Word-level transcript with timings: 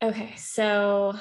Okay, 0.00 0.34
so 0.36 1.18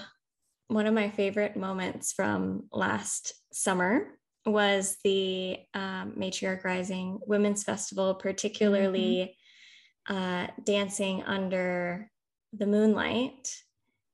one 0.68 0.86
of 0.86 0.94
my 0.94 1.10
favorite 1.10 1.58
moments 1.58 2.14
from 2.14 2.68
last 2.72 3.34
summer 3.52 4.08
was 4.46 4.98
the 5.04 5.58
um, 5.74 6.14
Matriarch 6.16 6.64
Rising 6.64 7.18
Women's 7.26 7.64
Festival, 7.64 8.14
particularly 8.14 9.36
mm-hmm. 10.08 10.16
uh, 10.16 10.48
dancing 10.64 11.24
under 11.24 12.12
the 12.54 12.68
moonlight. 12.68 13.52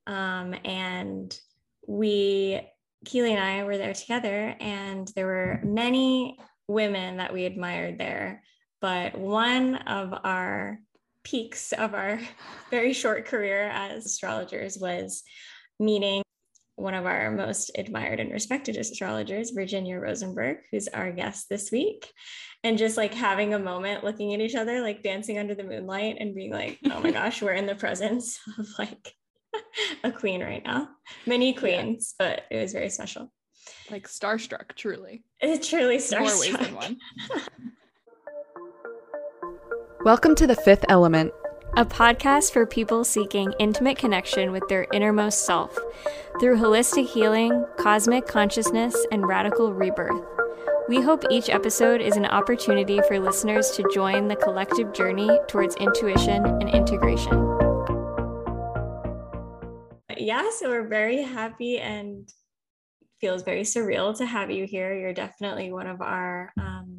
Um, 0.07 0.55
and 0.64 1.38
we, 1.86 2.61
Keighlee 3.05 3.32
and 3.32 3.43
I, 3.43 3.64
were 3.66 3.77
there 3.77 3.93
together, 3.93 4.55
and 4.61 5.11
there 5.14 5.25
were 5.25 5.59
many 5.64 6.39
women 6.70 7.18
that 7.18 7.34
we 7.34 7.43
admired 7.43 8.00
there. 8.00 8.43
But 8.80 9.18
one 9.18 9.75
of 9.75 10.14
our 10.23 10.80
peaks 11.23 11.71
of 11.73 11.93
our 11.93 12.19
very 12.69 12.93
short 12.93 13.25
career 13.25 13.69
as 13.73 14.05
astrologers 14.05 14.77
was 14.77 15.23
meeting 15.79 16.23
one 16.75 16.93
of 16.93 17.05
our 17.05 17.29
most 17.31 17.71
admired 17.77 18.19
and 18.19 18.31
respected 18.31 18.77
astrologers, 18.77 19.51
Virginia 19.51 20.00
Rosenberg, 20.00 20.57
who's 20.71 20.87
our 20.87 21.11
guest 21.11 21.47
this 21.50 21.71
week. 21.71 22.11
And 22.64 22.78
just 22.78 22.97
like 22.97 23.14
having 23.14 23.54
a 23.54 23.59
moment 23.59 24.04
looking 24.04 24.33
at 24.33 24.41
each 24.41 24.55
other, 24.55 24.81
like 24.81 25.04
dancing 25.04 25.37
under 25.37 25.54
the 25.54 25.64
moonlight 25.64 26.17
and 26.19 26.33
being 26.33 26.51
like, 26.51 26.79
oh 26.86 27.00
my 27.00 27.11
gosh, 27.19 27.42
we're 27.42 27.51
in 27.51 27.67
the 27.67 27.75
presence 27.75 28.39
of 28.57 28.67
like 28.79 29.14
a 30.03 30.11
queen 30.11 30.42
right 30.42 30.64
now. 30.64 30.89
Many 31.25 31.53
queens, 31.53 32.16
yeah. 32.19 32.28
but 32.28 32.44
it 32.50 32.61
was 32.61 32.73
very 32.73 32.89
special. 32.89 33.31
Like 33.92 34.08
starstruck, 34.08 34.75
truly. 34.75 35.23
It's 35.39 35.67
truly 35.67 35.97
starstruck. 35.97 36.19
More 36.19 36.39
ways 36.39 36.58
than 36.58 36.75
one. 36.75 36.97
Welcome 40.03 40.36
to 40.36 40.48
The 40.48 40.56
Fifth 40.56 40.84
Element, 40.89 41.31
a 41.78 41.86
podcast 41.86 42.52
for 42.52 42.66
people 42.66 43.06
seeking 43.06 43.53
intimate 43.58 43.98
connection 43.98 44.52
with 44.52 44.67
their 44.67 44.86
innermost 44.92 45.45
self 45.45 45.73
through 46.42 46.58
holistic 46.58 47.08
healing, 47.08 47.66
cosmic 47.78 48.28
consciousness, 48.28 48.94
and 49.14 49.26
radical 49.26 49.72
rebirth. 49.72 50.22
We 50.90 51.00
hope 51.00 51.23
each 51.32 51.50
episode 51.50 52.02
is 52.02 52.18
an 52.18 52.26
opportunity 52.26 53.00
for 53.08 53.18
listeners 53.18 53.72
to 53.78 53.90
join 53.94 54.28
the 54.28 54.36
collective 54.36 54.92
journey 54.92 55.30
towards 55.48 55.78
intuition 55.78 56.45
and 56.45 56.70
integration. 56.70 57.32
Yeah, 60.17 60.50
so 60.60 60.67
we're 60.67 60.90
very 60.90 61.22
happy 61.22 61.80
and 61.80 62.28
feels 63.22 63.44
very 63.44 63.62
surreal 63.62 64.17
to 64.17 64.26
have 64.26 64.52
you 64.52 64.66
here. 64.66 64.94
You're 65.00 65.14
definitely 65.14 65.72
one 65.72 65.88
of 65.88 66.02
our 66.02 66.52
um, 66.60 66.92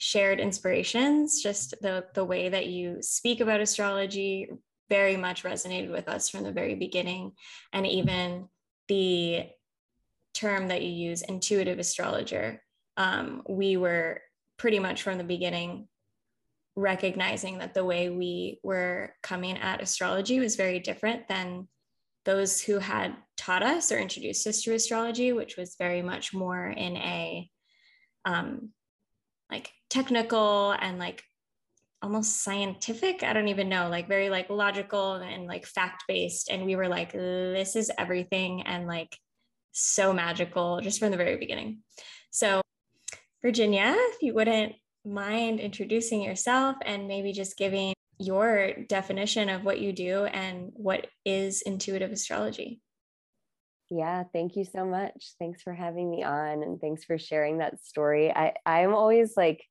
shared 0.00 0.40
inspirations. 0.40 1.42
Just 1.42 1.74
the 1.82 2.06
the 2.14 2.24
way 2.24 2.48
that 2.48 2.66
you 2.66 2.96
speak 3.02 3.40
about 3.40 3.60
astrology 3.60 4.48
very 4.88 5.16
much 5.16 5.44
resonated 5.44 5.92
with 5.92 6.08
us 6.08 6.28
from 6.28 6.42
the 6.42 6.50
very 6.50 6.74
beginning, 6.74 7.32
and 7.72 7.86
even 7.86 8.48
the 8.88 9.44
term 10.34 10.68
that 10.68 10.82
you 10.82 10.90
use, 10.90 11.22
intuitive 11.22 11.78
astrologer. 11.78 12.62
Um, 12.96 13.42
we 13.48 13.76
were 13.76 14.20
pretty 14.56 14.78
much 14.78 15.02
from 15.02 15.18
the 15.18 15.24
beginning 15.24 15.86
recognizing 16.76 17.58
that 17.58 17.74
the 17.74 17.84
way 17.84 18.08
we 18.08 18.58
were 18.62 19.14
coming 19.22 19.58
at 19.58 19.82
astrology 19.82 20.38
was 20.38 20.56
very 20.56 20.78
different 20.78 21.28
than 21.28 21.68
those 22.24 22.60
who 22.60 22.78
had 22.78 23.16
taught 23.36 23.62
us 23.62 23.92
or 23.92 23.98
introduced 23.98 24.46
us 24.46 24.62
to 24.62 24.74
astrology, 24.74 25.32
which 25.32 25.56
was 25.56 25.76
very 25.78 26.00
much 26.00 26.32
more 26.32 26.66
in 26.66 26.96
a 26.96 27.50
um, 28.24 28.70
like 29.50 29.70
technical 29.90 30.72
and 30.72 30.98
like 30.98 31.22
almost 32.02 32.42
scientific 32.42 33.22
i 33.22 33.32
don't 33.32 33.48
even 33.48 33.68
know 33.68 33.88
like 33.88 34.08
very 34.08 34.30
like 34.30 34.48
logical 34.48 35.14
and 35.16 35.46
like 35.46 35.66
fact 35.66 36.04
based 36.08 36.48
and 36.50 36.64
we 36.64 36.74
were 36.74 36.88
like 36.88 37.12
this 37.12 37.76
is 37.76 37.90
everything 37.98 38.62
and 38.62 38.86
like 38.86 39.14
so 39.72 40.12
magical 40.12 40.80
just 40.80 40.98
from 40.98 41.10
the 41.10 41.16
very 41.16 41.36
beginning 41.36 41.80
so 42.30 42.62
virginia 43.42 43.94
if 43.96 44.22
you 44.22 44.32
wouldn't 44.32 44.72
mind 45.04 45.60
introducing 45.60 46.22
yourself 46.22 46.76
and 46.84 47.06
maybe 47.06 47.32
just 47.32 47.58
giving 47.58 47.92
your 48.18 48.72
definition 48.88 49.48
of 49.48 49.64
what 49.64 49.80
you 49.80 49.92
do 49.92 50.24
and 50.24 50.70
what 50.74 51.06
is 51.24 51.62
intuitive 51.62 52.12
astrology 52.12 52.80
yeah, 53.92 54.22
thank 54.32 54.54
you 54.54 54.64
so 54.64 54.84
much. 54.84 55.32
Thanks 55.40 55.62
for 55.62 55.74
having 55.74 56.08
me 56.08 56.22
on 56.22 56.62
and 56.62 56.80
thanks 56.80 57.02
for 57.02 57.18
sharing 57.18 57.58
that 57.58 57.82
story. 57.82 58.30
I 58.30 58.54
I'm 58.64 58.94
always 58.94 59.36
like 59.36 59.64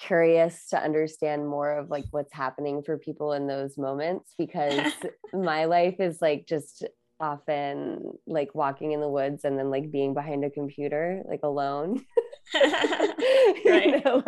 curious 0.00 0.68
to 0.68 0.82
understand 0.82 1.46
more 1.46 1.76
of 1.76 1.90
like 1.90 2.06
what's 2.10 2.32
happening 2.32 2.82
for 2.82 2.96
people 2.96 3.32
in 3.34 3.46
those 3.46 3.76
moments 3.76 4.34
because 4.38 4.92
my 5.32 5.66
life 5.66 5.96
is 6.00 6.22
like 6.22 6.46
just 6.46 6.84
often 7.20 8.12
like 8.26 8.54
walking 8.54 8.92
in 8.92 9.00
the 9.00 9.08
woods 9.08 9.44
and 9.44 9.58
then 9.58 9.70
like 9.70 9.90
being 9.90 10.14
behind 10.14 10.42
a 10.42 10.50
computer 10.50 11.22
like 11.28 11.40
alone 11.42 12.02
you 12.54 14.00
know? 14.00 14.22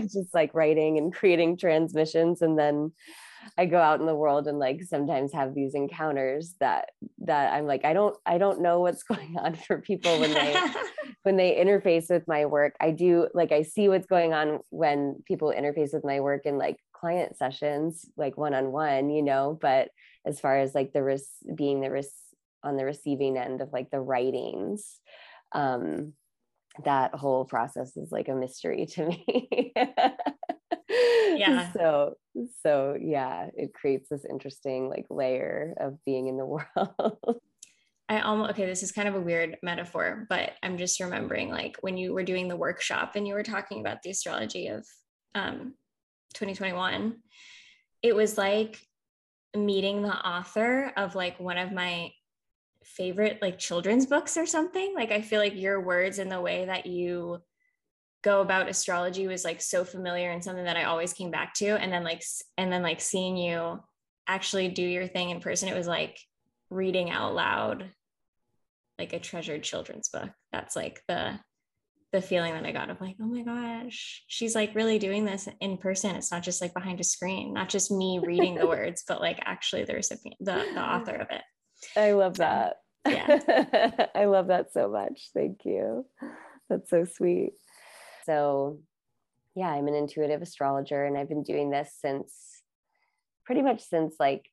just 0.00 0.34
like 0.34 0.52
writing 0.52 0.98
and 0.98 1.14
creating 1.14 1.56
transmissions 1.56 2.42
and 2.42 2.58
then 2.58 2.90
I 3.58 3.66
go 3.66 3.78
out 3.78 4.00
in 4.00 4.06
the 4.06 4.14
world 4.14 4.46
and 4.46 4.58
like 4.58 4.82
sometimes 4.82 5.32
have 5.32 5.54
these 5.54 5.74
encounters 5.74 6.54
that 6.60 6.90
that 7.18 7.52
I'm 7.52 7.66
like 7.66 7.84
I 7.84 7.92
don't 7.92 8.16
I 8.26 8.38
don't 8.38 8.60
know 8.60 8.80
what's 8.80 9.02
going 9.12 9.36
on 9.38 9.54
for 9.54 9.80
people 9.80 10.18
when 10.20 10.32
they 10.32 10.56
when 11.22 11.36
they 11.36 11.56
interface 11.56 12.10
with 12.10 12.26
my 12.26 12.46
work. 12.46 12.74
I 12.80 12.90
do 12.90 13.28
like 13.34 13.52
I 13.52 13.62
see 13.62 13.88
what's 13.88 14.06
going 14.06 14.32
on 14.32 14.60
when 14.70 15.22
people 15.26 15.54
interface 15.56 15.92
with 15.92 16.04
my 16.04 16.20
work 16.20 16.46
in 16.46 16.58
like 16.58 16.78
client 16.92 17.36
sessions 17.36 18.04
like 18.16 18.36
one 18.36 18.54
on 18.54 18.72
one, 18.72 19.10
you 19.10 19.22
know, 19.22 19.58
but 19.60 19.88
as 20.26 20.40
far 20.40 20.58
as 20.58 20.74
like 20.74 20.92
the 20.92 21.02
risk 21.02 21.26
being 21.54 21.80
the 21.80 21.90
risk 21.90 22.12
on 22.62 22.76
the 22.76 22.84
receiving 22.84 23.36
end 23.36 23.60
of 23.60 23.72
like 23.72 23.90
the 23.90 24.00
writings 24.00 25.00
um 25.52 26.12
that 26.84 27.14
whole 27.14 27.44
process 27.44 27.96
is 27.96 28.10
like 28.10 28.28
a 28.28 28.34
mystery 28.34 28.86
to 28.86 29.06
me 29.06 29.72
yeah 31.36 31.72
so 31.72 32.14
so 32.62 32.96
yeah 33.00 33.48
it 33.56 33.72
creates 33.74 34.08
this 34.08 34.24
interesting 34.28 34.88
like 34.88 35.06
layer 35.10 35.74
of 35.80 36.02
being 36.04 36.28
in 36.28 36.36
the 36.36 36.46
world 36.76 37.40
I 38.08 38.20
almost 38.20 38.50
okay, 38.50 38.66
this 38.66 38.82
is 38.82 38.92
kind 38.92 39.08
of 39.08 39.14
a 39.14 39.20
weird 39.20 39.56
metaphor, 39.62 40.26
but 40.28 40.52
I'm 40.62 40.76
just 40.76 41.00
remembering 41.00 41.48
like 41.48 41.78
when 41.80 41.96
you 41.96 42.12
were 42.12 42.24
doing 42.24 42.46
the 42.46 42.56
workshop 42.56 43.12
and 43.16 43.26
you 43.26 43.32
were 43.32 43.42
talking 43.42 43.80
about 43.80 44.02
the 44.02 44.10
astrology 44.10 44.66
of 44.66 44.86
um 45.34 45.74
2021, 46.34 47.16
it 48.02 48.14
was 48.14 48.36
like 48.36 48.78
meeting 49.56 50.02
the 50.02 50.14
author 50.14 50.92
of 50.96 51.14
like 51.14 51.40
one 51.40 51.56
of 51.56 51.72
my 51.72 52.10
favorite 52.84 53.40
like 53.40 53.58
children's 53.58 54.04
books 54.04 54.36
or 54.36 54.44
something. 54.44 54.92
Like 54.94 55.10
I 55.10 55.22
feel 55.22 55.40
like 55.40 55.54
your 55.54 55.80
words 55.80 56.18
and 56.18 56.30
the 56.30 56.40
way 56.40 56.66
that 56.66 56.84
you 56.84 57.40
go 58.22 58.40
about 58.40 58.68
astrology 58.68 59.26
was 59.26 59.44
like 59.44 59.60
so 59.60 59.84
familiar 59.84 60.30
and 60.30 60.42
something 60.42 60.64
that 60.64 60.76
I 60.76 60.84
always 60.84 61.12
came 61.12 61.30
back 61.30 61.54
to. 61.54 61.70
And 61.70 61.92
then 61.92 62.04
like, 62.04 62.22
and 62.56 62.72
then 62.72 62.82
like 62.82 63.00
seeing 63.00 63.36
you 63.36 63.80
actually 64.26 64.68
do 64.68 64.82
your 64.82 65.06
thing 65.06 65.30
in 65.30 65.40
person, 65.40 65.68
it 65.68 65.76
was 65.76 65.88
like 65.88 66.18
reading 66.70 67.10
out 67.10 67.34
loud, 67.34 67.90
like 68.98 69.12
a 69.12 69.18
treasured 69.18 69.64
children's 69.64 70.08
book. 70.08 70.30
That's 70.52 70.76
like 70.76 71.02
the, 71.08 71.38
the 72.12 72.22
feeling 72.22 72.52
that 72.52 72.64
I 72.64 72.72
got 72.72 72.90
of 72.90 73.00
like, 73.00 73.16
oh 73.20 73.26
my 73.26 73.42
gosh, 73.42 74.22
she's 74.28 74.54
like 74.54 74.74
really 74.74 74.98
doing 74.98 75.24
this 75.24 75.48
in 75.60 75.78
person. 75.78 76.14
It's 76.14 76.30
not 76.30 76.42
just 76.42 76.60
like 76.60 76.74
behind 76.74 77.00
a 77.00 77.04
screen, 77.04 77.52
not 77.52 77.68
just 77.68 77.90
me 77.90 78.20
reading 78.24 78.54
the 78.54 78.66
words, 78.68 79.02
but 79.08 79.20
like 79.20 79.40
actually 79.44 79.84
the 79.84 79.94
recipient, 79.94 80.36
the, 80.38 80.64
the 80.74 80.80
author 80.80 81.16
of 81.16 81.28
it. 81.30 81.42
I 81.96 82.12
love 82.12 82.36
that. 82.36 82.76
Yeah. 83.08 84.06
I 84.14 84.26
love 84.26 84.48
that 84.48 84.72
so 84.72 84.88
much. 84.88 85.30
Thank 85.34 85.64
you. 85.64 86.06
That's 86.68 86.88
so 86.90 87.04
sweet. 87.04 87.54
So, 88.24 88.80
yeah, 89.54 89.68
I'm 89.68 89.88
an 89.88 89.94
intuitive 89.94 90.42
astrologer 90.42 91.04
and 91.04 91.16
I've 91.16 91.28
been 91.28 91.42
doing 91.42 91.70
this 91.70 91.96
since 92.00 92.62
pretty 93.44 93.62
much 93.62 93.82
since 93.82 94.16
like 94.18 94.48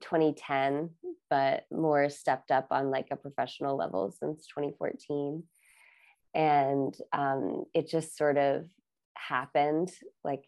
2010, 0.00 0.90
but 1.30 1.64
more 1.70 2.08
stepped 2.08 2.50
up 2.50 2.68
on 2.70 2.90
like 2.90 3.08
a 3.10 3.16
professional 3.16 3.76
level 3.76 4.10
since 4.10 4.46
2014. 4.46 5.42
And 6.34 6.94
um, 7.12 7.64
it 7.74 7.88
just 7.88 8.16
sort 8.16 8.36
of 8.36 8.66
happened 9.16 9.90
like 10.24 10.44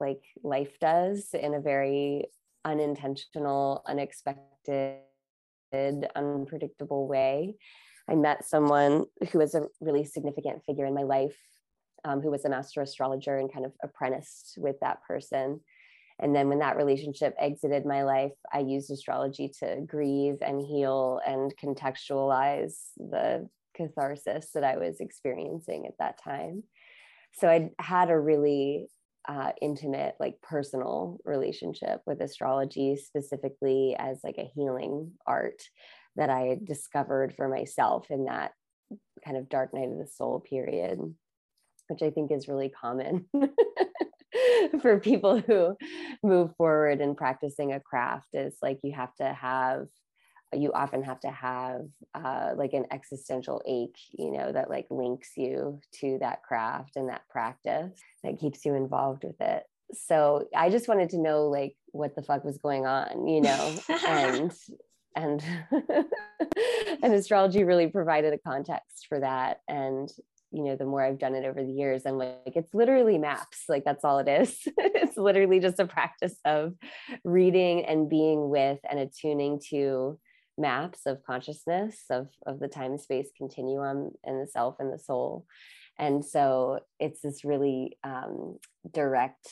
like 0.00 0.22
life 0.42 0.78
does 0.80 1.28
in 1.34 1.54
a 1.54 1.60
very 1.60 2.24
unintentional, 2.64 3.82
unexpected, 3.86 5.02
unpredictable 6.16 7.06
way. 7.06 7.56
I 8.08 8.14
met 8.16 8.44
someone 8.46 9.04
who 9.30 9.38
was 9.38 9.54
a 9.54 9.66
really 9.80 10.04
significant 10.04 10.64
figure 10.64 10.86
in 10.86 10.94
my 10.94 11.02
life 11.02 11.36
um, 12.04 12.20
who 12.20 12.30
was 12.30 12.44
a 12.44 12.48
master 12.48 12.82
astrologer 12.82 13.36
and 13.36 13.52
kind 13.52 13.64
of 13.64 13.72
apprenticed 13.82 14.54
with 14.58 14.76
that 14.80 15.02
person. 15.06 15.60
And 16.18 16.34
then 16.34 16.48
when 16.48 16.58
that 16.58 16.76
relationship 16.76 17.34
exited 17.38 17.86
my 17.86 18.02
life, 18.02 18.32
I 18.52 18.58
used 18.60 18.90
astrology 18.90 19.50
to 19.60 19.80
grieve 19.86 20.36
and 20.42 20.60
heal 20.60 21.20
and 21.26 21.52
contextualize 21.56 22.76
the 22.98 23.48
catharsis 23.74 24.50
that 24.54 24.64
I 24.64 24.76
was 24.76 25.00
experiencing 25.00 25.86
at 25.86 25.94
that 25.98 26.22
time. 26.22 26.64
So 27.32 27.48
I 27.48 27.70
had 27.78 28.10
a 28.10 28.18
really 28.18 28.88
uh, 29.28 29.52
intimate, 29.62 30.14
like 30.18 30.42
personal 30.42 31.18
relationship 31.24 32.00
with 32.06 32.20
astrology, 32.20 32.96
specifically 32.96 33.96
as 33.98 34.20
like 34.24 34.38
a 34.38 34.50
healing 34.54 35.12
art 35.26 35.62
that 36.16 36.30
I 36.30 36.58
discovered 36.62 37.34
for 37.36 37.48
myself 37.48 38.10
in 38.10 38.24
that 38.24 38.52
kind 39.24 39.36
of 39.36 39.48
dark 39.48 39.72
night 39.72 39.88
of 39.88 39.98
the 39.98 40.06
soul 40.06 40.40
period, 40.40 40.98
which 41.90 42.02
I 42.02 42.10
think 42.10 42.30
is 42.30 42.48
really 42.48 42.70
common 42.70 43.26
for 44.80 45.00
people 45.00 45.40
who 45.40 45.76
move 46.22 46.54
forward 46.56 47.00
in 47.00 47.14
practicing 47.14 47.72
a 47.72 47.80
craft. 47.80 48.28
Is 48.32 48.56
like 48.62 48.80
you 48.82 48.92
have 48.92 49.14
to 49.16 49.32
have 49.32 49.86
you 50.56 50.72
often 50.72 51.02
have 51.02 51.20
to 51.20 51.30
have 51.30 51.82
uh, 52.14 52.52
like 52.56 52.72
an 52.72 52.86
existential 52.90 53.62
ache, 53.66 53.98
you 54.12 54.32
know, 54.32 54.50
that 54.50 54.68
like 54.68 54.86
links 54.90 55.30
you 55.36 55.80
to 55.92 56.18
that 56.20 56.42
craft 56.42 56.96
and 56.96 57.08
that 57.08 57.22
practice 57.30 57.92
that 58.24 58.38
keeps 58.40 58.64
you 58.64 58.74
involved 58.74 59.24
with 59.24 59.40
it. 59.40 59.62
So 59.92 60.48
I 60.54 60.70
just 60.70 60.88
wanted 60.88 61.10
to 61.10 61.18
know 61.18 61.48
like 61.48 61.76
what 61.92 62.14
the 62.14 62.22
fuck 62.22 62.44
was 62.44 62.58
going 62.58 62.86
on, 62.86 63.26
you 63.28 63.40
know, 63.40 63.74
and 64.06 64.52
and 65.16 65.42
and 67.02 67.14
astrology 67.14 67.64
really 67.64 67.88
provided 67.88 68.32
a 68.32 68.38
context 68.38 69.06
for 69.08 69.20
that. 69.20 69.60
And 69.68 70.10
you 70.52 70.64
know, 70.64 70.76
the 70.76 70.84
more 70.84 71.02
I've 71.02 71.18
done 71.18 71.34
it 71.34 71.44
over 71.44 71.62
the 71.62 71.72
years, 71.72 72.02
I'm 72.06 72.18
like, 72.18 72.52
it's 72.56 72.74
literally 72.74 73.18
maps. 73.18 73.64
Like 73.68 73.84
that's 73.84 74.04
all 74.04 74.18
it 74.18 74.28
is. 74.28 74.58
it's 74.76 75.16
literally 75.16 75.60
just 75.60 75.78
a 75.78 75.86
practice 75.86 76.36
of 76.44 76.74
reading 77.24 77.84
and 77.84 78.08
being 78.08 78.50
with 78.50 78.80
and 78.88 78.98
attuning 78.98 79.60
to 79.70 80.18
maps 80.58 81.00
of 81.06 81.22
consciousness 81.24 82.04
of 82.10 82.28
of 82.46 82.60
the 82.60 82.68
time 82.68 82.98
space 82.98 83.30
continuum 83.36 84.10
and 84.24 84.42
the 84.42 84.46
self 84.46 84.76
and 84.78 84.92
the 84.92 84.98
soul 84.98 85.46
and 85.98 86.24
so 86.24 86.80
it's 86.98 87.20
this 87.20 87.44
really 87.44 87.96
um, 88.04 88.58
direct 88.92 89.48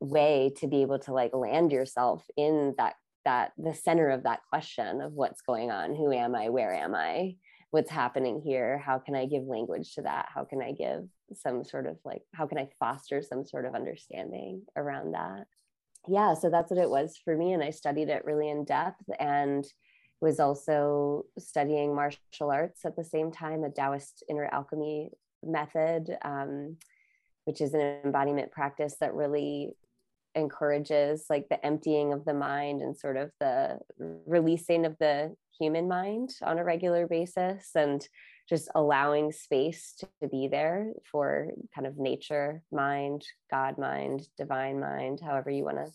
way 0.00 0.52
to 0.58 0.66
be 0.66 0.82
able 0.82 0.98
to 0.98 1.12
like 1.12 1.34
land 1.34 1.72
yourself 1.72 2.24
in 2.36 2.74
that 2.78 2.94
that 3.24 3.52
the 3.58 3.74
center 3.74 4.10
of 4.10 4.22
that 4.22 4.40
question 4.50 5.00
of 5.00 5.12
what's 5.12 5.40
going 5.40 5.70
on 5.70 5.94
who 5.94 6.12
am 6.12 6.34
i 6.34 6.48
where 6.48 6.74
am 6.74 6.94
i 6.94 7.34
what's 7.70 7.90
happening 7.90 8.40
here? 8.40 8.78
How 8.78 8.98
can 8.98 9.14
i 9.14 9.26
give 9.26 9.44
language 9.44 9.94
to 9.94 10.02
that? 10.02 10.28
How 10.32 10.44
can 10.44 10.62
i 10.62 10.72
give 10.72 11.08
some 11.34 11.64
sort 11.64 11.86
of 11.86 11.98
like 12.04 12.22
how 12.32 12.46
can 12.46 12.58
i 12.58 12.68
foster 12.78 13.20
some 13.22 13.44
sort 13.44 13.66
of 13.66 13.74
understanding 13.74 14.62
around 14.76 15.12
that? 15.12 15.46
Yeah 16.08 16.34
so 16.34 16.50
that's 16.50 16.70
what 16.70 16.80
it 16.80 16.90
was 16.90 17.18
for 17.24 17.36
me 17.36 17.52
and 17.52 17.62
i 17.62 17.70
studied 17.70 18.08
it 18.08 18.24
really 18.24 18.48
in 18.48 18.64
depth 18.64 19.02
and 19.18 19.66
was 20.20 20.40
also 20.40 21.26
studying 21.38 21.94
martial 21.94 22.50
arts 22.50 22.84
at 22.84 22.96
the 22.96 23.04
same 23.04 23.30
time, 23.30 23.64
a 23.64 23.70
Taoist 23.70 24.22
inner 24.28 24.48
alchemy 24.50 25.10
method, 25.42 26.16
um, 26.22 26.76
which 27.44 27.60
is 27.60 27.74
an 27.74 28.00
embodiment 28.04 28.50
practice 28.50 28.96
that 29.00 29.14
really 29.14 29.76
encourages 30.36 31.24
like 31.28 31.48
the 31.48 31.64
emptying 31.64 32.12
of 32.12 32.24
the 32.24 32.34
mind 32.34 32.82
and 32.82 32.96
sort 32.96 33.16
of 33.16 33.30
the 33.40 33.78
releasing 34.26 34.84
of 34.84 34.96
the 34.98 35.34
human 35.58 35.88
mind 35.88 36.30
on 36.42 36.58
a 36.58 36.64
regular 36.64 37.06
basis 37.06 37.70
and 37.74 38.06
just 38.48 38.68
allowing 38.74 39.32
space 39.32 39.94
to, 39.98 40.06
be 40.30 40.48
there 40.48 40.92
for 41.10 41.48
kind 41.72 41.86
of 41.86 41.98
nature 41.98 42.60
mind 42.72 43.24
god 43.48 43.78
mind 43.78 44.26
divine 44.36 44.80
mind 44.80 45.20
however 45.24 45.50
you 45.50 45.62
want 45.62 45.76
to 45.76 45.92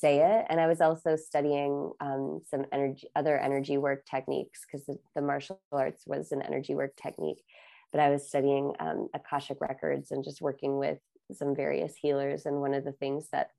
say 0.00 0.20
it. 0.20 0.46
And 0.48 0.60
I 0.60 0.66
was 0.66 0.80
also 0.80 1.16
studying 1.16 1.92
um, 2.00 2.40
some 2.48 2.64
energy, 2.72 3.08
other 3.16 3.38
energy 3.38 3.78
work 3.78 4.04
techniques 4.06 4.64
because 4.64 4.86
the, 4.86 4.98
the, 5.14 5.22
martial 5.22 5.60
arts 5.72 6.04
was 6.06 6.32
an 6.32 6.42
energy 6.42 6.74
work 6.74 6.92
technique. 7.00 7.42
But 7.90 8.00
I 8.00 8.10
was 8.10 8.28
studying 8.28 8.74
um, 8.80 9.08
Akashic 9.14 9.60
records 9.60 10.10
and 10.10 10.22
just 10.22 10.40
working 10.40 10.78
with 10.78 10.98
some 11.32 11.54
various 11.54 11.94
healers. 11.96 12.46
And 12.46 12.60
one 12.60 12.74
of 12.74 12.84
the 12.84 12.92
things 12.92 13.28
that 13.32 13.50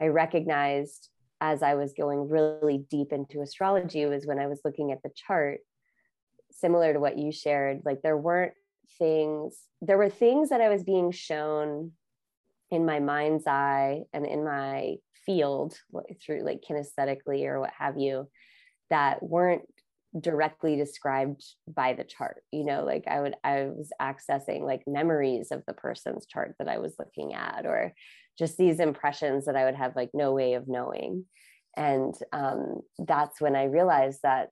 I 0.00 0.06
recognized 0.06 1.08
as 1.40 1.62
I 1.62 1.74
was 1.74 1.92
going 1.92 2.28
really 2.28 2.78
deep 2.90 3.12
into 3.12 3.42
astrology 3.42 4.06
was 4.06 4.26
when 4.26 4.38
I 4.38 4.46
was 4.46 4.60
looking 4.64 4.92
at 4.92 5.02
the 5.02 5.10
chart, 5.14 5.60
similar 6.50 6.92
to 6.92 7.00
what 7.00 7.18
you 7.18 7.32
shared, 7.32 7.82
like 7.84 8.02
there 8.02 8.16
weren't 8.16 8.54
things, 8.98 9.58
there 9.80 9.98
were 9.98 10.10
things 10.10 10.50
that 10.50 10.60
I 10.60 10.68
was 10.68 10.84
being 10.84 11.10
shown 11.10 11.92
in 12.70 12.86
my 12.86 13.00
mind's 13.00 13.46
eye 13.46 14.02
and 14.12 14.26
in 14.26 14.44
my 14.44 14.96
field 15.26 15.76
through 16.24 16.44
like 16.44 16.62
kinesthetically 16.68 17.44
or 17.44 17.60
what 17.60 17.72
have 17.78 17.98
you 17.98 18.28
that 18.90 19.22
weren't 19.22 19.62
directly 20.20 20.76
described 20.76 21.44
by 21.66 21.92
the 21.92 22.04
chart 22.04 22.42
you 22.52 22.64
know 22.64 22.84
like 22.84 23.04
i 23.08 23.20
would 23.20 23.34
i 23.42 23.64
was 23.64 23.90
accessing 24.00 24.62
like 24.62 24.82
memories 24.86 25.50
of 25.50 25.62
the 25.66 25.72
person's 25.72 26.26
chart 26.26 26.54
that 26.58 26.68
i 26.68 26.78
was 26.78 26.94
looking 26.98 27.34
at 27.34 27.66
or 27.66 27.92
just 28.38 28.56
these 28.56 28.78
impressions 28.78 29.46
that 29.46 29.56
i 29.56 29.64
would 29.64 29.74
have 29.74 29.96
like 29.96 30.10
no 30.14 30.32
way 30.32 30.54
of 30.54 30.68
knowing. 30.68 31.24
And 31.76 32.14
um, 32.32 32.82
that's 32.98 33.40
when 33.40 33.56
i 33.56 33.64
realized 33.64 34.20
that 34.22 34.50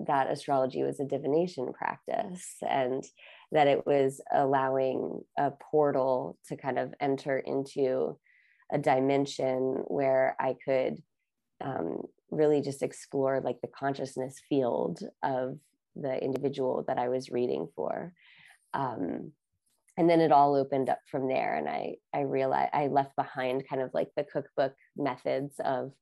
that 0.00 0.30
astrology 0.30 0.82
was 0.82 1.00
a 1.00 1.04
divination 1.04 1.72
practice 1.72 2.56
and 2.68 3.04
that 3.52 3.68
it 3.68 3.86
was 3.86 4.20
allowing 4.32 5.20
a 5.38 5.52
portal 5.70 6.38
to 6.48 6.56
kind 6.56 6.78
of 6.78 6.92
enter 7.00 7.38
into 7.38 8.18
a 8.72 8.78
dimension 8.78 9.84
where 9.86 10.36
I 10.40 10.56
could 10.64 11.02
um, 11.62 12.02
really 12.30 12.60
just 12.60 12.82
explore 12.82 13.40
like 13.40 13.60
the 13.60 13.68
consciousness 13.68 14.40
field 14.48 15.00
of 15.22 15.58
the 15.96 16.22
individual 16.22 16.84
that 16.88 16.98
I 16.98 17.08
was 17.08 17.30
reading 17.30 17.68
for. 17.76 18.12
Um, 18.72 19.32
and 19.96 20.10
then 20.10 20.20
it 20.20 20.32
all 20.32 20.56
opened 20.56 20.88
up 20.88 20.98
from 21.08 21.28
there. 21.28 21.54
And 21.54 21.68
I, 21.68 21.96
I 22.12 22.22
realized 22.22 22.70
I 22.72 22.88
left 22.88 23.14
behind 23.14 23.68
kind 23.68 23.80
of 23.80 23.90
like 23.94 24.08
the 24.16 24.24
cookbook 24.24 24.74
methods 24.96 25.54
of 25.64 25.92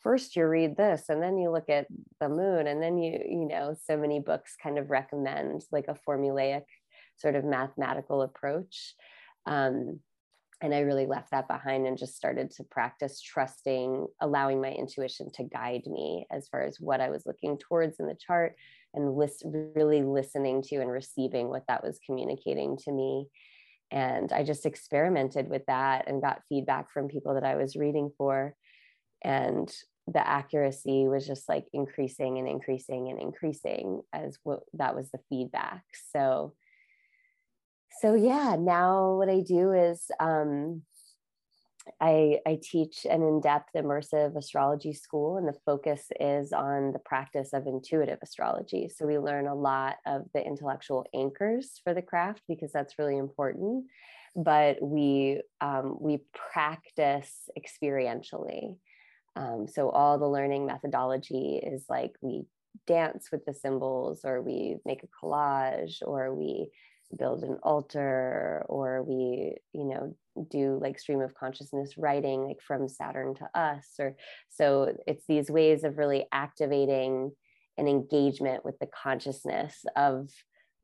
first 0.00 0.36
you 0.36 0.46
read 0.46 0.76
this 0.76 1.08
and 1.08 1.22
then 1.22 1.38
you 1.38 1.50
look 1.50 1.68
at 1.68 1.86
the 2.20 2.28
moon 2.28 2.66
and 2.66 2.82
then 2.82 2.98
you, 2.98 3.18
you 3.28 3.46
know, 3.48 3.74
so 3.84 3.96
many 3.96 4.20
books 4.20 4.56
kind 4.60 4.78
of 4.78 4.90
recommend 4.90 5.62
like 5.70 5.86
a 5.88 5.96
formulaic 6.08 6.64
sort 7.16 7.36
of 7.36 7.44
mathematical 7.44 8.22
approach. 8.22 8.94
Um, 9.46 10.00
and 10.62 10.74
I 10.74 10.80
really 10.80 11.06
left 11.06 11.32
that 11.32 11.48
behind 11.48 11.86
and 11.86 11.98
just 11.98 12.16
started 12.16 12.50
to 12.52 12.64
practice 12.64 13.20
trusting, 13.20 14.06
allowing 14.20 14.60
my 14.60 14.70
intuition 14.70 15.30
to 15.34 15.44
guide 15.44 15.82
me 15.86 16.26
as 16.30 16.48
far 16.48 16.62
as 16.62 16.80
what 16.80 17.00
I 17.00 17.10
was 17.10 17.26
looking 17.26 17.58
towards 17.58 18.00
in 18.00 18.06
the 18.06 18.16
chart 18.16 18.56
and 18.94 19.14
list, 19.14 19.44
really 19.44 20.02
listening 20.02 20.62
to 20.62 20.76
and 20.76 20.90
receiving 20.90 21.48
what 21.48 21.64
that 21.68 21.84
was 21.84 22.00
communicating 22.06 22.78
to 22.78 22.92
me. 22.92 23.28
And 23.90 24.32
I 24.32 24.44
just 24.44 24.64
experimented 24.64 25.48
with 25.48 25.66
that 25.66 26.08
and 26.08 26.22
got 26.22 26.42
feedback 26.48 26.90
from 26.90 27.08
people 27.08 27.34
that 27.34 27.44
I 27.44 27.56
was 27.56 27.76
reading 27.76 28.10
for. 28.16 28.54
And 29.22 29.70
the 30.06 30.26
accuracy 30.26 31.06
was 31.06 31.26
just 31.26 31.48
like 31.50 31.66
increasing 31.74 32.38
and 32.38 32.48
increasing 32.48 33.10
and 33.10 33.20
increasing 33.20 34.00
as 34.12 34.38
what 34.42 34.60
that 34.74 34.94
was 34.96 35.10
the 35.10 35.20
feedback. 35.28 35.82
So 36.12 36.54
so 38.00 38.14
yeah, 38.14 38.56
now 38.58 39.14
what 39.14 39.28
I 39.28 39.40
do 39.40 39.72
is 39.72 40.10
um, 40.20 40.82
I, 42.00 42.40
I 42.46 42.58
teach 42.62 43.06
an 43.08 43.22
in-depth 43.22 43.70
immersive 43.76 44.36
astrology 44.36 44.92
school 44.92 45.36
and 45.36 45.46
the 45.46 45.58
focus 45.64 46.06
is 46.20 46.52
on 46.52 46.92
the 46.92 46.98
practice 46.98 47.52
of 47.52 47.66
intuitive 47.66 48.18
astrology. 48.22 48.88
So 48.88 49.06
we 49.06 49.18
learn 49.18 49.46
a 49.46 49.54
lot 49.54 49.96
of 50.06 50.22
the 50.34 50.44
intellectual 50.44 51.06
anchors 51.14 51.80
for 51.84 51.94
the 51.94 52.02
craft 52.02 52.42
because 52.48 52.72
that's 52.72 52.98
really 52.98 53.16
important 53.16 53.86
but 54.36 54.80
we 54.82 55.40
um, 55.62 55.96
we 55.98 56.20
practice 56.52 57.48
experientially. 57.58 58.76
Um, 59.34 59.66
so 59.66 59.88
all 59.88 60.18
the 60.18 60.28
learning 60.28 60.66
methodology 60.66 61.60
is 61.62 61.86
like 61.88 62.12
we 62.20 62.44
dance 62.86 63.28
with 63.32 63.44
the 63.46 63.54
symbols 63.54 64.20
or 64.24 64.42
we 64.42 64.76
make 64.84 65.02
a 65.02 65.24
collage 65.24 65.96
or 66.02 66.34
we 66.34 66.68
build 67.16 67.42
an 67.42 67.58
altar 67.62 68.64
or 68.68 69.02
we 69.02 69.56
you 69.72 69.84
know 69.84 70.16
do 70.50 70.78
like 70.82 70.98
stream 70.98 71.20
of 71.20 71.34
consciousness 71.34 71.96
writing 71.96 72.44
like 72.44 72.60
from 72.60 72.88
saturn 72.88 73.34
to 73.34 73.48
us 73.54 73.94
or 73.98 74.16
so 74.48 74.94
it's 75.06 75.24
these 75.26 75.50
ways 75.50 75.84
of 75.84 75.98
really 75.98 76.26
activating 76.32 77.30
an 77.78 77.88
engagement 77.88 78.64
with 78.64 78.78
the 78.78 78.88
consciousness 79.02 79.84
of 79.96 80.30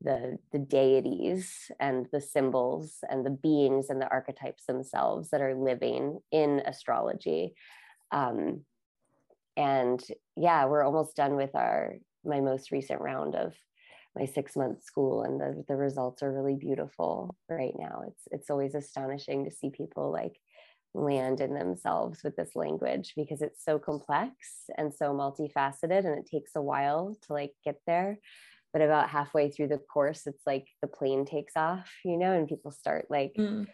the 0.00 0.38
the 0.52 0.58
deities 0.58 1.70
and 1.80 2.06
the 2.12 2.20
symbols 2.20 2.98
and 3.08 3.24
the 3.24 3.30
beings 3.30 3.88
and 3.88 4.00
the 4.00 4.10
archetypes 4.10 4.66
themselves 4.66 5.30
that 5.30 5.40
are 5.40 5.54
living 5.54 6.18
in 6.32 6.60
astrology. 6.66 7.54
Um, 8.10 8.62
and 9.56 10.02
yeah 10.36 10.64
we're 10.64 10.82
almost 10.82 11.14
done 11.14 11.36
with 11.36 11.54
our 11.54 11.96
my 12.24 12.40
most 12.40 12.70
recent 12.70 13.00
round 13.00 13.34
of 13.34 13.54
my 14.16 14.26
six 14.26 14.56
month 14.56 14.82
school 14.82 15.22
and 15.22 15.40
the, 15.40 15.64
the 15.68 15.76
results 15.76 16.22
are 16.22 16.32
really 16.32 16.56
beautiful 16.56 17.34
right 17.48 17.74
now 17.78 18.02
it's 18.06 18.22
it's 18.30 18.50
always 18.50 18.74
astonishing 18.74 19.44
to 19.44 19.50
see 19.50 19.70
people 19.70 20.10
like 20.12 20.38
land 20.94 21.40
in 21.40 21.54
themselves 21.54 22.20
with 22.22 22.36
this 22.36 22.50
language 22.54 23.14
because 23.16 23.40
it's 23.40 23.64
so 23.64 23.78
complex 23.78 24.34
and 24.76 24.92
so 24.92 25.12
multifaceted 25.14 26.04
and 26.04 26.18
it 26.18 26.28
takes 26.30 26.52
a 26.54 26.62
while 26.62 27.16
to 27.22 27.32
like 27.32 27.52
get 27.64 27.76
there 27.86 28.18
but 28.72 28.82
about 28.82 29.08
halfway 29.08 29.50
through 29.50 29.68
the 29.68 29.78
course 29.78 30.26
it's 30.26 30.42
like 30.46 30.66
the 30.82 30.88
plane 30.88 31.24
takes 31.24 31.54
off 31.56 31.90
you 32.04 32.18
know 32.18 32.32
and 32.32 32.48
people 32.48 32.70
start 32.70 33.06
like 33.08 33.32
mm. 33.38 33.66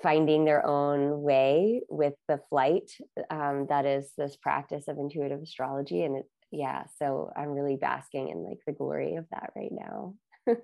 finding 0.00 0.44
their 0.44 0.64
own 0.64 1.22
way 1.22 1.80
with 1.88 2.14
the 2.28 2.38
flight 2.48 2.88
um, 3.30 3.66
that 3.68 3.84
is 3.84 4.12
this 4.16 4.36
practice 4.36 4.86
of 4.86 4.98
intuitive 4.98 5.42
astrology 5.42 6.04
and 6.04 6.18
it 6.18 6.26
yeah 6.50 6.84
so 6.98 7.32
i'm 7.36 7.48
really 7.48 7.76
basking 7.76 8.28
in 8.28 8.44
like 8.44 8.58
the 8.66 8.72
glory 8.72 9.16
of 9.16 9.26
that 9.30 9.52
right 9.56 9.72
now. 9.72 10.14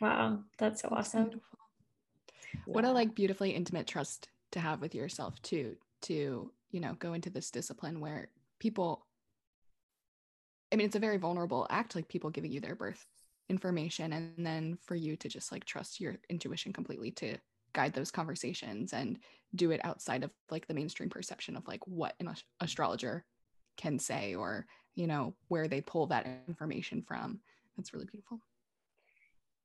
Wow 0.00 0.40
that's 0.58 0.80
so 0.80 0.88
awesome. 0.90 1.30
yeah. 1.32 2.58
what 2.66 2.84
a 2.84 2.92
like 2.92 3.14
beautifully 3.14 3.50
intimate 3.50 3.86
trust 3.86 4.28
to 4.52 4.60
have 4.60 4.80
with 4.80 4.94
yourself 4.94 5.40
too 5.42 5.76
to 6.02 6.50
you 6.70 6.80
know 6.80 6.94
go 6.98 7.12
into 7.12 7.28
this 7.30 7.50
discipline 7.50 8.00
where 8.00 8.28
people 8.58 9.06
i 10.72 10.76
mean 10.76 10.86
it's 10.86 10.96
a 10.96 11.00
very 11.00 11.18
vulnerable 11.18 11.66
act 11.68 11.94
like 11.94 12.08
people 12.08 12.30
giving 12.30 12.50
you 12.50 12.60
their 12.60 12.74
birth 12.74 13.06
information 13.50 14.12
and 14.12 14.46
then 14.46 14.78
for 14.86 14.94
you 14.94 15.16
to 15.16 15.28
just 15.28 15.52
like 15.52 15.64
trust 15.64 16.00
your 16.00 16.16
intuition 16.30 16.72
completely 16.72 17.10
to 17.10 17.36
guide 17.72 17.92
those 17.92 18.10
conversations 18.10 18.92
and 18.92 19.18
do 19.54 19.70
it 19.70 19.80
outside 19.84 20.24
of 20.24 20.30
like 20.50 20.66
the 20.66 20.74
mainstream 20.74 21.10
perception 21.10 21.56
of 21.56 21.66
like 21.66 21.86
what 21.86 22.14
an 22.20 22.32
astrologer 22.60 23.24
can 23.76 23.98
say 23.98 24.34
or 24.34 24.66
you 24.94 25.06
know 25.06 25.34
where 25.48 25.68
they 25.68 25.80
pull 25.80 26.06
that 26.08 26.26
information 26.48 27.02
from. 27.06 27.40
That's 27.76 27.92
really 27.92 28.06
beautiful. 28.06 28.40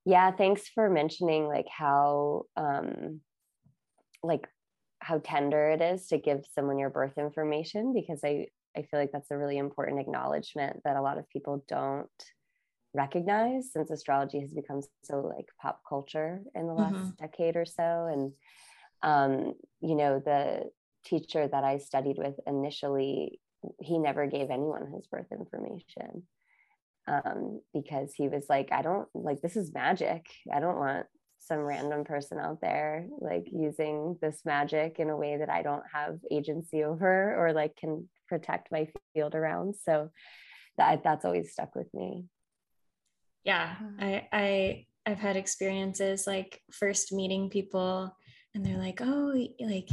Yeah 0.06 0.32
thanks 0.32 0.68
for 0.68 0.90
mentioning 0.90 1.48
like 1.48 1.68
how 1.70 2.44
um 2.56 3.22
like 4.24 4.48
how 5.00 5.20
tender 5.24 5.70
it 5.70 5.82
is 5.82 6.08
to 6.08 6.18
give 6.18 6.46
someone 6.54 6.80
your 6.80 6.90
birth 6.90 7.18
information 7.18 7.94
because 7.94 8.22
i 8.24 8.48
i 8.76 8.82
feel 8.82 9.00
like 9.00 9.12
that's 9.12 9.30
a 9.30 9.38
really 9.38 9.58
important 9.58 10.00
acknowledgement 10.00 10.82
that 10.84 10.96
a 10.96 11.02
lot 11.02 11.20
of 11.20 11.30
people 11.30 11.64
don't 11.68 12.10
recognize 12.96 13.72
since 13.72 13.92
astrology 13.92 14.40
has 14.40 14.54
become 14.54 14.82
so 15.04 15.20
like 15.20 15.50
pop 15.62 15.82
culture 15.88 16.42
in 16.56 16.66
the 16.66 16.74
last 16.74 16.96
mm-hmm. 16.96 17.10
decade 17.20 17.56
or 17.56 17.66
so. 17.66 18.08
And 18.12 18.32
um 19.04 19.54
you 19.82 19.96
know 19.96 20.20
the 20.20 20.64
teacher 21.06 21.48
that 21.48 21.64
i 21.64 21.78
studied 21.78 22.18
with 22.18 22.34
initially 22.48 23.40
he 23.80 23.98
never 23.98 24.28
gave 24.28 24.50
anyone 24.50 24.92
his 24.94 25.08
birth 25.08 25.32
information 25.32 26.24
um, 27.08 27.62
because 27.74 28.14
he 28.14 28.28
was 28.28 28.46
like, 28.50 28.70
I 28.72 28.82
don't 28.82 29.08
like 29.14 29.42
this 29.42 29.58
is 29.58 29.74
magic. 29.74 30.26
I 30.54 30.60
don't 30.60 30.80
want 30.80 31.06
some 31.40 31.60
random 31.60 32.04
person 32.04 32.40
out 32.40 32.60
there 32.60 33.06
like 33.20 33.46
using 33.52 34.18
this 34.22 34.42
magic 34.46 35.00
in 35.00 35.12
a 35.12 35.18
way 35.18 35.38
that 35.38 35.50
I 35.50 35.62
don't 35.62 35.84
have 35.94 36.18
agency 36.32 36.84
over 36.84 37.36
or 37.38 37.54
like 37.54 37.76
can 37.76 38.10
protect 38.28 38.72
my 38.72 38.88
field 39.14 39.36
around. 39.36 39.76
So 39.76 40.10
that 40.78 41.04
that's 41.04 41.26
always 41.26 41.52
stuck 41.52 41.76
with 41.76 41.94
me. 41.94 42.26
Yeah, 43.44 43.76
I 44.00 44.28
I 44.32 44.86
I've 45.06 45.20
had 45.20 45.38
experiences 45.38 46.26
like 46.26 46.62
first 46.72 47.14
meeting 47.14 47.50
people 47.50 48.16
and 48.56 48.66
they're 48.66 48.80
like, 48.80 49.02
"Oh, 49.02 49.48
like 49.60 49.90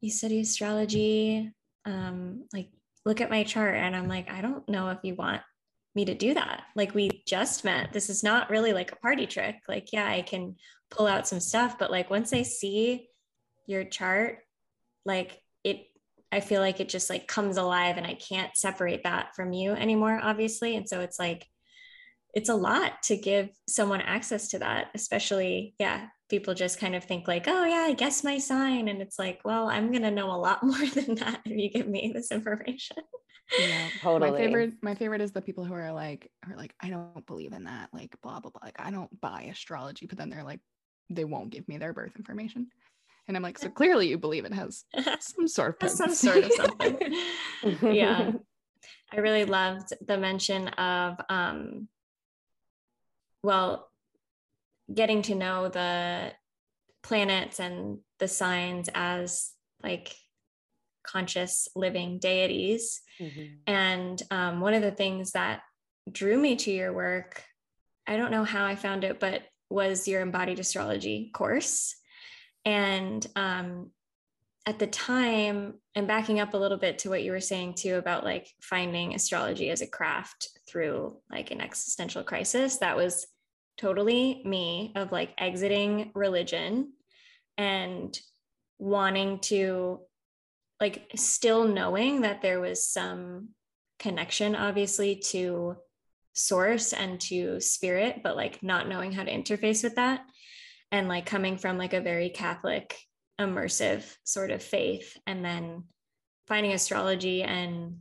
you 0.00 0.10
study 0.10 0.40
astrology, 0.40 1.52
um 1.84 2.46
like 2.52 2.70
look 3.08 3.20
at 3.20 3.30
my 3.30 3.42
chart." 3.42 3.74
And 3.74 3.96
I'm 3.96 4.06
like, 4.08 4.30
"I 4.30 4.40
don't 4.40 4.68
know 4.68 4.90
if 4.90 4.98
you 5.02 5.16
want 5.16 5.42
me 5.98 6.04
to 6.04 6.14
do 6.14 6.34
that. 6.34 6.62
Like 6.76 6.94
we 6.94 7.24
just 7.26 7.64
met. 7.64 7.92
This 7.92 8.08
is 8.08 8.22
not 8.22 8.50
really 8.50 8.72
like 8.72 8.92
a 8.92 8.96
party 8.96 9.26
trick. 9.26 9.56
Like, 9.66 9.92
yeah, 9.92 10.06
I 10.08 10.22
can 10.22 10.54
pull 10.90 11.08
out 11.08 11.26
some 11.26 11.40
stuff, 11.40 11.76
but 11.76 11.90
like 11.90 12.08
once 12.08 12.32
I 12.32 12.42
see 12.42 13.08
your 13.66 13.82
chart, 13.84 14.38
like 15.04 15.40
it, 15.64 15.86
I 16.30 16.38
feel 16.38 16.60
like 16.60 16.78
it 16.78 16.88
just 16.88 17.10
like 17.10 17.26
comes 17.26 17.56
alive 17.56 17.96
and 17.96 18.06
I 18.06 18.14
can't 18.14 18.56
separate 18.56 19.02
that 19.02 19.34
from 19.34 19.52
you 19.52 19.72
anymore, 19.72 20.20
obviously. 20.22 20.76
And 20.76 20.88
so 20.88 21.00
it's 21.00 21.18
like, 21.18 21.46
it's 22.32 22.48
a 22.48 22.54
lot 22.54 23.02
to 23.04 23.16
give 23.16 23.48
someone 23.68 24.00
access 24.00 24.48
to 24.50 24.60
that, 24.60 24.90
especially, 24.94 25.74
yeah, 25.80 26.06
people 26.28 26.54
just 26.54 26.78
kind 26.78 26.94
of 26.94 27.04
think 27.04 27.26
like, 27.26 27.44
oh 27.48 27.64
yeah, 27.64 27.86
I 27.88 27.94
guess 27.94 28.22
my 28.22 28.38
sign. 28.38 28.88
And 28.88 29.00
it's 29.00 29.18
like, 29.18 29.40
well, 29.44 29.68
I'm 29.68 29.90
going 29.90 30.02
to 30.02 30.10
know 30.10 30.30
a 30.30 30.36
lot 30.36 30.62
more 30.62 30.86
than 30.86 31.16
that 31.16 31.40
if 31.44 31.56
you 31.56 31.70
give 31.70 31.88
me 31.88 32.12
this 32.14 32.30
information. 32.30 32.98
Yeah, 33.58 33.88
totally. 34.02 34.30
My 34.30 34.36
favorite, 34.36 34.72
my 34.82 34.94
favorite 34.94 35.20
is 35.20 35.32
the 35.32 35.40
people 35.40 35.64
who 35.64 35.74
are 35.74 35.92
like, 35.92 36.30
are 36.48 36.56
like, 36.56 36.74
I 36.82 36.90
don't 36.90 37.26
believe 37.26 37.52
in 37.52 37.64
that, 37.64 37.88
like 37.92 38.14
blah 38.22 38.40
blah 38.40 38.50
blah. 38.50 38.60
Like 38.62 38.76
I 38.78 38.90
don't 38.90 39.20
buy 39.20 39.48
astrology, 39.50 40.06
but 40.06 40.18
then 40.18 40.28
they're 40.28 40.44
like, 40.44 40.60
they 41.10 41.24
won't 41.24 41.50
give 41.50 41.66
me 41.68 41.78
their 41.78 41.94
birth 41.94 42.12
information, 42.16 42.68
and 43.26 43.36
I'm 43.36 43.42
like, 43.42 43.58
so 43.58 43.70
clearly 43.70 44.08
you 44.08 44.18
believe 44.18 44.44
it 44.44 44.52
has 44.52 44.84
some 45.20 45.48
sort 45.48 45.82
of 45.82 45.90
some 45.90 46.14
sort 46.14 46.44
of 46.44 46.52
something. 46.52 46.98
yeah, 47.82 48.32
I 49.12 49.16
really 49.18 49.46
loved 49.46 49.94
the 50.06 50.18
mention 50.18 50.68
of, 50.68 51.16
um, 51.30 51.88
well, 53.42 53.87
getting 54.92 55.22
to 55.22 55.34
know 55.34 55.68
the 55.68 56.32
planets 57.02 57.60
and 57.60 57.98
the 58.18 58.28
signs 58.28 58.88
as 58.94 59.52
like 59.82 60.14
conscious 61.02 61.68
living 61.74 62.18
deities. 62.18 63.00
Mm-hmm. 63.20 63.54
And 63.66 64.22
um, 64.30 64.60
one 64.60 64.74
of 64.74 64.82
the 64.82 64.90
things 64.90 65.32
that 65.32 65.60
drew 66.10 66.38
me 66.38 66.56
to 66.56 66.70
your 66.70 66.92
work, 66.92 67.42
I 68.06 68.16
don't 68.16 68.30
know 68.30 68.44
how 68.44 68.64
I 68.64 68.76
found 68.76 69.04
it, 69.04 69.20
but 69.20 69.42
was 69.70 70.08
your 70.08 70.22
embodied 70.22 70.58
astrology 70.58 71.30
course. 71.32 71.94
And 72.64 73.26
um, 73.36 73.90
at 74.66 74.78
the 74.78 74.86
time, 74.86 75.74
and 75.94 76.06
backing 76.06 76.40
up 76.40 76.54
a 76.54 76.58
little 76.58 76.78
bit 76.78 76.98
to 77.00 77.10
what 77.10 77.22
you 77.22 77.32
were 77.32 77.40
saying 77.40 77.74
too 77.74 77.96
about 77.96 78.24
like 78.24 78.48
finding 78.60 79.14
astrology 79.14 79.70
as 79.70 79.80
a 79.80 79.86
craft 79.86 80.48
through 80.68 81.16
like 81.30 81.50
an 81.50 81.60
existential 81.60 82.22
crisis, 82.22 82.78
that 82.78 82.96
was 82.96 83.26
totally 83.78 84.42
me 84.44 84.92
of 84.96 85.12
like 85.12 85.32
exiting 85.38 86.10
religion 86.14 86.92
and 87.56 88.20
wanting 88.78 89.38
to 89.38 90.00
like 90.80 91.10
still 91.16 91.64
knowing 91.64 92.20
that 92.22 92.42
there 92.42 92.60
was 92.60 92.84
some 92.84 93.48
connection 93.98 94.54
obviously 94.54 95.16
to 95.16 95.76
source 96.32 96.92
and 96.92 97.20
to 97.20 97.60
spirit 97.60 98.20
but 98.22 98.36
like 98.36 98.62
not 98.62 98.88
knowing 98.88 99.10
how 99.10 99.24
to 99.24 99.32
interface 99.32 99.82
with 99.82 99.96
that 99.96 100.20
and 100.92 101.08
like 101.08 101.26
coming 101.26 101.56
from 101.56 101.78
like 101.78 101.94
a 101.94 102.00
very 102.00 102.30
catholic 102.30 102.96
immersive 103.40 104.04
sort 104.24 104.50
of 104.50 104.62
faith 104.62 105.16
and 105.26 105.44
then 105.44 105.84
finding 106.46 106.72
astrology 106.72 107.42
and 107.42 107.96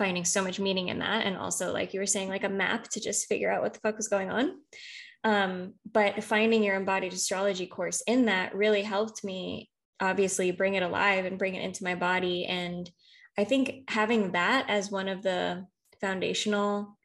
finding 0.00 0.24
so 0.24 0.42
much 0.42 0.58
meaning 0.58 0.88
in 0.88 0.98
that. 0.98 1.26
And 1.26 1.36
also 1.36 1.72
like 1.72 1.94
you 1.94 2.00
were 2.00 2.06
saying 2.06 2.28
like 2.28 2.44
a 2.44 2.48
map 2.48 2.88
to 2.88 3.00
just 3.00 3.28
figure 3.28 3.52
out 3.52 3.62
what 3.62 3.74
the 3.74 3.80
fuck 3.80 3.96
was 3.96 4.08
going 4.08 4.30
on. 4.30 4.56
Um, 5.22 5.74
but 5.90 6.24
finding 6.24 6.64
your 6.64 6.76
embodied 6.76 7.12
astrology 7.12 7.66
course 7.66 8.02
in 8.06 8.26
that 8.26 8.54
really 8.54 8.82
helped 8.82 9.22
me 9.22 9.70
obviously 10.00 10.50
bring 10.50 10.74
it 10.74 10.82
alive 10.82 11.26
and 11.26 11.38
bring 11.38 11.54
it 11.54 11.62
into 11.62 11.84
my 11.84 11.94
body. 11.94 12.46
And 12.46 12.90
i 13.38 13.44
think 13.44 13.84
having 13.88 14.32
that 14.32 14.66
as 14.68 14.90
one 14.90 15.08
of 15.08 15.22
the 15.22 15.66
foundational 16.00 16.96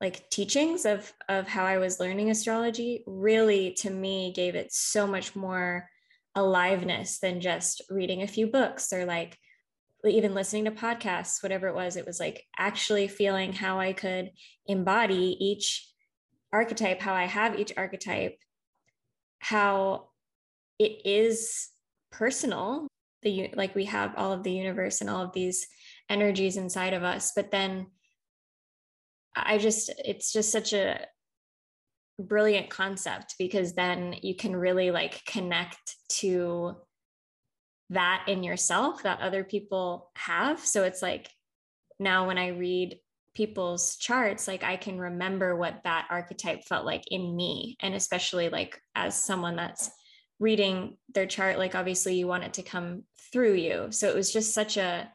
like 0.00 0.28
teachings 0.30 0.86
of 0.86 1.12
of 1.28 1.46
how 1.46 1.64
i 1.64 1.78
was 1.78 2.00
learning 2.00 2.30
astrology 2.30 3.02
really 3.06 3.74
to 3.74 3.90
me 3.90 4.32
gave 4.34 4.54
it 4.54 4.72
so 4.72 5.06
much 5.06 5.36
more 5.36 5.88
aliveness 6.34 7.18
than 7.18 7.40
just 7.40 7.82
reading 7.90 8.22
a 8.22 8.28
few 8.28 8.46
books 8.46 8.92
or 8.92 9.04
like 9.04 9.36
even 10.04 10.34
listening 10.34 10.64
to 10.64 10.70
podcasts 10.70 11.42
whatever 11.42 11.68
it 11.68 11.74
was 11.74 11.96
it 11.96 12.06
was 12.06 12.18
like 12.18 12.44
actually 12.58 13.08
feeling 13.08 13.52
how 13.52 13.78
i 13.78 13.92
could 13.92 14.30
embody 14.66 15.36
each 15.38 15.88
archetype 16.52 17.00
how 17.00 17.14
i 17.14 17.24
have 17.24 17.58
each 17.58 17.72
archetype 17.76 18.36
how 19.40 20.08
it 20.78 21.02
is 21.04 21.68
personal 22.10 22.86
the 23.22 23.50
like 23.54 23.74
we 23.74 23.84
have 23.84 24.14
all 24.16 24.32
of 24.32 24.42
the 24.42 24.52
universe 24.52 25.00
and 25.00 25.10
all 25.10 25.22
of 25.22 25.32
these 25.32 25.66
energies 26.08 26.56
inside 26.56 26.94
of 26.94 27.02
us 27.02 27.32
but 27.36 27.50
then 27.50 27.86
i 29.36 29.58
just 29.58 29.90
it's 30.04 30.32
just 30.32 30.50
such 30.50 30.72
a 30.72 30.98
brilliant 32.18 32.68
concept 32.68 33.34
because 33.38 33.74
then 33.74 34.14
you 34.22 34.34
can 34.34 34.54
really 34.54 34.90
like 34.90 35.24
connect 35.24 35.96
to 36.08 36.74
that 37.90 38.24
in 38.28 38.42
yourself 38.42 39.02
that 39.02 39.20
other 39.20 39.44
people 39.44 40.10
have. 40.16 40.64
So 40.64 40.84
it's 40.84 41.02
like 41.02 41.28
now 41.98 42.26
when 42.26 42.38
i 42.38 42.48
read 42.48 42.98
people's 43.34 43.96
charts 43.96 44.48
like 44.48 44.64
i 44.64 44.76
can 44.76 44.98
remember 44.98 45.54
what 45.54 45.82
that 45.84 46.06
archetype 46.10 46.64
felt 46.64 46.86
like 46.86 47.04
in 47.08 47.36
me. 47.36 47.76
And 47.80 47.94
especially 47.94 48.48
like 48.48 48.80
as 48.94 49.22
someone 49.22 49.56
that's 49.56 49.90
reading 50.38 50.96
their 51.14 51.26
chart 51.26 51.58
like 51.58 51.74
obviously 51.74 52.14
you 52.14 52.26
want 52.26 52.44
it 52.44 52.54
to 52.54 52.62
come 52.62 53.02
through 53.32 53.54
you. 53.54 53.88
So 53.90 54.08
it 54.08 54.16
was 54.16 54.32
just 54.32 54.54
such 54.54 54.76
a 54.76 55.10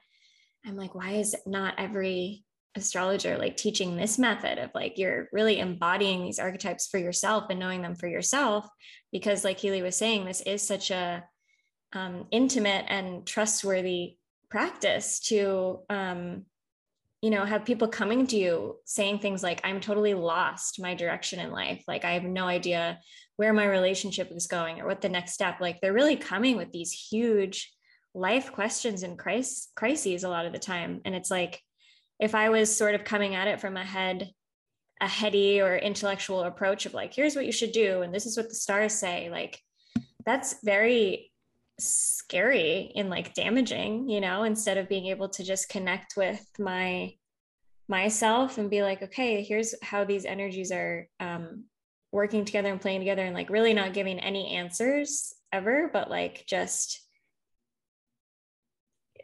i'm 0.68 0.76
like 0.76 0.96
why 0.96 1.12
is 1.12 1.36
not 1.46 1.76
every 1.78 2.44
astrologer 2.78 3.38
like 3.38 3.56
teaching 3.56 3.96
this 3.96 4.20
method 4.20 4.58
of 4.60 4.70
like 4.76 4.98
you're 4.98 5.30
really 5.32 5.60
embodying 5.60 6.24
these 6.24 6.40
archetypes 6.40 6.88
for 6.88 6.98
yourself 6.98 7.46
and 7.50 7.60
knowing 7.60 7.82
them 7.82 7.96
for 7.96 8.08
yourself? 8.08 8.68
Because 9.12 9.44
like 9.44 9.60
Keighlee 9.60 9.82
was 9.84 9.96
saying 9.96 10.26
this 10.26 10.42
is 10.42 10.66
such 10.66 10.92
a 10.92 11.24
um, 11.96 12.28
intimate 12.32 12.86
and 12.88 13.26
trustworthy 13.26 14.18
practice 14.50 15.20
to 15.22 15.80
um, 15.90 16.44
you 17.22 17.30
know 17.30 17.46
have 17.46 17.66
people 17.66 17.88
coming 17.88 18.28
to 18.28 18.38
you 18.38 18.76
saying 18.86 19.18
things 19.18 19.42
like 19.42 19.60
i'm 19.64 19.80
totally 19.80 20.14
lost 20.14 20.80
my 20.80 20.94
direction 20.94 21.40
in 21.40 21.52
life. 21.52 21.84
Like 21.88 22.06
i 22.06 22.12
have 22.12 22.24
no 22.24 22.46
idea 22.46 23.00
where 23.38 23.54
my 23.54 23.66
relationship 23.66 24.32
is 24.32 24.48
going 24.48 24.80
or 24.80 24.88
what 24.88 25.02
the 25.02 25.10
next 25.10 25.34
step. 25.34 25.60
Like 25.60 25.82
they're 25.82 25.94
really 25.94 26.16
coming 26.16 26.56
with 26.58 26.72
these 26.72 26.92
huge 26.92 27.74
life 28.14 28.52
questions 28.52 29.04
and 29.04 29.18
crises 29.18 29.70
crises 29.76 30.24
a 30.24 30.30
lot 30.30 30.46
of 30.46 30.54
the 30.54 30.60
time. 30.60 31.02
And 31.06 31.16
it's 31.16 31.32
like 31.32 31.62
if 32.20 32.36
i 32.36 32.50
was 32.50 32.76
sort 32.76 32.96
of 32.96 33.04
coming 33.04 33.36
at 33.36 33.48
it 33.48 33.60
from 33.60 33.78
a 33.78 33.84
head 33.84 34.32
a 35.02 35.08
heady 35.08 35.62
or 35.62 35.76
intellectual 35.76 36.44
approach 36.44 36.86
of 36.86 36.94
like 36.94 37.14
here's 37.14 37.36
what 37.36 37.46
you 37.46 37.52
should 37.52 37.72
do 37.72 38.02
and 38.02 38.14
this 38.14 38.26
is 38.26 38.38
what 38.38 38.48
the 38.48 38.56
stars 38.56 38.94
say 38.94 39.30
like 39.30 39.60
that's 40.26 40.56
very 40.64 41.32
scary 41.80 42.92
and 42.96 43.10
like 43.10 43.34
damaging 43.34 44.08
you 44.08 44.22
know 44.22 44.44
instead 44.44 44.78
of 44.78 44.90
being 44.90 45.08
able 45.08 45.30
to 45.30 45.44
just 45.44 45.70
connect 45.70 46.16
with 46.16 46.46
my 46.58 47.14
myself 47.88 48.58
and 48.58 48.70
be 48.70 48.82
like 48.82 49.02
okay 49.04 49.44
here's 49.44 49.76
how 49.84 50.04
these 50.04 50.26
energies 50.26 50.72
are 50.72 51.08
um, 51.20 51.66
working 52.12 52.46
together 52.46 52.72
and 52.72 52.82
playing 52.82 53.00
together 53.02 53.24
and 53.24 53.36
like 53.36 53.50
really 53.50 53.74
not 53.74 53.94
giving 53.94 54.20
any 54.20 54.56
answers 54.56 55.34
ever 55.52 55.90
but 55.92 56.10
like 56.10 56.46
just 56.48 57.06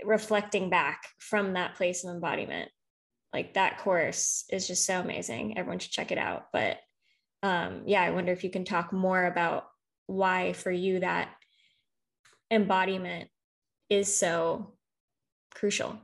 reflecting 0.03 0.69
back 0.69 1.03
from 1.19 1.53
that 1.53 1.75
place 1.75 2.03
of 2.03 2.13
embodiment. 2.13 2.69
Like 3.33 3.53
that 3.53 3.79
course 3.79 4.45
is 4.51 4.67
just 4.67 4.85
so 4.85 4.99
amazing. 4.99 5.57
Everyone 5.57 5.79
should 5.79 5.91
check 5.91 6.11
it 6.11 6.17
out. 6.17 6.47
But 6.51 6.77
um 7.43 7.81
yeah 7.87 8.03
i 8.03 8.11
wonder 8.11 8.31
if 8.31 8.43
you 8.43 8.51
can 8.51 8.65
talk 8.65 8.93
more 8.93 9.25
about 9.25 9.65
why 10.05 10.53
for 10.53 10.71
you 10.71 10.99
that 10.99 11.29
embodiment 12.51 13.29
is 13.89 14.15
so 14.15 14.73
crucial. 15.55 15.97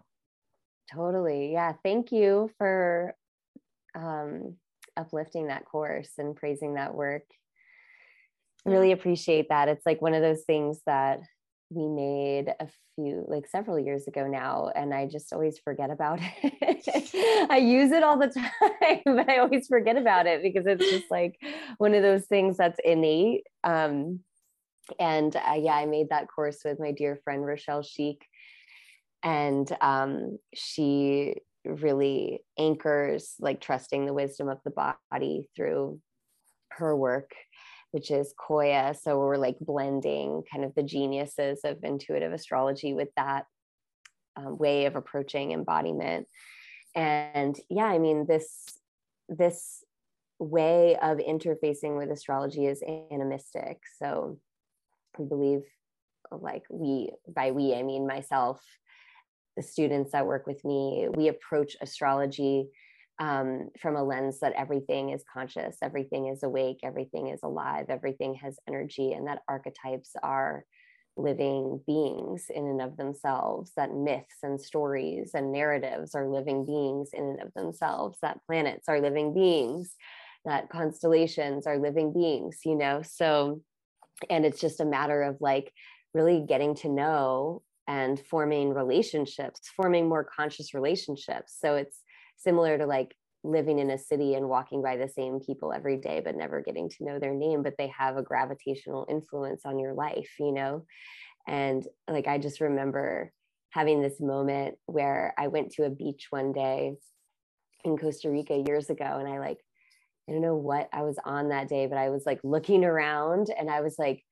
Totally. 0.91 1.51
Yeah 1.51 1.73
thank 1.83 2.11
you 2.11 2.49
for 2.57 3.15
um 3.95 4.55
uplifting 4.95 5.47
that 5.47 5.65
course 5.65 6.11
and 6.17 6.35
praising 6.35 6.75
that 6.75 6.95
work. 6.95 7.23
Really 8.65 8.91
appreciate 8.91 9.49
that. 9.49 9.69
It's 9.69 9.85
like 9.85 10.01
one 10.01 10.13
of 10.13 10.21
those 10.21 10.43
things 10.43 10.81
that 10.85 11.19
we 11.69 11.87
made 11.87 12.53
a 12.59 12.67
few 12.95 13.25
like 13.27 13.47
several 13.47 13.77
years 13.77 14.07
ago 14.07 14.25
now 14.25 14.71
and 14.73 14.93
i 14.93 15.05
just 15.05 15.33
always 15.33 15.59
forget 15.59 15.89
about 15.89 16.19
it. 16.21 17.47
I 17.51 17.57
use 17.57 17.91
it 17.91 18.03
all 18.03 18.17
the 18.17 18.27
time 18.83 19.01
but 19.05 19.29
i 19.29 19.39
always 19.39 19.67
forget 19.67 19.97
about 19.97 20.27
it 20.27 20.41
because 20.41 20.65
it's 20.65 20.89
just 20.89 21.11
like 21.11 21.37
one 21.77 21.93
of 21.93 22.03
those 22.03 22.25
things 22.25 22.57
that's 22.57 22.79
innate 22.83 23.43
um, 23.63 24.21
and 24.99 25.35
uh, 25.35 25.55
yeah 25.57 25.73
i 25.73 25.85
made 25.85 26.09
that 26.09 26.27
course 26.27 26.59
with 26.63 26.79
my 26.79 26.91
dear 26.91 27.19
friend 27.23 27.45
Rochelle 27.45 27.81
Schieck 27.81 28.19
and 29.23 29.75
um, 29.81 30.37
she 30.53 31.35
really 31.65 32.43
anchors 32.57 33.33
like 33.39 33.59
trusting 33.59 34.05
the 34.05 34.13
wisdom 34.13 34.47
of 34.47 34.59
the 34.63 34.95
body 35.11 35.49
through 35.55 35.99
her 36.69 36.95
work 36.95 37.31
which 37.91 38.11
is 38.11 38.33
Qoya. 38.37 38.95
So 38.95 39.17
we're 39.17 39.37
like 39.37 39.57
blending 39.59 40.43
kind 40.51 40.63
of 40.63 40.75
the 40.75 40.83
geniuses 40.83 41.61
of 41.63 41.83
intuitive 41.83 42.33
astrology 42.33 42.93
with 42.93 43.09
that 43.15 43.45
um, 44.35 44.57
way 44.57 44.85
of 44.85 44.95
approaching 44.95 45.51
embodiment. 45.51 46.27
And 46.95 47.59
yeah, 47.69 47.85
I 47.85 47.99
mean, 47.99 48.25
this, 48.27 48.65
this 49.29 49.83
way 50.39 50.95
of 50.97 51.17
interfacing 51.17 51.97
with 51.97 52.11
astrology 52.11 52.65
is 52.65 52.83
animistic. 53.11 53.79
So 53.99 54.39
I 55.19 55.23
believe 55.23 55.61
like 56.31 56.63
we, 56.69 57.11
by 57.27 57.51
we, 57.51 57.73
I 57.73 57.83
mean 57.83 58.07
myself, 58.07 58.61
the 59.55 59.63
students 59.63 60.11
that 60.11 60.27
work 60.27 60.45
with 60.45 60.63
me, 60.63 61.07
we 61.15 61.29
approach 61.29 61.75
astrology 61.81 62.69
um, 63.19 63.69
from 63.81 63.95
a 63.95 64.03
lens 64.03 64.39
that 64.41 64.53
everything 64.53 65.09
is 65.09 65.23
conscious, 65.31 65.77
everything 65.81 66.27
is 66.27 66.43
awake, 66.43 66.79
everything 66.83 67.29
is 67.29 67.39
alive, 67.43 67.85
everything 67.89 68.35
has 68.35 68.57
energy, 68.67 69.13
and 69.13 69.27
that 69.27 69.41
archetypes 69.47 70.11
are 70.21 70.63
living 71.15 71.81
beings 71.87 72.45
in 72.53 72.67
and 72.67 72.81
of 72.81 72.95
themselves, 72.97 73.71
that 73.75 73.91
myths 73.91 74.37
and 74.43 74.61
stories 74.61 75.31
and 75.33 75.51
narratives 75.51 76.13
are 76.13 76.29
living 76.29 76.63
beings 76.65 77.09
in 77.13 77.23
and 77.23 77.41
of 77.41 77.51
themselves, 77.55 78.19
that 78.21 78.39
planets 78.45 78.87
are 78.87 79.01
living 79.01 79.33
beings, 79.33 79.95
that 80.45 80.69
constellations 80.69 81.65
are 81.65 81.79
living 81.79 82.13
beings, 82.13 82.59
you 82.65 82.75
know? 82.75 83.01
So, 83.01 83.61
and 84.29 84.45
it's 84.45 84.59
just 84.59 84.79
a 84.79 84.85
matter 84.85 85.23
of 85.23 85.37
like 85.39 85.71
really 86.13 86.43
getting 86.47 86.75
to 86.75 86.89
know 86.89 87.61
and 87.87 88.19
forming 88.19 88.73
relationships, 88.73 89.61
forming 89.75 90.09
more 90.09 90.23
conscious 90.23 90.73
relationships. 90.73 91.55
So 91.59 91.75
it's 91.75 92.01
similar 92.37 92.77
to 92.77 92.85
like 92.85 93.15
living 93.43 93.79
in 93.79 93.89
a 93.89 93.97
city 93.97 94.35
and 94.35 94.49
walking 94.49 94.81
by 94.81 94.97
the 94.97 95.07
same 95.07 95.39
people 95.39 95.71
every 95.71 95.97
day 95.97 96.21
but 96.23 96.35
never 96.35 96.61
getting 96.61 96.89
to 96.89 97.03
know 97.03 97.19
their 97.19 97.33
name 97.33 97.63
but 97.63 97.75
they 97.77 97.87
have 97.87 98.17
a 98.17 98.23
gravitational 98.23 99.05
influence 99.09 99.61
on 99.65 99.79
your 99.79 99.93
life 99.93 100.29
you 100.39 100.51
know 100.51 100.83
and 101.47 101.87
like 102.09 102.27
i 102.27 102.37
just 102.37 102.59
remember 102.61 103.31
having 103.69 104.01
this 104.01 104.19
moment 104.19 104.75
where 104.85 105.33
i 105.37 105.47
went 105.47 105.71
to 105.71 105.85
a 105.85 105.89
beach 105.89 106.27
one 106.29 106.51
day 106.51 106.95
in 107.85 107.97
costa 107.97 108.29
rica 108.29 108.63
years 108.67 108.89
ago 108.89 109.05
and 109.05 109.27
i 109.27 109.39
like 109.39 109.59
i 110.27 110.31
don't 110.31 110.41
know 110.41 110.55
what 110.55 110.89
i 110.93 111.01
was 111.01 111.17
on 111.25 111.49
that 111.49 111.67
day 111.67 111.87
but 111.87 111.97
i 111.97 112.09
was 112.09 112.25
like 112.25 112.39
looking 112.43 112.83
around 112.83 113.49
and 113.57 113.69
i 113.69 113.81
was 113.81 113.95
like 113.97 114.23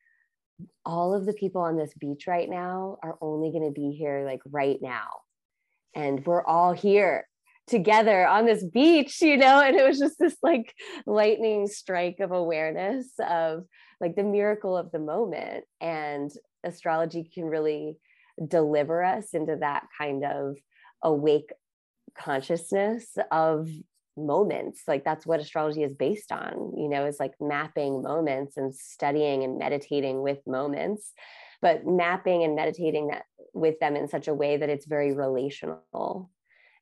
all 0.85 1.13
of 1.13 1.25
the 1.25 1.33
people 1.33 1.61
on 1.61 1.75
this 1.75 1.93
beach 1.99 2.27
right 2.27 2.49
now 2.49 2.97
are 3.03 3.17
only 3.21 3.51
going 3.51 3.65
to 3.65 3.71
be 3.71 3.91
here 3.91 4.25
like 4.25 4.39
right 4.51 4.77
now 4.81 5.07
and 5.95 6.25
we're 6.25 6.45
all 6.45 6.73
here 6.73 7.25
together 7.67 8.27
on 8.27 8.45
this 8.45 8.63
beach, 8.63 9.21
you 9.21 9.37
know, 9.37 9.59
and 9.59 9.75
it 9.75 9.85
was 9.85 9.99
just 9.99 10.19
this 10.19 10.35
like 10.43 10.73
lightning 11.05 11.67
strike 11.67 12.19
of 12.19 12.31
awareness 12.31 13.07
of 13.19 13.65
like 13.99 14.15
the 14.15 14.23
miracle 14.23 14.77
of 14.77 14.91
the 14.91 14.99
moment. 14.99 15.63
And 15.81 16.31
astrology 16.63 17.29
can 17.33 17.45
really 17.45 17.97
deliver 18.45 19.03
us 19.03 19.33
into 19.33 19.57
that 19.61 19.85
kind 19.99 20.23
of 20.25 20.57
awake 21.03 21.51
consciousness 22.17 23.17
of 23.31 23.69
moments 24.17 24.83
like 24.87 25.03
that's 25.03 25.25
what 25.25 25.39
astrology 25.39 25.83
is 25.83 25.93
based 25.93 26.31
on 26.31 26.73
you 26.77 26.87
know 26.87 27.05
is 27.05 27.19
like 27.19 27.33
mapping 27.41 28.01
moments 28.01 28.57
and 28.57 28.73
studying 28.73 29.43
and 29.43 29.57
meditating 29.57 30.21
with 30.21 30.39
moments 30.47 31.11
but 31.61 31.85
mapping 31.85 32.43
and 32.43 32.55
meditating 32.55 33.07
that 33.07 33.23
with 33.53 33.79
them 33.79 33.95
in 33.95 34.07
such 34.07 34.27
a 34.27 34.33
way 34.33 34.57
that 34.57 34.69
it's 34.69 34.85
very 34.85 35.13
relational 35.13 36.29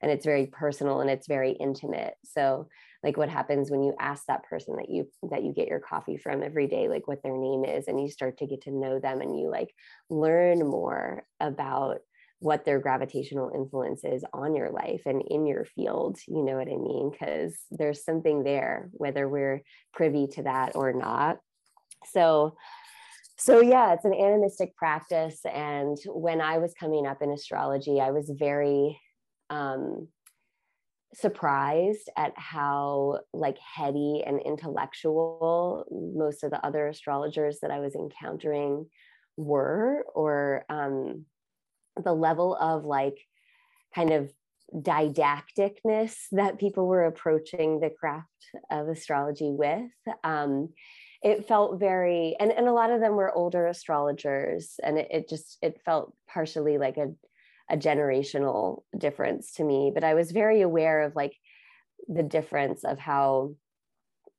and 0.04 0.12
it's 0.12 0.26
very 0.26 0.48
personal 0.48 1.00
and 1.00 1.10
it's 1.10 1.28
very 1.28 1.54
intimate. 1.54 2.16
So 2.26 2.68
like 3.04 3.16
what 3.16 3.30
happens 3.30 3.72
when 3.72 3.84
you 3.84 3.96
ask 3.98 4.26
that 4.26 4.44
person 4.44 4.76
that 4.76 4.90
you 4.90 5.10
that 5.32 5.44
you 5.44 5.54
get 5.54 5.70
your 5.70 5.80
coffee 5.80 6.18
from 6.18 6.44
every 6.44 6.68
day 6.68 6.90
like 6.90 7.08
what 7.08 7.24
their 7.24 7.38
name 7.38 7.64
is 7.64 7.88
and 7.88 8.02
you 8.02 8.10
start 8.10 8.38
to 8.40 8.46
get 8.46 8.62
to 8.64 8.72
know 8.72 9.00
them 9.00 9.22
and 9.22 9.40
you 9.40 9.50
like 9.50 9.74
learn 10.10 10.60
more 10.60 11.24
about 11.40 12.00
what 12.44 12.66
their 12.66 12.80
gravitational 12.80 13.52
influence 13.56 14.04
is 14.04 14.26
on 14.34 14.54
your 14.54 14.70
life 14.70 15.04
and 15.06 15.22
in 15.28 15.46
your 15.46 15.64
field 15.64 16.18
you 16.28 16.44
know 16.44 16.58
what 16.58 16.68
i 16.68 16.76
mean? 16.76 17.10
Because 17.10 17.56
there's 17.72 18.04
something 18.04 18.44
there 18.44 18.90
whether 18.92 19.30
we're 19.30 19.62
privy 19.94 20.28
to 20.34 20.44
that 20.44 20.76
or 20.76 20.92
not. 20.92 21.38
So 22.12 22.56
so 23.38 23.62
yeah 23.62 23.94
it's 23.94 24.06
an 24.06 24.14
animistic 24.14 24.76
practice. 24.76 25.40
And 25.46 25.98
when 26.08 26.42
i 26.42 26.58
was 26.58 26.74
coming 26.78 27.08
up 27.08 27.22
in 27.22 27.32
astrology 27.32 28.02
i 28.02 28.12
was 28.12 28.30
very 28.38 29.00
um, 29.50 30.08
surprised 31.14 32.10
at 32.18 32.34
how 32.36 33.20
like 33.34 33.58
heady 33.60 34.24
and 34.26 34.42
intellectual 34.42 35.86
most 36.16 36.44
of 36.44 36.52
the 36.52 36.66
other 36.66 36.88
astrologers 36.88 37.60
that 37.62 37.72
I 37.72 37.80
was 37.80 37.96
encountering 37.96 38.88
were, 39.38 40.06
or 40.14 40.66
um, 40.70 41.26
the 42.02 42.14
level 42.14 42.56
of 42.56 42.86
like 42.86 43.18
kind 43.94 44.12
of 44.12 44.32
didacticness 44.74 46.16
that 46.32 46.60
people 46.60 46.88
were 46.88 47.06
approaching 47.06 47.80
the 47.80 47.90
craft 47.90 48.28
of 48.72 48.88
astrology 48.88 49.52
with. 49.52 49.92
Um, 50.24 50.70
it 51.22 51.48
felt 51.48 51.80
very, 51.80 52.36
and, 52.40 52.52
and 52.52 52.68
a 52.68 52.74
lot 52.74 52.92
of 52.92 53.00
them 53.00 53.16
were 53.16 53.32
older 53.32 53.68
astrologers, 53.68 54.80
and 54.84 54.98
it, 54.98 55.08
it 55.10 55.30
just 55.30 55.58
it 55.62 55.82
felt 55.86 56.14
partially 56.28 56.78
like 56.78 56.98
a 56.98 57.14
a 57.70 57.78
generational 57.78 58.84
difference 58.98 59.54
to 59.54 59.64
me 59.64 59.92
but 59.94 60.04
i 60.04 60.14
was 60.14 60.32
very 60.32 60.62
aware 60.62 61.04
of 61.04 61.16
like 61.16 61.34
the 62.08 62.24
difference 62.24 62.84
of 62.84 63.00
how 63.00 63.56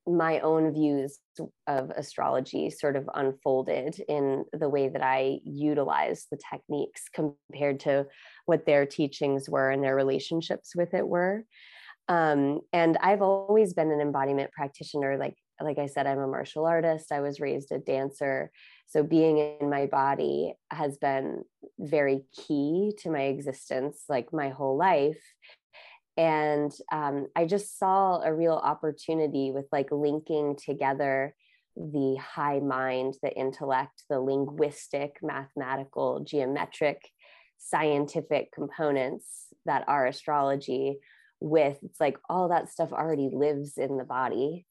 my 0.07 0.39
own 0.39 0.73
views 0.73 1.19
of 1.67 1.89
astrology 1.91 2.69
sort 2.69 2.95
of 2.95 3.09
unfolded 3.13 3.99
in 4.07 4.45
the 4.53 4.69
way 4.69 4.87
that 4.87 5.03
I 5.03 5.39
utilized 5.43 6.27
the 6.29 6.39
techniques 6.51 7.03
compared 7.13 7.79
to 7.81 8.05
what 8.45 8.65
their 8.65 8.85
teachings 8.85 9.49
were 9.49 9.71
and 9.71 9.83
their 9.83 9.95
relationships 9.95 10.75
with 10.75 10.93
it 10.93 11.07
were. 11.07 11.43
Um, 12.07 12.61
and 12.71 12.97
I've 13.01 13.23
always 13.23 13.73
been 13.73 13.91
an 13.91 13.99
embodiment 13.99 14.51
practitioner. 14.51 15.17
Like 15.17 15.35
like 15.61 15.77
I 15.77 15.87
said, 15.87 16.05
I'm 16.05 16.19
a 16.19 16.27
martial 16.27 16.65
artist. 16.65 17.11
I 17.11 17.21
was 17.21 17.39
raised 17.39 17.71
a 17.71 17.79
dancer. 17.79 18.51
So 18.87 19.03
being 19.03 19.37
in 19.37 19.69
my 19.69 19.85
body 19.85 20.53
has 20.69 20.97
been 20.97 21.43
very 21.79 22.25
key 22.35 22.93
to 22.99 23.09
my 23.09 23.21
existence, 23.21 24.03
like 24.09 24.33
my 24.33 24.49
whole 24.49 24.77
life. 24.77 25.21
And 26.17 26.71
um, 26.91 27.27
I 27.35 27.45
just 27.45 27.77
saw 27.77 28.21
a 28.21 28.33
real 28.33 28.53
opportunity 28.53 29.51
with 29.51 29.65
like 29.71 29.91
linking 29.91 30.55
together 30.55 31.35
the 31.75 32.15
high 32.15 32.59
mind, 32.59 33.15
the 33.21 33.33
intellect, 33.35 34.03
the 34.09 34.19
linguistic, 34.19 35.17
mathematical, 35.21 36.21
geometric, 36.21 37.01
scientific 37.57 38.51
components 38.51 39.47
that 39.65 39.83
are 39.87 40.05
astrology 40.05 40.99
with 41.39 41.77
it's 41.83 41.99
like 41.99 42.17
all 42.29 42.49
that 42.49 42.69
stuff 42.69 42.91
already 42.91 43.29
lives 43.31 43.77
in 43.77 43.97
the 43.97 44.03
body 44.03 44.65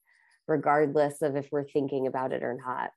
regardless 0.46 1.22
of 1.22 1.36
if 1.36 1.48
we're 1.50 1.68
thinking 1.68 2.06
about 2.06 2.32
it 2.32 2.42
or 2.42 2.54
not. 2.54 2.90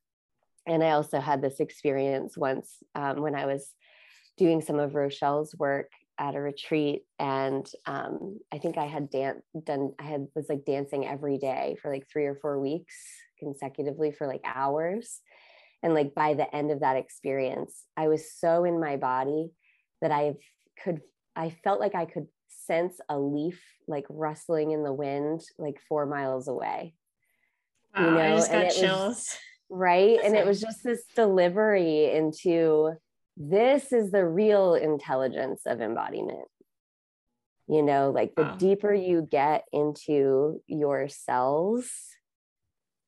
And 0.65 0.83
i 0.83 0.91
also 0.91 1.19
had 1.19 1.41
this 1.41 1.59
experience 1.59 2.37
once 2.37 2.77
um, 2.95 3.21
when 3.21 3.35
i 3.35 3.45
was 3.45 3.73
doing 4.37 4.61
some 4.61 4.79
of 4.79 4.95
rochelle's 4.95 5.55
work 5.55 5.91
at 6.19 6.35
a 6.35 6.41
retreat 6.41 7.03
and 7.19 7.69
um, 7.85 8.39
i 8.51 8.57
think 8.57 8.77
i 8.77 8.85
had 8.85 9.09
dan- 9.09 9.41
done 9.63 9.93
i 9.99 10.03
had 10.03 10.27
was 10.35 10.49
like 10.49 10.65
dancing 10.65 11.05
every 11.05 11.37
day 11.37 11.75
for 11.81 11.91
like 11.91 12.07
three 12.11 12.25
or 12.25 12.35
four 12.35 12.59
weeks 12.59 12.95
consecutively 13.39 14.11
for 14.11 14.27
like 14.27 14.41
hours 14.43 15.21
and 15.83 15.93
like 15.93 16.15
by 16.15 16.33
the 16.33 16.55
end 16.55 16.71
of 16.71 16.79
that 16.79 16.97
experience 16.97 17.83
i 17.95 18.07
was 18.07 18.31
so 18.31 18.63
in 18.63 18.79
my 18.79 18.97
body 18.97 19.51
that 20.01 20.11
i 20.11 20.33
could 20.83 21.01
i 21.35 21.49
felt 21.63 21.79
like 21.79 21.95
i 21.95 22.05
could 22.05 22.27
sense 22.67 22.99
a 23.09 23.17
leaf 23.17 23.61
like 23.87 24.05
rustling 24.09 24.71
in 24.71 24.83
the 24.83 24.93
wind 24.93 25.41
like 25.57 25.79
four 25.87 26.05
miles 26.05 26.47
away. 26.47 26.93
Wow, 27.95 28.05
you 28.05 28.11
know, 28.11 28.19
I 28.19 28.35
just 28.35 28.51
got 28.51 28.63
and 28.63 28.73
chills. 28.73 29.07
Was, 29.07 29.37
right. 29.69 30.19
and 30.23 30.35
it 30.35 30.45
was 30.45 30.59
just 30.61 30.83
this 30.83 31.03
delivery 31.15 32.11
into 32.13 32.91
this 33.37 33.93
is 33.93 34.11
the 34.11 34.25
real 34.25 34.73
intelligence 34.73 35.61
of 35.65 35.79
embodiment. 35.79 36.47
You 37.67 37.83
know, 37.83 38.11
like 38.11 38.33
the 38.35 38.43
wow. 38.43 38.55
deeper 38.55 38.93
you 38.93 39.27
get 39.29 39.65
into 39.73 40.61
your 40.67 41.09
cells 41.09 41.89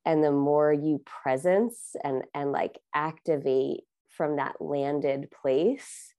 and 0.05 0.23
the 0.23 0.31
more 0.31 0.71
you 0.71 1.01
presence 1.05 1.95
and 2.03 2.23
and 2.33 2.51
like 2.51 2.77
activate 2.93 3.81
from 4.09 4.35
that 4.35 4.61
landed 4.61 5.31
place, 5.31 6.13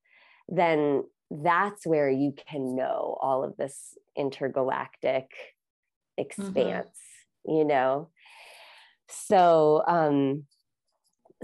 then 0.49 1.03
that's 1.31 1.85
where 1.85 2.09
you 2.09 2.33
can 2.49 2.75
know 2.75 3.17
all 3.21 3.43
of 3.43 3.55
this 3.57 3.97
intergalactic 4.17 5.29
mm-hmm. 6.19 6.23
expanse 6.23 6.87
mm-hmm. 7.47 7.57
you 7.57 7.63
know 7.65 8.09
so 9.07 9.81
um 9.87 10.43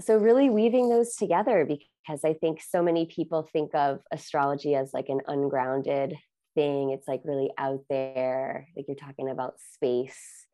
so 0.00 0.16
really 0.16 0.50
weaving 0.50 0.90
those 0.90 1.16
together 1.16 1.64
because 2.08 2.24
i 2.24 2.32
think 2.32 2.62
so 2.62 2.82
many 2.82 3.04
people 3.06 3.42
think 3.52 3.74
of 3.74 4.00
astrology 4.10 4.74
as 4.74 4.94
like 4.94 5.08
an 5.08 5.20
ungrounded 5.26 6.16
thing. 6.58 6.90
It's 6.90 7.06
like 7.06 7.20
really 7.24 7.50
out 7.56 7.84
there 7.88 8.66
like 8.76 8.86
you're 8.88 8.96
talking 8.96 9.28
about 9.28 9.60
space 9.74 10.46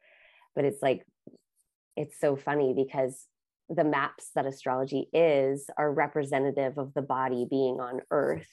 but 0.54 0.64
it's 0.66 0.82
like 0.82 1.02
it's 1.96 2.20
so 2.20 2.36
funny 2.36 2.74
because 2.74 3.26
the 3.70 3.84
maps 3.84 4.30
that 4.34 4.44
astrology 4.44 5.08
is 5.14 5.70
are 5.78 5.90
representative 5.90 6.76
of 6.76 6.92
the 6.92 7.02
body 7.02 7.46
being 7.48 7.80
on 7.80 8.00
earth. 8.10 8.50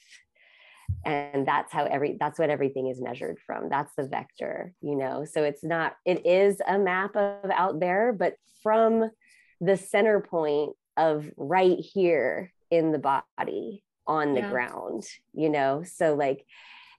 And 1.04 1.46
that's 1.46 1.72
how 1.72 1.84
every 1.84 2.16
that's 2.18 2.38
what 2.38 2.50
everything 2.50 2.88
is 2.88 3.00
measured 3.00 3.38
from. 3.46 3.68
That's 3.68 3.92
the 3.96 4.08
vector 4.08 4.72
you 4.80 4.96
know? 4.96 5.24
So 5.24 5.42
it's 5.42 5.62
not 5.62 5.94
it 6.06 6.24
is 6.26 6.60
a 6.66 6.78
map 6.78 7.16
of 7.16 7.50
out 7.50 7.80
there 7.80 8.12
but 8.12 8.34
from 8.62 9.10
the 9.60 9.76
center 9.76 10.20
point 10.20 10.70
of 10.96 11.30
right 11.36 11.78
here 11.78 12.51
in 12.72 12.90
the 12.90 12.98
body 12.98 13.84
on 14.06 14.34
the 14.34 14.40
yeah. 14.40 14.50
ground 14.50 15.04
you 15.32 15.48
know 15.48 15.84
so 15.84 16.14
like 16.14 16.44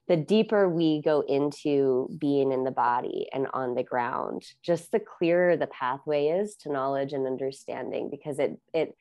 the 0.06 0.16
deeper 0.16 0.68
we 0.68 1.02
go 1.02 1.22
into 1.22 2.08
being 2.18 2.52
in 2.52 2.62
the 2.64 2.70
body 2.70 3.26
and 3.32 3.48
on 3.52 3.74
the 3.74 3.82
ground 3.82 4.42
just 4.62 4.92
the 4.92 5.00
clearer 5.00 5.56
the 5.56 5.66
pathway 5.66 6.28
is 6.28 6.54
to 6.54 6.72
knowledge 6.72 7.12
and 7.12 7.26
understanding 7.26 8.08
because 8.08 8.38
it 8.38 8.58
it 8.72 8.96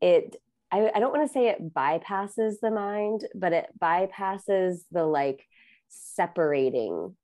it 0.00 0.36
I, 0.74 0.90
I 0.92 0.98
don't 0.98 1.16
want 1.16 1.26
to 1.26 1.32
say 1.32 1.48
it 1.48 1.72
bypasses 1.72 2.56
the 2.60 2.72
mind, 2.72 3.26
but 3.32 3.52
it 3.52 3.66
bypasses 3.80 4.80
the 4.90 5.04
like 5.04 5.46
separating 5.88 7.14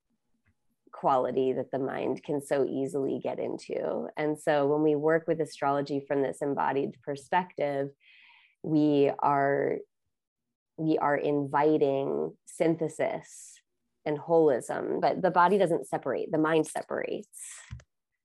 quality 0.92 1.52
that 1.54 1.72
the 1.72 1.78
mind 1.80 2.22
can 2.22 2.40
so 2.40 2.64
easily 2.64 3.18
get 3.20 3.40
into. 3.40 4.06
And 4.16 4.38
so 4.38 4.66
when 4.66 4.82
we 4.82 4.94
work 4.94 5.26
with 5.26 5.40
astrology 5.40 6.04
from 6.06 6.22
this 6.22 6.42
embodied 6.42 6.92
perspective, 7.02 7.88
we 8.62 9.10
are 9.18 9.76
we 10.76 10.96
are 10.98 11.16
inviting 11.16 12.34
synthesis 12.46 13.60
and 14.06 14.18
holism, 14.18 15.00
but 15.00 15.20
the 15.20 15.30
body 15.30 15.58
doesn't 15.58 15.86
separate, 15.86 16.32
the 16.32 16.38
mind 16.38 16.66
separates. 16.66 17.28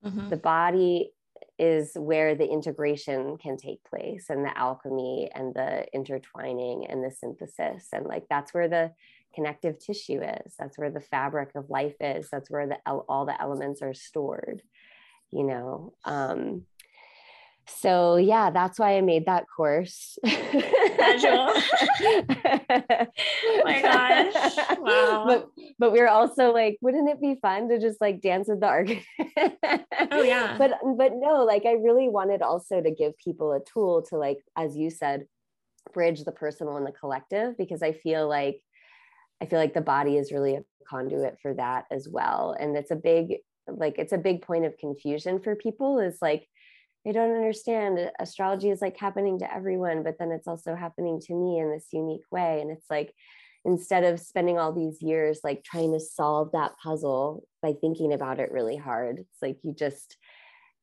Mm-hmm. 0.06 0.30
The 0.30 0.38
body 0.38 1.12
is 1.58 1.92
where 1.96 2.36
the 2.36 2.48
integration 2.48 3.38
can 3.38 3.58
take 3.58 3.84
place 3.84 4.26
and 4.30 4.44
the 4.44 4.58
alchemy 4.58 5.30
and 5.34 5.54
the 5.54 5.86
intertwining 5.94 6.86
and 6.88 7.04
the 7.04 7.12
synthesis 7.12 7.88
and 7.94 8.06
like 8.06 8.24
that's 8.30 8.54
where 8.54 8.68
the 8.68 8.92
connective 9.34 9.80
tissue 9.80 10.22
is 10.22 10.54
that's 10.60 10.78
where 10.78 10.90
the 10.90 11.00
fabric 11.00 11.50
of 11.56 11.70
life 11.70 11.96
is 12.02 12.28
that's 12.30 12.50
where 12.50 12.68
the 12.68 12.78
all 12.86 13.26
the 13.26 13.42
elements 13.42 13.82
are 13.82 13.94
stored 13.94 14.62
you 15.32 15.44
know 15.44 15.94
um 16.04 16.64
so 17.68 18.16
yeah 18.16 18.50
that's 18.50 18.80
why 18.80 18.98
i 18.98 19.02
made 19.02 19.26
that 19.26 19.46
course. 19.56 20.18
Oh 23.48 23.62
my 23.64 23.82
gosh. 23.82 24.58
Wow. 24.80 25.24
But 25.28 25.48
but 25.80 25.92
we 25.92 26.00
are 26.00 26.08
also 26.08 26.52
like 26.52 26.78
wouldn't 26.82 27.10
it 27.10 27.22
be 27.22 27.36
fun 27.42 27.70
to 27.70 27.80
just 27.80 28.02
like 28.02 28.22
dance 28.22 28.48
with 28.48 28.60
the 28.60 28.68
arc 28.68 28.90
oh 30.12 30.22
yeah. 30.22 30.58
But 30.58 30.80
but 30.98 31.12
no 31.16 31.44
like 31.44 31.66
i 31.66 31.74
really 31.74 32.10
wanted 32.10 32.42
also 32.42 32.82
to 32.82 32.92
give 32.92 33.18
people 33.18 33.54
a 33.54 33.60
tool 33.64 34.04
to 34.10 34.18
like 34.18 34.40
as 34.56 34.76
you 34.76 34.90
said 34.90 35.26
bridge 35.94 36.24
the 36.24 36.32
personal 36.32 36.78
and 36.78 36.86
the 36.86 36.92
collective 36.92 37.58
because 37.58 37.84
i 37.84 37.92
feel 37.92 38.28
like 38.28 38.60
i 39.42 39.46
feel 39.46 39.60
like 39.60 39.76
the 39.76 39.82
body 39.82 40.18
is 40.18 40.32
really 40.32 40.56
a 40.56 40.64
conduit 40.86 41.38
for 41.42 41.54
that 41.54 41.86
as 41.92 42.08
well. 42.08 42.56
And 42.58 42.78
it's 42.78 42.92
a 42.92 42.96
big 42.96 43.38
like 43.68 43.98
it's 43.98 44.14
a 44.14 44.18
big 44.18 44.44
point 44.44 44.66
of 44.66 44.78
confusion 44.78 45.40
for 45.40 45.56
people 45.56 46.00
is 46.00 46.20
like 46.22 46.48
I 47.08 47.12
don't 47.12 47.36
understand. 47.36 48.12
Astrology 48.20 48.70
is 48.70 48.82
like 48.82 48.98
happening 48.98 49.40
to 49.40 49.54
everyone, 49.54 50.04
but 50.04 50.18
then 50.18 50.32
it's 50.32 50.48
also 50.48 50.76
happening 50.76 51.20
to 51.22 51.34
me 51.34 51.60
in 51.60 51.72
this 51.72 51.88
unique 51.92 52.26
way. 52.32 52.62
And 52.62 52.72
it's 52.72 52.90
like, 52.90 53.14
instead 53.64 54.04
of 54.04 54.20
spending 54.20 54.60
all 54.60 54.72
these 54.72 55.02
years 55.02 55.40
like 55.44 55.64
trying 55.64 55.92
to 55.92 56.00
solve 56.00 56.52
that 56.52 56.72
puzzle 56.82 57.48
by 57.64 57.74
thinking 57.74 58.14
about 58.14 58.40
it 58.40 58.52
really 58.52 58.78
hard, 58.78 59.20
it's 59.20 59.42
like 59.42 59.58
you 59.64 59.74
just 59.74 60.18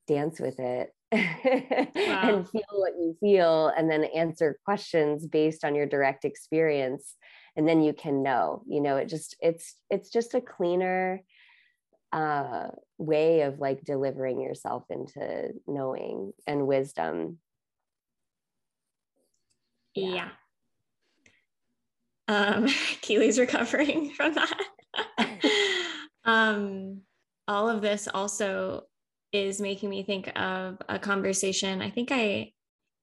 dance 0.08 0.40
with 0.40 0.58
it 0.58 0.90
wow. 1.12 1.18
and 2.36 2.48
feel 2.48 2.62
what 2.72 2.94
you 2.98 3.16
feel 3.20 3.68
and 3.76 3.90
then 3.90 4.04
answer 4.04 4.58
questions 4.64 5.26
based 5.26 5.64
on 5.64 5.74
your 5.74 5.86
direct 5.86 6.24
experience 6.24 7.14
and 7.56 7.68
then 7.68 7.82
you 7.82 7.92
can 7.92 8.22
know 8.22 8.62
you 8.66 8.80
know 8.80 8.96
it 8.96 9.08
just 9.08 9.36
it's 9.40 9.76
it's 9.90 10.10
just 10.10 10.34
a 10.34 10.40
cleaner 10.40 11.22
uh, 12.12 12.68
way 12.98 13.42
of 13.42 13.58
like 13.58 13.84
delivering 13.84 14.40
yourself 14.40 14.84
into 14.90 15.52
knowing 15.66 16.32
and 16.46 16.66
wisdom. 16.66 17.38
Yeah. 19.94 20.14
yeah. 20.14 20.28
Um, 22.28 22.66
Keighlee's 23.00 23.38
recovering 23.38 24.10
from 24.16 24.34
that. 24.34 24.58
um, 26.24 27.00
all 27.48 27.68
of 27.68 27.82
this 27.82 28.08
also 28.12 28.82
is 29.32 29.60
making 29.60 29.88
me 29.88 30.02
think 30.02 30.30
of 30.38 30.76
a 30.88 30.98
conversation 30.98 31.80
I 31.80 31.88
think 31.88 32.10
I 32.12 32.52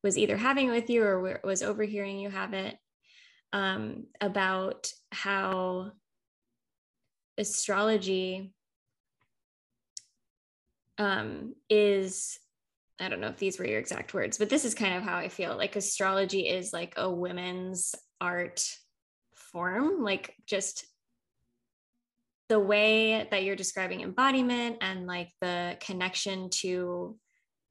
was 0.03 0.17
either 0.17 0.37
having 0.37 0.69
with 0.69 0.89
you 0.89 1.03
or 1.03 1.41
was 1.43 1.63
overhearing 1.63 2.19
you 2.19 2.29
have 2.29 2.53
it 2.53 2.77
um, 3.51 4.05
about 4.21 4.87
how 5.11 5.91
astrology 7.37 8.53
um, 10.99 11.55
is 11.69 12.37
I 13.01 13.07
don't 13.07 13.21
know 13.21 13.27
if 13.27 13.37
these 13.37 13.57
were 13.57 13.65
your 13.65 13.79
exact 13.79 14.13
words, 14.13 14.37
but 14.37 14.49
this 14.49 14.65
is 14.65 14.75
kind 14.75 14.95
of 14.95 15.03
how 15.03 15.17
I 15.17 15.29
feel. 15.29 15.55
Like 15.55 15.77
astrology 15.77 16.49
is 16.49 16.73
like 16.73 16.95
a 16.97 17.09
women's 17.09 17.95
art 18.19 18.67
form, 19.33 20.03
like 20.03 20.35
just 20.45 20.85
the 22.49 22.59
way 22.59 23.25
that 23.31 23.43
you're 23.43 23.55
describing 23.55 24.01
embodiment 24.01 24.77
and 24.81 25.07
like 25.07 25.29
the 25.39 25.77
connection 25.79 26.49
to 26.49 27.17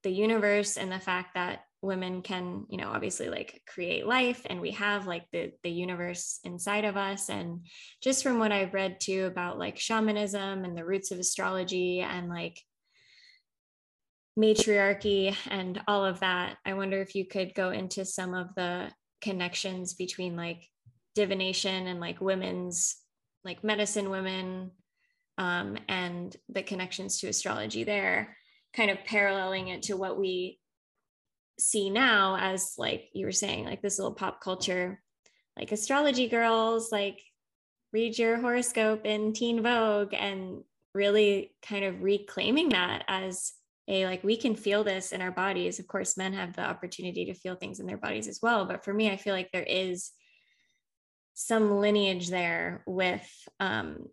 the 0.03 0.11
universe 0.11 0.77
and 0.77 0.91
the 0.91 1.01
fact 1.01 1.35
that 1.35 1.61
women 1.81 2.23
can 2.23 2.65
you 2.69 2.77
know 2.77 2.91
obviously 2.91 3.29
like 3.29 3.63
create 3.67 4.05
life 4.05 4.45
and 4.51 4.61
we 4.61 4.73
have 4.73 5.07
like 5.07 5.25
the 5.31 5.53
the 5.63 5.71
universe 5.71 6.41
inside 6.45 6.85
of 6.85 6.97
us. 6.97 7.29
And 7.29 7.67
just 8.03 8.23
from 8.23 8.39
what 8.39 8.53
i've 8.53 8.75
read 8.75 8.99
too 9.01 9.27
about 9.27 9.59
like 9.59 9.79
shamanism 9.79 10.65
and 10.65 10.77
the 10.77 10.85
roots 10.85 11.11
of 11.11 11.19
astrology 11.19 12.01
and 12.01 12.29
like 12.29 12.59
matriarchy 14.39 15.37
and 15.51 15.81
all 15.89 16.05
of 16.05 16.21
that. 16.21 16.57
I 16.65 16.75
wonder 16.75 17.03
if 17.03 17.15
you 17.15 17.27
could 17.27 17.55
go 17.55 17.71
into 17.71 18.05
some 18.05 18.35
of 18.35 18.55
the 18.55 18.91
connections 19.21 19.95
between 19.95 20.37
like 20.37 20.65
divination 21.17 21.89
and 21.89 21.99
like 21.99 22.21
women's, 22.21 22.97
like 23.45 23.65
medicine 23.65 24.11
women, 24.11 24.71
um, 25.39 25.77
and 25.89 26.37
the 26.49 26.63
connections 26.63 27.19
to 27.19 27.29
astrology 27.29 27.85
there. 27.85 28.37
kind 28.75 28.91
of 28.91 29.05
paralleling 29.05 29.69
it 29.69 29.83
to 29.83 29.97
what 29.97 30.19
we 30.19 30.61
see 31.59 31.91
now 31.91 32.37
as 32.39 32.75
like 32.79 33.09
you 33.13 33.27
were 33.27 33.33
saying 33.33 33.65
like 33.65 33.83
this 33.83 33.99
little 33.99 34.15
pop 34.15 34.41
culture 34.41 35.03
like 35.59 35.73
astrology 35.73 36.29
girls 36.29 36.93
like 36.93 37.21
read 37.93 38.17
your 38.17 38.39
horoscope 38.39 39.05
in 39.05 39.33
teen 39.33 39.63
vogue 39.63 40.15
and 40.15 40.63
really 40.95 41.53
kind 41.67 41.85
of 41.85 42.03
reclaiming 42.03 42.69
that 42.69 43.05
as 43.09 43.53
a 43.89 44.07
like 44.07 44.23
we 44.23 44.37
can 44.37 44.55
feel 44.55 44.85
this 44.85 45.13
in 45.13 45.21
our 45.21 45.33
bodies 45.33 45.79
of 45.79 45.89
course 45.89 46.17
men 46.17 46.33
have 46.33 46.55
the 46.55 46.63
opportunity 46.63 47.25
to 47.25 47.35
feel 47.35 47.57
things 47.57 47.81
in 47.81 47.87
their 47.87 47.97
bodies 47.97 48.29
as 48.29 48.41
well 48.43 48.65
but 48.65 48.85
for 48.85 48.93
me 48.93 49.11
i 49.11 49.17
feel 49.17 49.35
like 49.35 49.51
there 49.53 49.63
is 49.63 50.13
some 51.35 51.79
lineage 51.79 52.31
there 52.31 52.83
with 52.85 53.25
um, 53.61 54.07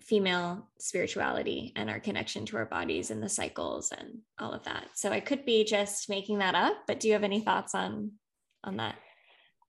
female 0.00 0.68
spirituality 0.78 1.72
and 1.74 1.90
our 1.90 1.98
connection 1.98 2.46
to 2.46 2.56
our 2.56 2.66
bodies 2.66 3.10
and 3.10 3.20
the 3.20 3.28
cycles 3.28 3.92
and 3.96 4.18
all 4.38 4.52
of 4.52 4.62
that. 4.62 4.86
So 4.94 5.10
I 5.10 5.18
could 5.18 5.44
be 5.44 5.64
just 5.64 6.08
making 6.08 6.38
that 6.38 6.54
up, 6.54 6.76
but 6.86 7.00
do 7.00 7.08
you 7.08 7.14
have 7.14 7.24
any 7.24 7.40
thoughts 7.40 7.74
on 7.74 8.12
on 8.62 8.76
that? 8.76 8.94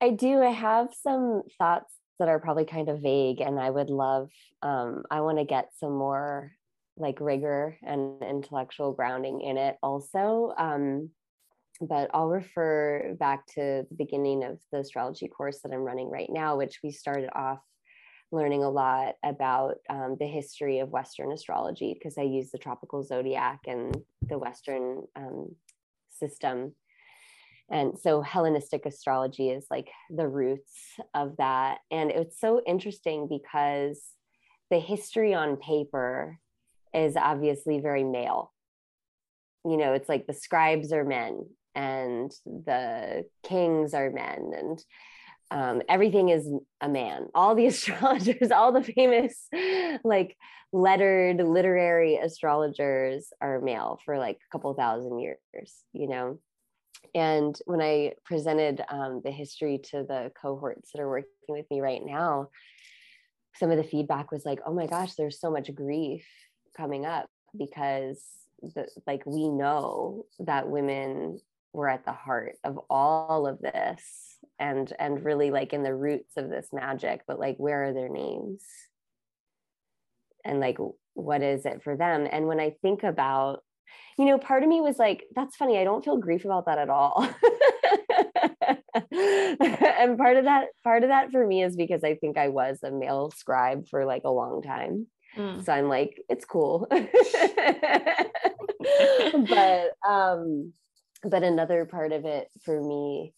I 0.01 0.11
do. 0.11 0.41
I 0.41 0.51
have 0.51 0.89
some 1.01 1.41
thoughts 1.57 1.91
that 2.19 2.27
are 2.27 2.39
probably 2.39 2.65
kind 2.65 2.89
of 2.89 3.01
vague 3.01 3.41
and 3.41 3.59
I 3.59 3.69
would 3.69 3.89
love 3.89 4.29
um, 4.61 5.03
I 5.09 5.21
want 5.21 5.39
to 5.39 5.45
get 5.45 5.69
some 5.79 5.97
more 5.97 6.51
like 6.97 7.19
rigor 7.19 7.77
and 7.83 8.21
intellectual 8.21 8.93
grounding 8.93 9.41
in 9.41 9.57
it 9.57 9.77
also. 9.81 10.53
Um, 10.57 11.09
but 11.79 12.11
I'll 12.13 12.27
refer 12.27 13.15
back 13.19 13.47
to 13.55 13.85
the 13.89 13.95
beginning 13.97 14.43
of 14.43 14.59
the 14.71 14.79
astrology 14.79 15.27
course 15.27 15.61
that 15.61 15.71
I'm 15.71 15.79
running 15.79 16.09
right 16.09 16.29
now, 16.29 16.57
which 16.57 16.79
we 16.83 16.91
started 16.91 17.29
off 17.33 17.59
learning 18.31 18.63
a 18.63 18.69
lot 18.69 19.15
about 19.23 19.75
um, 19.89 20.15
the 20.19 20.27
history 20.27 20.79
of 20.79 20.89
Western 20.89 21.31
astrology 21.31 21.93
because 21.93 22.17
I 22.17 22.23
use 22.23 22.51
the 22.51 22.57
tropical 22.57 23.03
zodiac 23.03 23.61
and 23.67 23.97
the 24.21 24.37
Western 24.37 25.03
um, 25.15 25.55
system. 26.09 26.73
And 27.69 27.97
so 27.97 28.21
Hellenistic 28.21 28.85
astrology 28.85 29.49
is 29.49 29.65
like 29.71 29.89
the 30.09 30.27
roots 30.27 30.75
of 31.13 31.37
that. 31.37 31.79
And 31.89 32.11
it's 32.11 32.39
so 32.39 32.61
interesting 32.65 33.27
because 33.27 34.01
the 34.69 34.79
history 34.79 35.33
on 35.33 35.57
paper 35.57 36.37
is 36.93 37.15
obviously 37.15 37.79
very 37.79 38.03
male. 38.03 38.51
You 39.65 39.77
know, 39.77 39.93
it's 39.93 40.09
like 40.09 40.27
the 40.27 40.33
scribes 40.33 40.91
are 40.91 41.03
men 41.03 41.45
and 41.75 42.31
the 42.45 43.25
kings 43.43 43.93
are 43.93 44.09
men 44.09 44.51
and 44.57 44.83
um, 45.51 45.81
everything 45.89 46.29
is 46.29 46.49
a 46.79 46.89
man 46.89 47.27
all 47.35 47.55
the 47.55 47.65
astrologers 47.67 48.51
all 48.51 48.71
the 48.71 48.83
famous 48.83 49.47
like 50.03 50.35
lettered 50.73 51.37
literary 51.37 52.17
astrologers 52.17 53.31
are 53.41 53.59
male 53.59 53.99
for 54.05 54.17
like 54.17 54.37
a 54.37 54.51
couple 54.51 54.73
thousand 54.73 55.19
years 55.19 55.39
you 55.93 56.07
know 56.07 56.39
and 57.13 57.59
when 57.65 57.81
i 57.81 58.13
presented 58.23 58.81
um, 58.89 59.21
the 59.23 59.31
history 59.31 59.79
to 59.83 60.03
the 60.03 60.31
cohorts 60.41 60.91
that 60.93 61.01
are 61.01 61.09
working 61.09 61.29
with 61.49 61.65
me 61.69 61.81
right 61.81 62.05
now 62.05 62.47
some 63.55 63.71
of 63.71 63.77
the 63.77 63.83
feedback 63.83 64.31
was 64.31 64.45
like 64.45 64.59
oh 64.65 64.73
my 64.73 64.87
gosh 64.87 65.15
there's 65.15 65.39
so 65.39 65.51
much 65.51 65.73
grief 65.73 66.25
coming 66.75 67.05
up 67.05 67.27
because 67.57 68.21
the, 68.61 68.87
like 69.07 69.25
we 69.25 69.49
know 69.49 70.25
that 70.39 70.69
women 70.69 71.39
were 71.73 71.89
at 71.89 72.05
the 72.05 72.11
heart 72.11 72.55
of 72.63 72.79
all 72.89 73.47
of 73.47 73.59
this 73.59 74.37
and 74.59 74.91
and 74.99 75.23
really 75.23 75.51
like 75.51 75.73
in 75.73 75.83
the 75.83 75.95
roots 75.95 76.35
of 76.37 76.49
this 76.49 76.67
magic 76.73 77.21
but 77.27 77.39
like 77.39 77.55
where 77.57 77.85
are 77.85 77.93
their 77.93 78.09
names? 78.09 78.63
And 80.43 80.59
like 80.59 80.77
what 81.13 81.41
is 81.41 81.65
it 81.65 81.83
for 81.83 81.95
them? 81.95 82.27
And 82.29 82.47
when 82.47 82.59
i 82.59 82.75
think 82.81 83.03
about 83.03 83.63
you 84.17 84.25
know 84.25 84.37
part 84.37 84.63
of 84.63 84.69
me 84.69 84.81
was 84.81 84.97
like 84.97 85.25
that's 85.35 85.55
funny 85.55 85.77
i 85.77 85.83
don't 85.83 86.03
feel 86.03 86.17
grief 86.17 86.45
about 86.45 86.65
that 86.65 86.77
at 86.77 86.89
all. 86.89 87.27
And 90.01 90.17
part 90.17 90.37
of 90.37 90.45
that 90.45 90.69
part 90.83 91.03
of 91.03 91.09
that 91.09 91.31
for 91.31 91.45
me 91.45 91.63
is 91.63 91.75
because 91.75 92.03
i 92.03 92.15
think 92.15 92.37
i 92.37 92.47
was 92.47 92.79
a 92.83 92.91
male 92.91 93.31
scribe 93.31 93.87
for 93.87 94.05
like 94.05 94.23
a 94.25 94.31
long 94.31 94.61
time 94.61 95.07
mm. 95.37 95.63
so 95.65 95.73
i'm 95.73 95.87
like 95.87 96.21
it's 96.29 96.45
cool. 96.45 96.87
But 99.47 99.91
um 100.07 100.73
but 101.23 101.43
another 101.43 101.85
part 101.85 102.11
of 102.11 102.25
it 102.25 102.47
for 102.63 102.81
me 102.81 103.33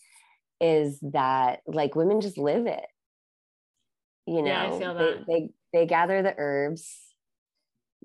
is 0.61 0.99
that 1.01 1.59
like 1.67 1.95
women 1.95 2.21
just 2.21 2.37
live 2.37 2.65
it. 2.65 2.85
You 4.25 4.41
know 4.41 4.51
yeah, 4.51 4.73
I 4.73 4.79
feel 4.79 4.93
that. 4.93 5.25
They, 5.27 5.33
they 5.33 5.49
they 5.73 5.85
gather 5.85 6.21
the 6.21 6.33
herbs. 6.37 6.87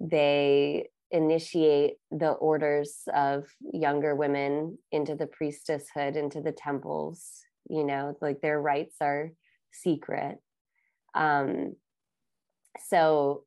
They 0.01 0.89
initiate 1.11 1.95
the 2.11 2.31
orders 2.33 3.03
of 3.15 3.45
younger 3.73 4.15
women 4.15 4.79
into 4.93 5.15
the 5.15 5.27
priestesshood 5.27 6.17
into 6.17 6.41
the 6.41 6.53
temples. 6.53 7.43
You 7.69 7.85
know 7.85 8.17
like 8.21 8.41
their 8.41 8.61
rites 8.61 8.97
are 9.01 9.31
secret. 9.73 10.39
Um 11.15 11.77
so 12.89 13.45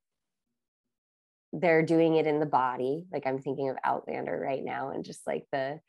they're 1.54 1.84
doing 1.84 2.16
it 2.16 2.28
in 2.28 2.40
the 2.40 2.46
body 2.46 3.06
like 3.12 3.28
i'm 3.28 3.40
thinking 3.40 3.70
of 3.70 3.76
outlander 3.84 4.40
right 4.40 4.64
now 4.64 4.90
and 4.92 5.04
just 5.04 5.26
like 5.28 5.46
the 5.52 5.80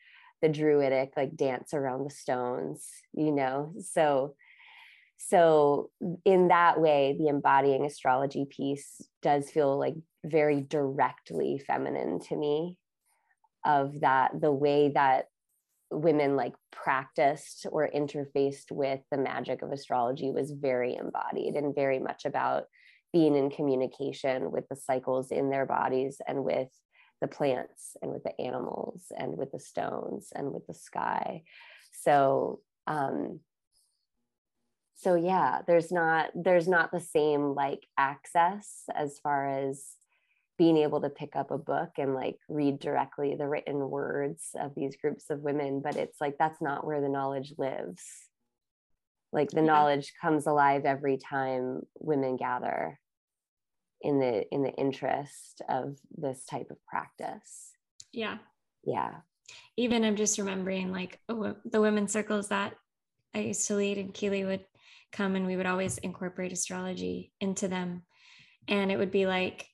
the 0.40 0.48
druidic 0.48 1.12
like 1.16 1.36
dance 1.36 1.72
around 1.72 2.04
the 2.04 2.10
stones 2.10 2.88
you 3.14 3.32
know? 3.32 3.72
So 3.80 4.34
so 5.18 5.90
in 6.24 6.48
that 6.48 6.80
way 6.80 7.14
the 7.16 7.28
embodying 7.28 7.86
astrology 7.86 8.44
piece 8.44 9.00
does 9.22 9.48
feel 9.48 9.78
like 9.78 9.94
very 10.24 10.60
directly 10.60 11.62
feminine 11.64 12.18
to 12.18 12.36
me 12.36 12.76
of 13.64 14.00
that 14.00 14.40
the 14.40 14.52
way 14.52 14.90
that 14.94 15.26
women 15.92 16.34
like 16.34 16.54
practiced 16.72 17.66
or 17.70 17.88
interfaced 17.88 18.72
with 18.72 19.00
the 19.10 19.18
magic 19.18 19.62
of 19.62 19.70
astrology 19.70 20.30
was 20.30 20.50
very 20.50 20.96
embodied 20.96 21.54
and 21.54 21.74
very 21.74 22.00
much 22.00 22.24
about 22.24 22.64
being 23.12 23.36
in 23.36 23.50
communication 23.50 24.50
with 24.50 24.68
the 24.68 24.76
cycles 24.76 25.30
in 25.30 25.50
their 25.50 25.66
bodies 25.66 26.20
and 26.26 26.44
with 26.44 26.68
the 27.20 27.28
plants 27.28 27.96
and 28.02 28.10
with 28.10 28.24
the 28.24 28.38
animals 28.40 29.04
and 29.16 29.36
with 29.36 29.52
the 29.52 29.60
stones 29.60 30.32
and 30.34 30.52
with 30.52 30.66
the 30.66 30.74
sky. 30.74 31.42
So 31.92 32.60
um 32.86 33.40
so 34.96 35.14
yeah 35.14 35.60
there's 35.66 35.92
not 35.92 36.30
there's 36.34 36.66
not 36.68 36.90
the 36.90 37.00
same 37.00 37.54
like 37.54 37.86
access 37.96 38.84
as 38.94 39.18
far 39.20 39.48
as 39.48 39.84
being 40.58 40.76
able 40.76 41.00
to 41.00 41.10
pick 41.10 41.34
up 41.36 41.50
a 41.50 41.58
book 41.58 41.90
and 41.96 42.14
like 42.14 42.38
read 42.48 42.78
directly 42.78 43.34
the 43.34 43.48
written 43.48 43.88
words 43.88 44.50
of 44.58 44.74
these 44.74 44.96
groups 44.96 45.30
of 45.30 45.40
women 45.40 45.80
but 45.82 45.96
it's 45.96 46.20
like 46.20 46.36
that's 46.38 46.60
not 46.60 46.84
where 46.84 47.00
the 47.00 47.08
knowledge 47.08 47.54
lives. 47.56 48.02
Like 49.32 49.50
the 49.50 49.62
knowledge 49.62 50.12
comes 50.20 50.46
alive 50.46 50.84
every 50.84 51.16
time 51.16 51.80
women 51.98 52.36
gather 52.36 52.98
in 54.02 54.18
the 54.18 54.44
in 54.52 54.62
the 54.62 54.72
interest 54.72 55.62
of 55.68 55.96
this 56.16 56.44
type 56.44 56.70
of 56.70 56.84
practice. 56.86 57.70
Yeah. 58.12 58.38
Yeah. 58.84 59.12
Even 59.76 60.04
i'm 60.04 60.16
just 60.16 60.38
remembering 60.38 60.92
like 60.92 61.20
oh, 61.28 61.56
the 61.64 61.80
women's 61.80 62.12
circles 62.12 62.48
that 62.48 62.74
i 63.34 63.40
used 63.40 63.66
to 63.66 63.74
lead 63.74 63.98
and 63.98 64.14
Keighlee 64.14 64.46
would 64.46 64.64
come 65.12 65.36
and 65.36 65.46
we 65.46 65.56
would 65.56 65.66
always 65.66 65.98
incorporate 65.98 66.52
astrology 66.52 67.32
into 67.40 67.68
them. 67.68 68.02
And 68.66 68.90
it 68.90 68.96
would 68.96 69.10
be 69.10 69.26
like 69.26 69.66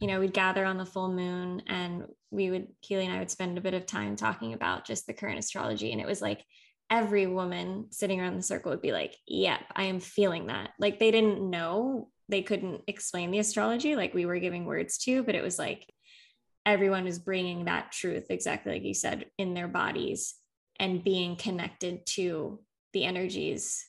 you 0.00 0.06
know 0.08 0.20
we'd 0.20 0.32
gather 0.32 0.64
on 0.64 0.78
the 0.78 0.86
full 0.86 1.12
moon 1.12 1.62
and 1.66 2.04
we 2.30 2.50
would 2.50 2.68
Keighlee 2.82 3.04
and 3.04 3.12
i 3.12 3.18
would 3.18 3.30
spend 3.30 3.58
a 3.58 3.62
bit 3.62 3.74
of 3.74 3.86
time 3.86 4.16
talking 4.16 4.52
about 4.54 4.86
just 4.86 5.06
the 5.06 5.14
current 5.14 5.38
astrology. 5.38 5.92
And 5.92 6.00
it 6.00 6.06
was 6.06 6.22
like 6.22 6.44
every 6.90 7.26
woman 7.26 7.86
sitting 7.90 8.20
around 8.20 8.36
the 8.36 8.42
circle 8.42 8.70
would 8.70 8.82
be 8.82 8.92
like 8.92 9.16
yep 9.26 9.60
i 9.74 9.84
am 9.84 10.00
feeling 10.00 10.46
that. 10.48 10.70
Like 10.78 10.98
they 10.98 11.10
didn't 11.10 11.48
know 11.48 12.10
they 12.28 12.42
couldn't 12.42 12.82
explain 12.86 13.30
the 13.30 13.38
astrology 13.38 13.96
like 13.96 14.14
we 14.14 14.26
were 14.26 14.38
giving 14.38 14.64
words 14.64 14.98
to, 14.98 15.22
but 15.22 15.34
it 15.34 15.42
was 15.42 15.58
like 15.58 15.86
everyone 16.64 17.04
was 17.04 17.18
bringing 17.18 17.64
that 17.64 17.92
truth, 17.92 18.26
exactly 18.30 18.72
like 18.72 18.84
you 18.84 18.94
said, 18.94 19.26
in 19.38 19.54
their 19.54 19.68
bodies 19.68 20.34
and 20.78 21.04
being 21.04 21.36
connected 21.36 22.06
to 22.06 22.60
the 22.92 23.04
energies 23.04 23.88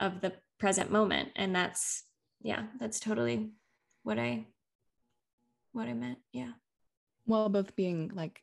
of 0.00 0.20
the 0.20 0.32
present 0.58 0.90
moment. 0.90 1.30
And 1.36 1.54
that's, 1.54 2.04
yeah, 2.42 2.64
that's 2.78 3.00
totally 3.00 3.50
what 4.02 4.18
I, 4.18 4.46
what 5.72 5.88
I 5.88 5.94
meant. 5.94 6.18
Yeah. 6.32 6.52
Well, 7.26 7.48
both 7.48 7.74
being 7.76 8.10
like 8.14 8.40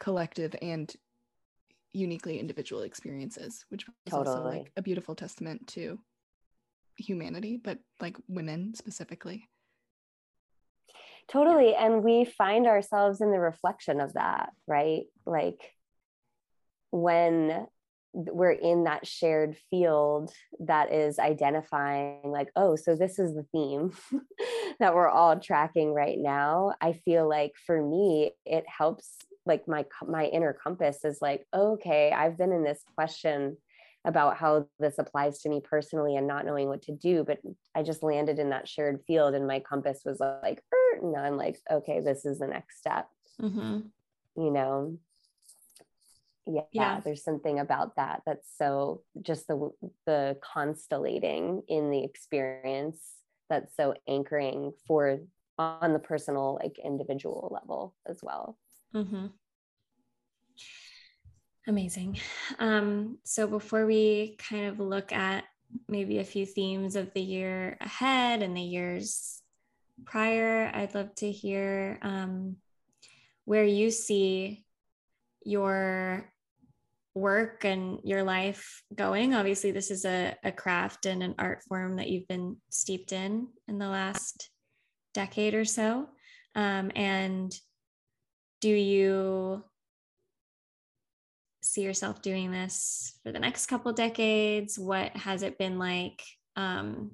collective 0.00 0.54
and 0.62 0.92
uniquely 1.92 2.38
individual 2.38 2.82
experiences, 2.82 3.64
which 3.68 3.86
was 3.86 3.94
totally. 4.08 4.36
also 4.36 4.48
like 4.48 4.72
a 4.76 4.82
beautiful 4.82 5.14
testament 5.14 5.66
to 5.68 5.98
humanity, 6.96 7.60
but 7.62 7.78
like 8.00 8.16
women 8.28 8.74
specifically. 8.74 9.48
Totally. 11.28 11.74
And 11.74 12.04
we 12.04 12.24
find 12.24 12.66
ourselves 12.66 13.20
in 13.20 13.30
the 13.30 13.40
reflection 13.40 14.00
of 14.00 14.12
that, 14.14 14.50
right? 14.66 15.04
Like 15.24 15.60
when 16.90 17.66
we're 18.14 18.52
in 18.52 18.84
that 18.84 19.06
shared 19.06 19.56
field 19.70 20.30
that 20.60 20.92
is 20.92 21.18
identifying 21.18 22.20
like 22.24 22.48
oh 22.54 22.76
so 22.76 22.94
this 22.94 23.18
is 23.18 23.34
the 23.34 23.44
theme 23.50 23.92
that 24.78 24.94
we're 24.94 25.08
all 25.08 25.36
tracking 25.36 25.92
right 25.92 26.18
now 26.18 26.72
i 26.80 26.92
feel 26.92 27.28
like 27.28 27.52
for 27.66 27.82
me 27.82 28.30
it 28.46 28.64
helps 28.68 29.16
like 29.46 29.66
my 29.66 29.84
my 30.06 30.26
inner 30.26 30.52
compass 30.52 31.04
is 31.04 31.18
like 31.20 31.44
okay 31.52 32.12
i've 32.12 32.38
been 32.38 32.52
in 32.52 32.62
this 32.62 32.84
question 32.94 33.56
about 34.04 34.36
how 34.36 34.66
this 34.78 34.98
applies 34.98 35.40
to 35.40 35.48
me 35.48 35.60
personally 35.62 36.16
and 36.16 36.26
not 36.26 36.44
knowing 36.44 36.68
what 36.68 36.82
to 36.82 36.92
do 36.92 37.24
but 37.24 37.38
i 37.74 37.82
just 37.82 38.02
landed 38.02 38.38
in 38.38 38.50
that 38.50 38.68
shared 38.68 39.00
field 39.06 39.34
and 39.34 39.46
my 39.46 39.60
compass 39.60 40.02
was 40.04 40.20
like 40.20 40.62
er, 40.72 40.98
and 41.00 41.16
i'm 41.16 41.36
like 41.36 41.58
okay 41.70 42.00
this 42.00 42.24
is 42.24 42.38
the 42.38 42.46
next 42.46 42.78
step 42.78 43.08
mm-hmm. 43.40 43.80
you 44.36 44.50
know 44.50 44.96
yeah, 46.46 46.62
yeah 46.72 47.00
there's 47.00 47.24
something 47.24 47.58
about 47.58 47.96
that 47.96 48.20
that's 48.26 48.48
so 48.58 49.02
just 49.22 49.46
the 49.48 49.70
the 50.06 50.36
constellating 50.42 51.62
in 51.68 51.90
the 51.90 52.04
experience 52.04 52.98
that's 53.48 53.74
so 53.76 53.94
anchoring 54.06 54.72
for 54.86 55.20
on 55.58 55.92
the 55.92 55.98
personal 55.98 56.58
like 56.62 56.78
individual 56.84 57.50
level 57.50 57.94
as 58.06 58.20
well 58.22 58.58
mm-hmm. 58.94 59.26
Amazing 61.66 62.18
um, 62.58 63.18
so 63.24 63.46
before 63.46 63.86
we 63.86 64.36
kind 64.38 64.66
of 64.66 64.80
look 64.80 65.12
at 65.12 65.44
maybe 65.88 66.18
a 66.18 66.24
few 66.24 66.46
themes 66.46 66.96
of 66.96 67.12
the 67.14 67.22
year 67.22 67.76
ahead 67.80 68.42
and 68.42 68.56
the 68.56 68.62
years 68.62 69.42
prior 70.04 70.70
i'd 70.74 70.94
love 70.94 71.14
to 71.14 71.30
hear 71.30 71.98
um, 72.02 72.56
where 73.44 73.64
you 73.64 73.90
see 73.90 74.64
your 75.44 76.30
work 77.14 77.64
and 77.64 78.00
your 78.02 78.22
life 78.22 78.82
going? 78.94 79.34
Obviously, 79.34 79.70
this 79.70 79.90
is 79.90 80.04
a, 80.04 80.34
a 80.42 80.52
craft 80.52 81.06
and 81.06 81.22
an 81.22 81.34
art 81.38 81.62
form 81.62 81.96
that 81.96 82.08
you've 82.08 82.28
been 82.28 82.56
steeped 82.70 83.12
in 83.12 83.48
in 83.68 83.78
the 83.78 83.88
last 83.88 84.50
decade 85.12 85.54
or 85.54 85.64
so. 85.64 86.08
Um, 86.54 86.90
and 86.96 87.54
do 88.60 88.70
you 88.70 89.62
see 91.64 91.82
yourself 91.82 92.22
doing 92.22 92.50
this 92.50 93.18
for 93.22 93.32
the 93.32 93.38
next 93.38 93.66
couple 93.66 93.92
decades? 93.92 94.78
What 94.78 95.16
has 95.16 95.42
it 95.42 95.58
been 95.58 95.78
like 95.78 96.22
um, 96.56 97.12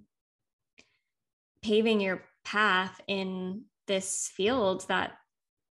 paving 1.62 2.00
your 2.00 2.24
path 2.44 3.00
in 3.06 3.64
this 3.86 4.30
field 4.34 4.84
that 4.88 5.12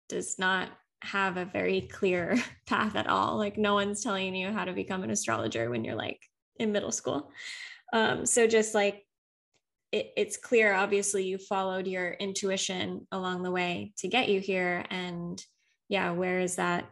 does 0.08 0.40
not 0.40 0.70
have 1.02 1.38
a 1.38 1.46
very 1.46 1.82
clear 1.82 2.38
path 2.68 2.96
at 2.96 3.08
all. 3.08 3.38
Like 3.38 3.58
no 3.58 3.74
one's 3.74 4.04
telling 4.04 4.36
you 4.36 4.52
how 4.52 4.66
to 4.66 4.74
become 4.74 5.04
an 5.04 5.12
astrologer 5.12 5.70
when 5.70 5.84
you're 5.84 5.96
like 5.96 6.20
in 6.58 6.72
middle 6.72 6.92
school. 6.92 7.32
Um, 7.94 8.26
so 8.26 8.48
just 8.48 8.76
like 8.76 9.06
it, 9.92 10.12
it's 10.16 10.38
clear, 10.38 10.74
obviously, 10.74 11.24
you 11.24 11.38
followed 11.38 11.88
your 11.88 12.12
intuition 12.12 13.08
along 13.12 13.42
the 13.42 13.52
way 13.52 13.94
to 13.98 14.08
get 14.08 14.30
you 14.30 14.40
here. 14.40 14.86
And 14.92 15.44
yeah, 15.88 16.12
where 16.12 16.40
is 16.40 16.58
that 16.58 16.90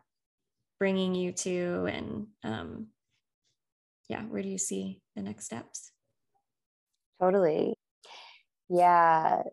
bringing 0.80 1.16
you 1.16 1.32
to? 1.32 1.88
And 1.92 2.28
um, 2.44 2.88
yeah, 4.10 4.22
where 4.24 4.42
do 4.42 4.50
you 4.50 4.58
see 4.58 5.02
the 5.16 5.22
next 5.22 5.46
steps? 5.46 5.92
Totally. 7.22 7.76
Yeah. 8.70 9.44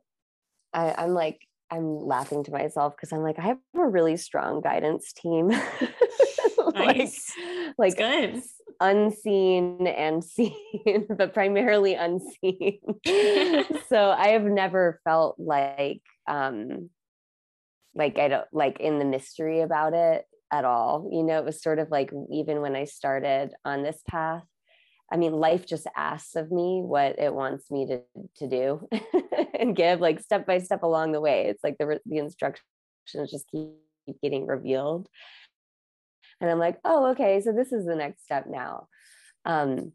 I, 0.72 0.94
I'm 0.98 1.14
like 1.14 1.40
I'm 1.70 1.98
laughing 1.98 2.44
to 2.44 2.52
myself 2.52 2.94
because 2.96 3.12
I'm 3.12 3.22
like, 3.22 3.38
I 3.38 3.42
have 3.42 3.58
a 3.76 3.88
really 3.88 4.16
strong 4.16 4.60
guidance 4.60 5.12
team. 5.12 5.48
nice. 6.74 7.32
like, 7.76 7.96
like 7.96 7.96
good. 7.96 8.42
Unseen 8.80 9.86
and 9.86 10.22
seen, 10.22 10.54
but 11.16 11.32
primarily 11.32 11.94
unseen. 11.94 12.80
so 13.88 14.10
I 14.10 14.28
have 14.28 14.44
never 14.44 15.00
felt 15.04 15.36
like 15.38 16.02
um 16.26 16.90
like 17.94 18.18
I 18.18 18.28
don't 18.28 18.46
like 18.52 18.80
in 18.80 18.98
the 18.98 19.04
mystery 19.04 19.60
about 19.60 19.94
it 19.94 20.24
at 20.52 20.64
all. 20.64 21.08
You 21.12 21.22
know, 21.22 21.38
it 21.38 21.44
was 21.44 21.62
sort 21.62 21.78
of 21.78 21.90
like 21.90 22.12
even 22.30 22.60
when 22.60 22.76
I 22.76 22.84
started 22.84 23.52
on 23.64 23.82
this 23.82 24.00
path, 24.08 24.44
I 25.12 25.16
mean, 25.16 25.32
life 25.32 25.66
just 25.66 25.86
asks 25.96 26.34
of 26.34 26.50
me 26.50 26.80
what 26.82 27.18
it 27.18 27.32
wants 27.32 27.70
me 27.70 27.86
to, 27.86 28.00
to 28.38 28.48
do 28.48 28.88
and 29.58 29.76
give 29.76 30.00
like 30.00 30.20
step 30.20 30.46
by 30.46 30.58
step 30.58 30.82
along 30.82 31.12
the 31.12 31.20
way. 31.20 31.46
It's 31.46 31.62
like 31.62 31.78
the, 31.78 32.00
the 32.06 32.18
instructions 32.18 32.64
just 33.30 33.46
keep, 33.50 33.68
keep 34.06 34.20
getting 34.22 34.46
revealed. 34.46 35.08
And 36.40 36.50
I'm 36.50 36.58
like, 36.58 36.78
oh, 36.84 37.10
okay, 37.10 37.40
so 37.40 37.52
this 37.52 37.72
is 37.72 37.86
the 37.86 37.94
next 37.94 38.24
step 38.24 38.46
now. 38.48 38.88
Um, 39.44 39.92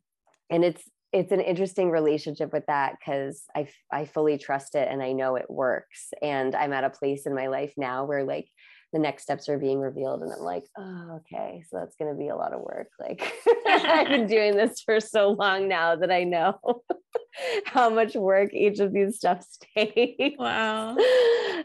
and 0.49 0.63
it's, 0.63 0.83
it's 1.12 1.31
an 1.31 1.41
interesting 1.41 1.89
relationship 1.89 2.53
with 2.53 2.67
that 2.67 2.95
because 2.99 3.43
I, 3.55 3.67
I 3.91 4.05
fully 4.05 4.38
trust 4.38 4.75
it 4.75 4.88
and 4.89 5.01
I 5.01 5.12
know 5.12 5.35
it 5.35 5.49
works. 5.49 6.13
And 6.21 6.55
I'm 6.55 6.71
at 6.71 6.83
a 6.83 6.89
place 6.89 7.25
in 7.25 7.33
my 7.33 7.47
life 7.47 7.73
now 7.77 8.05
where 8.05 8.23
like 8.23 8.47
the 8.91 8.99
next 8.99 9.23
steps 9.23 9.47
are 9.49 9.58
being 9.58 9.80
revealed 9.80 10.21
and 10.21 10.32
i'm 10.32 10.39
like 10.39 10.63
oh 10.78 11.19
okay 11.19 11.63
so 11.69 11.78
that's 11.78 11.95
going 11.95 12.12
to 12.12 12.17
be 12.17 12.30
a 12.30 12.36
lot 12.36 12.54
of 12.54 12.62
work 12.62 12.88
like 12.99 13.34
i've 13.67 14.08
been 14.08 14.28
doing 14.28 14.56
this 14.56 14.82
for 14.82 14.99
so 14.99 15.30
long 15.32 15.67
now 15.67 15.95
that 15.95 16.12
i 16.12 16.23
know 16.23 16.60
how 17.65 17.89
much 17.89 18.15
work 18.15 18.54
each 18.54 18.80
of 18.80 18.93
these 18.93 19.15
steps 19.15 19.58
take 19.75 20.36
wow. 20.38 20.95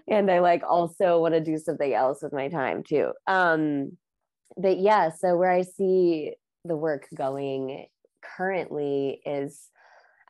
And 0.08 0.30
i 0.30 0.40
like 0.40 0.62
also 0.68 1.20
want 1.20 1.34
to 1.34 1.40
do 1.40 1.58
something 1.58 1.92
else 1.92 2.22
with 2.22 2.32
my 2.32 2.48
time 2.48 2.82
too. 2.82 3.12
Um 3.26 3.96
but 4.56 4.78
yeah 4.78 5.10
so 5.10 5.36
where 5.36 5.50
i 5.50 5.62
see 5.62 6.32
the 6.64 6.76
work 6.76 7.06
going 7.14 7.86
currently 8.36 9.20
is 9.26 9.68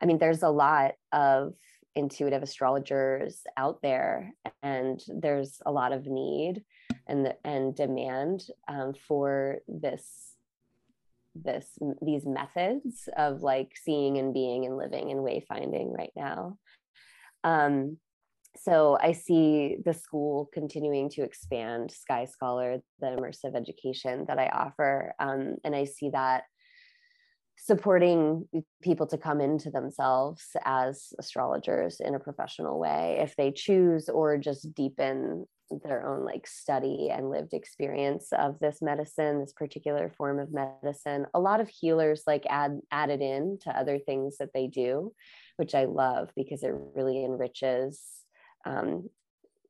i 0.01 0.05
mean 0.05 0.17
there's 0.17 0.43
a 0.43 0.49
lot 0.49 0.93
of 1.11 1.53
intuitive 1.95 2.43
astrologers 2.43 3.41
out 3.55 3.81
there 3.81 4.33
and 4.61 5.01
there's 5.07 5.61
a 5.65 5.71
lot 5.71 5.93
of 5.93 6.05
need 6.05 6.63
and 7.07 7.25
the, 7.25 7.35
and 7.45 7.75
demand 7.75 8.47
um, 8.67 8.93
for 9.07 9.59
this 9.67 10.31
this 11.35 11.77
these 12.01 12.25
methods 12.25 13.09
of 13.17 13.41
like 13.41 13.73
seeing 13.75 14.17
and 14.17 14.33
being 14.33 14.65
and 14.65 14.77
living 14.77 15.11
and 15.11 15.19
wayfinding 15.19 15.93
right 15.93 16.13
now. 16.15 16.57
Um, 17.43 17.97
so 18.57 18.97
i 19.01 19.11
see 19.11 19.77
the 19.83 19.93
school 19.93 20.49
continuing 20.53 21.09
to 21.09 21.21
expand 21.21 21.91
sky 21.91 22.25
scholar 22.25 22.81
the 22.99 23.07
immersive 23.07 23.55
education 23.55 24.25
that 24.27 24.39
i 24.39 24.47
offer 24.47 25.13
um, 25.19 25.55
and 25.63 25.75
i 25.75 25.83
see 25.83 26.09
that 26.09 26.43
supporting 27.57 28.47
people 28.81 29.07
to 29.07 29.17
come 29.17 29.41
into 29.41 29.69
themselves 29.69 30.49
as 30.65 31.13
astrologers 31.19 31.99
in 31.99 32.15
a 32.15 32.19
professional 32.19 32.79
way 32.79 33.17
if 33.21 33.35
they 33.35 33.51
choose 33.51 34.09
or 34.09 34.37
just 34.37 34.73
deepen 34.73 35.45
their 35.83 36.07
own 36.07 36.23
like 36.23 36.45
study 36.45 37.09
and 37.11 37.29
lived 37.29 37.53
experience 37.53 38.27
of 38.33 38.59
this 38.59 38.81
medicine 38.81 39.39
this 39.39 39.53
particular 39.53 40.13
form 40.15 40.39
of 40.39 40.53
medicine. 40.53 41.25
A 41.33 41.39
lot 41.39 41.59
of 41.59 41.67
healers 41.67 42.23
like 42.27 42.45
add 42.49 42.79
added 42.91 43.21
in 43.21 43.57
to 43.61 43.69
other 43.71 43.97
things 43.97 44.37
that 44.37 44.53
they 44.53 44.67
do 44.67 45.13
which 45.57 45.73
i 45.73 45.85
love 45.85 46.29
because 46.35 46.63
it 46.63 46.73
really 46.95 47.23
enriches 47.23 48.01
um, 48.65 49.09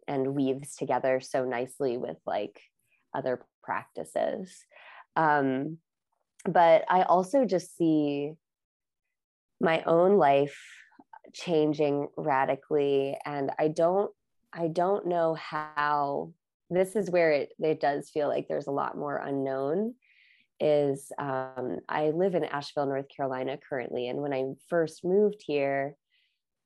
and 0.08 0.36
weaves 0.36 0.76
together 0.76 1.19
so 1.19 1.45
nicely 1.45 1.98
with 1.98 2.17
like 2.26 2.60
other 3.13 3.45
practices. 3.63 4.54
Um, 5.15 5.78
but 6.45 6.84
i 6.89 7.03
also 7.03 7.45
just 7.45 7.75
see 7.77 8.34
my 9.60 9.81
own 9.84 10.17
life 10.17 10.58
changing 11.34 12.08
radically 12.17 13.17
and 13.25 13.51
i 13.60 13.67
don't 13.67 14.12
I 14.55 14.69
don't 14.69 15.05
know 15.05 15.36
how 15.36 16.31
this 16.69 16.95
is 16.95 17.12
where 17.12 17.31
it, 17.31 17.49
it 17.60 17.81
does 17.81 18.10
feel 18.10 18.29
like 18.29 18.47
there's 18.47 18.67
a 18.67 18.71
lot 18.71 18.97
more 18.97 19.17
unknown 19.17 19.95
is 20.62 21.12
um, 21.19 21.79
I 21.89 22.12
live 22.12 22.34
in 22.34 22.45
Asheville, 22.45 22.86
North 22.86 23.08
Carolina 23.13 23.58
currently. 23.58 24.08
And 24.08 24.21
when 24.21 24.34
I 24.34 24.45
first 24.69 25.03
moved 25.03 25.43
here, 25.45 25.97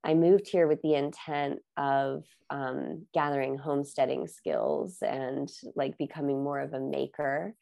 I 0.03 0.13
moved 0.13 0.47
here 0.47 0.67
with 0.67 0.81
the 0.83 0.93
intent 0.93 1.59
of 1.75 2.23
um, 2.51 3.07
gathering 3.13 3.57
homesteading 3.57 4.27
skills 4.27 4.97
and 5.01 5.49
like 5.75 5.97
becoming 5.97 6.43
more 6.43 6.59
of 6.59 6.73
a 6.73 6.79
maker. 6.79 7.55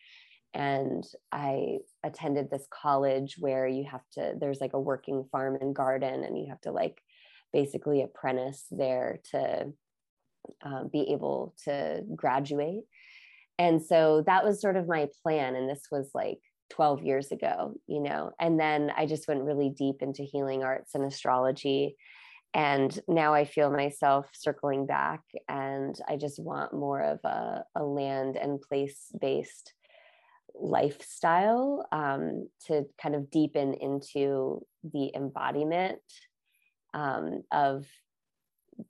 And 0.53 1.03
I 1.31 1.79
attended 2.03 2.49
this 2.49 2.67
college 2.69 3.35
where 3.39 3.67
you 3.67 3.85
have 3.91 4.03
to, 4.13 4.33
there's 4.39 4.61
like 4.61 4.73
a 4.73 4.79
working 4.79 5.25
farm 5.31 5.57
and 5.59 5.75
garden, 5.75 6.23
and 6.23 6.37
you 6.37 6.47
have 6.49 6.61
to 6.61 6.71
like 6.71 7.01
basically 7.53 8.01
apprentice 8.01 8.65
there 8.71 9.19
to 9.31 9.73
um, 10.63 10.89
be 10.91 11.11
able 11.11 11.53
to 11.65 12.03
graduate. 12.15 12.83
And 13.59 13.81
so 13.81 14.23
that 14.25 14.45
was 14.45 14.61
sort 14.61 14.77
of 14.77 14.87
my 14.87 15.09
plan. 15.23 15.55
And 15.55 15.69
this 15.69 15.87
was 15.91 16.11
like 16.13 16.39
12 16.69 17.03
years 17.03 17.31
ago, 17.31 17.73
you 17.87 18.01
know. 18.01 18.31
And 18.39 18.59
then 18.59 18.91
I 18.95 19.05
just 19.05 19.27
went 19.27 19.43
really 19.43 19.69
deep 19.69 20.01
into 20.01 20.23
healing 20.23 20.63
arts 20.63 20.95
and 20.95 21.03
astrology. 21.03 21.95
And 22.53 22.97
now 23.07 23.33
I 23.33 23.45
feel 23.45 23.69
myself 23.69 24.29
circling 24.33 24.85
back, 24.85 25.21
and 25.49 25.95
I 26.07 26.15
just 26.15 26.41
want 26.41 26.73
more 26.73 27.01
of 27.01 27.19
a, 27.23 27.63
a 27.75 27.83
land 27.83 28.37
and 28.37 28.61
place 28.61 29.11
based 29.19 29.73
lifestyle 30.59 31.87
um, 31.91 32.49
to 32.67 32.85
kind 33.01 33.15
of 33.15 33.29
deepen 33.29 33.73
into 33.73 34.65
the 34.83 35.11
embodiment 35.15 35.99
um, 36.93 37.43
of 37.51 37.85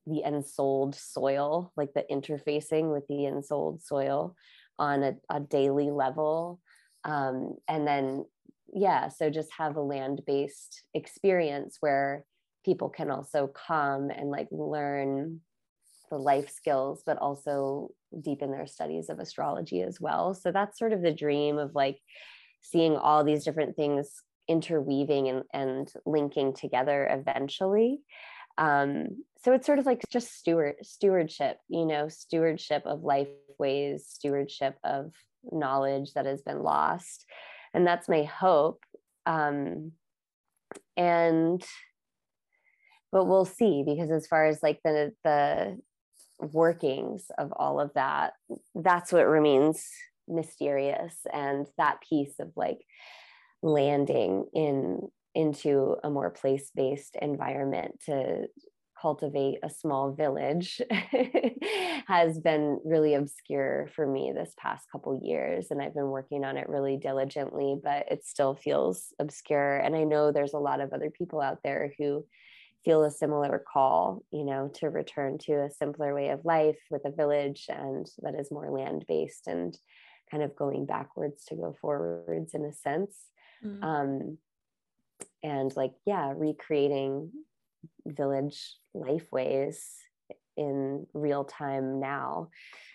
the 0.06 0.24
ensouled 0.24 0.96
soil, 0.96 1.72
like 1.78 1.94
the 1.94 2.06
interfacing 2.12 2.92
with 2.92 3.08
the 3.08 3.26
ensouled 3.26 3.82
soil 3.82 4.36
on 4.80 5.04
a, 5.04 5.16
a 5.30 5.40
daily 5.40 5.92
level. 5.92 6.60
Um, 7.04 7.56
and 7.68 7.88
then, 7.88 8.26
yeah, 8.74 9.08
so 9.08 9.30
just 9.30 9.50
have 9.58 9.76
a 9.76 9.82
land 9.82 10.22
based 10.26 10.84
experience 10.94 11.78
where 11.80 12.26
people 12.66 12.90
can 12.90 13.10
also 13.10 13.48
come 13.48 14.10
and 14.10 14.30
like 14.30 14.48
learn 14.52 15.40
the 16.10 16.18
life 16.18 16.50
skills, 16.50 17.04
but 17.06 17.18
also 17.18 17.90
deepen 18.22 18.52
their 18.52 18.68
studies 18.68 19.10
of 19.10 19.20
astrology 19.20 19.82
as 19.82 20.00
well. 20.00 20.34
So 20.34 20.52
that's 20.52 20.80
sort 20.80 20.94
of 20.94 21.02
the 21.02 21.14
dream 21.14 21.58
of 21.58 21.76
like 21.76 22.00
seeing 22.62 22.96
all 22.96 23.24
these 23.24 23.44
different 23.44 23.76
things 23.76 24.10
interweaving 24.48 25.28
and, 25.30 25.44
and 25.54 25.92
linking 26.06 26.54
together 26.54 27.08
eventually. 27.10 28.00
Um, 28.58 29.24
so 29.44 29.54
it's 29.54 29.66
sort 29.66 29.80
of 29.80 29.86
like 29.86 30.02
just 30.10 30.34
steward 30.34 30.76
stewardship, 30.82 31.58
you 31.70 31.86
know, 31.86 32.08
stewardship 32.08 32.84
of 32.86 33.04
life 33.04 33.28
ways, 33.60 34.08
stewardship 34.08 34.78
of 34.84 35.14
knowledge 35.52 36.14
that 36.14 36.26
has 36.26 36.42
been 36.42 36.64
lost. 36.64 37.26
And 37.74 37.86
that's 37.86 38.10
my 38.10 38.24
hope. 38.24 38.84
Um, 39.26 39.92
and 40.96 41.64
but 43.12 43.26
we'll 43.26 43.46
see 43.46 43.84
because 43.86 44.12
as 44.12 44.28
far 44.28 44.48
as 44.48 44.62
like 44.62 44.80
the 44.84 45.14
the 45.24 45.80
workings 46.40 47.26
of 47.38 47.52
all 47.56 47.80
of 47.80 47.92
that 47.96 48.34
that's 48.76 49.12
what 49.12 49.28
remains 49.28 49.88
mysterious 50.28 51.16
and 51.34 51.68
that 51.78 52.00
piece 52.08 52.40
of 52.40 52.52
like 52.56 52.80
landing 53.64 54.46
in 54.54 55.00
into 55.34 55.96
a 56.04 56.10
more 56.10 56.30
place-based 56.30 57.16
environment 57.22 58.00
to 58.06 58.48
cultivate 59.00 59.60
a 59.62 59.70
small 59.70 60.12
village 60.12 60.82
has 62.08 62.40
been 62.40 62.80
really 62.84 63.14
obscure 63.14 63.88
for 63.96 64.08
me 64.08 64.32
this 64.34 64.54
past 64.58 64.88
couple 64.92 65.20
years 65.24 65.68
and 65.70 65.82
i've 65.82 65.94
been 65.94 66.10
working 66.10 66.44
on 66.44 66.58
it 66.58 66.68
really 66.68 66.98
diligently 66.98 67.76
but 67.84 68.12
it 68.12 68.26
still 68.26 68.56
feels 68.56 69.14
obscure 69.20 69.78
and 69.78 69.96
i 69.96 70.04
know 70.04 70.32
there's 70.32 70.54
a 70.54 70.60
lot 70.60 70.82
of 70.82 70.94
other 70.94 71.12
people 71.12 71.40
out 71.40 71.60
there 71.64 71.94
who 72.00 72.26
feel 72.84 73.04
a 73.04 73.12
similar 73.12 73.62
call, 73.72 74.24
you 74.32 74.44
know, 74.44 74.70
to 74.76 74.90
return 74.90 75.38
to 75.38 75.54
a 75.64 75.72
simpler 75.72 76.14
way 76.14 76.30
of 76.30 76.46
life 76.46 76.80
with 76.90 77.04
a 77.06 77.12
village 77.12 77.66
and 77.70 78.10
that 78.22 78.36
is 78.36 78.52
more 78.52 78.70
land 78.70 79.06
based 79.08 79.48
and 79.48 79.78
kind 80.32 80.44
of 80.44 80.56
going 80.56 80.86
backwards 80.86 81.46
to 81.46 81.56
go 81.56 81.76
forwards 81.82 82.54
in 82.54 82.66
a 82.66 82.74
sense. 82.74 83.16
Mm-hmm. 83.66 83.84
Um, 83.84 84.38
and 85.44 85.76
like, 85.76 85.94
yeah, 86.06 86.34
recreating 86.36 87.32
village 88.06 88.76
life 88.94 89.28
ways 89.32 89.84
in 90.56 91.06
real 91.14 91.44
time 91.44 92.00
now. 92.00 92.50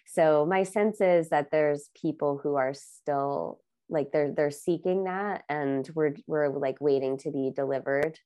So 0.06 0.44
my 0.44 0.62
sense 0.62 1.00
is 1.00 1.30
that 1.30 1.50
there's 1.50 1.90
people 2.00 2.40
who 2.42 2.56
are 2.56 2.74
still 2.74 3.60
like 3.88 4.10
they're 4.12 4.32
they're 4.32 4.50
seeking 4.50 5.04
that 5.04 5.42
and 5.48 5.88
we're 5.94 6.14
we're 6.26 6.48
like 6.48 6.80
waiting 6.80 7.18
to 7.18 7.30
be 7.30 7.50
delivered 7.54 8.18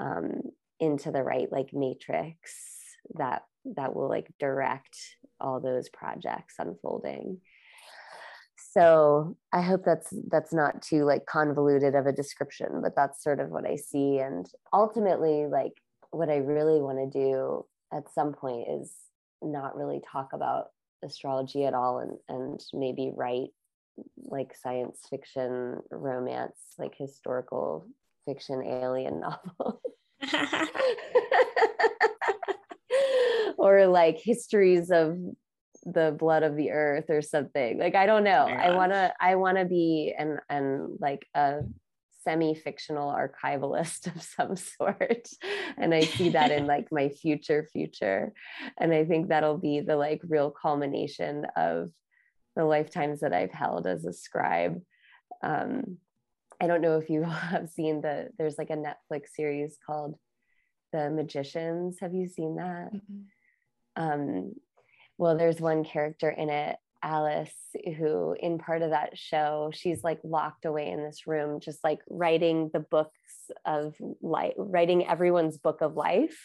um, 0.00 0.42
into 0.80 1.10
the 1.10 1.22
right 1.22 1.50
like 1.50 1.72
matrix 1.72 2.96
that 3.16 3.42
that 3.76 3.94
will 3.94 4.08
like 4.08 4.30
direct 4.38 4.96
all 5.40 5.60
those 5.60 5.88
projects 5.88 6.54
unfolding. 6.58 7.40
So 8.56 9.36
i 9.52 9.60
hope 9.60 9.82
that's 9.84 10.12
that's 10.30 10.52
not 10.52 10.82
too 10.82 11.04
like 11.04 11.26
convoluted 11.26 11.94
of 11.94 12.06
a 12.06 12.12
description 12.12 12.80
but 12.82 12.94
that's 12.94 13.22
sort 13.22 13.40
of 13.40 13.50
what 13.50 13.66
i 13.66 13.76
see. 13.76 14.18
And 14.18 14.46
ultimately 14.72 15.46
like 15.46 15.72
what 16.10 16.28
i 16.28 16.36
really 16.36 16.80
want 16.80 16.98
to 16.98 17.18
do 17.18 17.64
at 17.92 18.12
some 18.12 18.32
point 18.32 18.68
is 18.68 18.94
not 19.42 19.76
really 19.76 20.00
talk 20.12 20.30
about 20.32 20.66
astrology 21.04 21.64
at 21.64 21.74
all 21.74 21.98
and 22.00 22.18
and 22.28 22.60
maybe 22.72 23.12
write 23.14 23.50
like 24.16 24.54
science 24.54 25.00
fiction 25.08 25.78
romance 25.90 26.74
like 26.78 26.94
historical 26.96 27.86
fiction 28.26 28.62
alien 28.64 29.20
novel 29.56 29.80
or 33.58 33.86
like 33.86 34.18
histories 34.18 34.90
of 34.90 35.18
the 35.84 36.14
blood 36.18 36.42
of 36.42 36.56
the 36.56 36.70
earth 36.70 37.06
or 37.08 37.22
something. 37.22 37.78
Like 37.78 37.94
i 37.94 38.06
don't 38.06 38.24
know. 38.24 38.46
Oh 38.48 38.52
i 38.52 38.74
want 38.74 38.92
to 38.92 39.12
i 39.20 39.36
want 39.36 39.58
to 39.58 39.64
be 39.64 40.14
an 40.16 40.38
and 40.48 40.98
like 41.00 41.26
a 41.34 41.60
semi-fictional 42.24 43.08
archivalist 43.08 44.08
of 44.08 44.22
some 44.22 44.56
sort. 44.56 45.28
And 45.76 45.94
i 45.94 46.00
see 46.00 46.30
that 46.30 46.50
in 46.50 46.66
like 46.66 46.88
my 46.90 47.08
future 47.08 47.68
future. 47.72 48.32
And 48.78 48.92
i 48.92 49.04
think 49.04 49.28
that'll 49.28 49.58
be 49.58 49.80
the 49.80 49.96
like 49.96 50.20
real 50.26 50.50
culmination 50.50 51.46
of 51.56 51.90
the 52.56 52.64
lifetimes 52.64 53.20
that 53.20 53.32
i've 53.32 53.52
held 53.52 53.86
as 53.86 54.04
a 54.04 54.12
scribe. 54.12 54.80
Um, 55.42 55.98
I 56.60 56.66
don't 56.66 56.82
know 56.82 56.98
if 56.98 57.08
you 57.10 57.22
have 57.24 57.68
seen 57.70 58.00
the 58.00 58.28
there's 58.38 58.58
like 58.58 58.70
a 58.70 58.76
Netflix 58.76 59.28
series 59.34 59.76
called 59.84 60.16
The 60.92 61.10
Magicians. 61.10 61.98
Have 62.00 62.14
you 62.14 62.28
seen 62.28 62.56
that? 62.56 62.92
Mm-hmm. 62.94 64.02
Um, 64.02 64.52
well, 65.16 65.36
there's 65.36 65.60
one 65.60 65.84
character 65.84 66.30
in 66.30 66.48
it, 66.48 66.76
Alice, 67.02 67.54
who 67.96 68.36
in 68.38 68.58
part 68.58 68.82
of 68.82 68.90
that 68.90 69.18
show, 69.18 69.70
she's 69.74 70.04
like 70.04 70.20
locked 70.22 70.64
away 70.64 70.90
in 70.90 71.02
this 71.02 71.26
room, 71.26 71.60
just 71.60 71.82
like 71.82 71.98
writing 72.08 72.70
the 72.72 72.80
books 72.80 73.50
of 73.64 73.96
life, 74.22 74.54
writing 74.56 75.06
everyone's 75.06 75.58
book 75.58 75.80
of 75.80 75.96
life. 75.96 76.38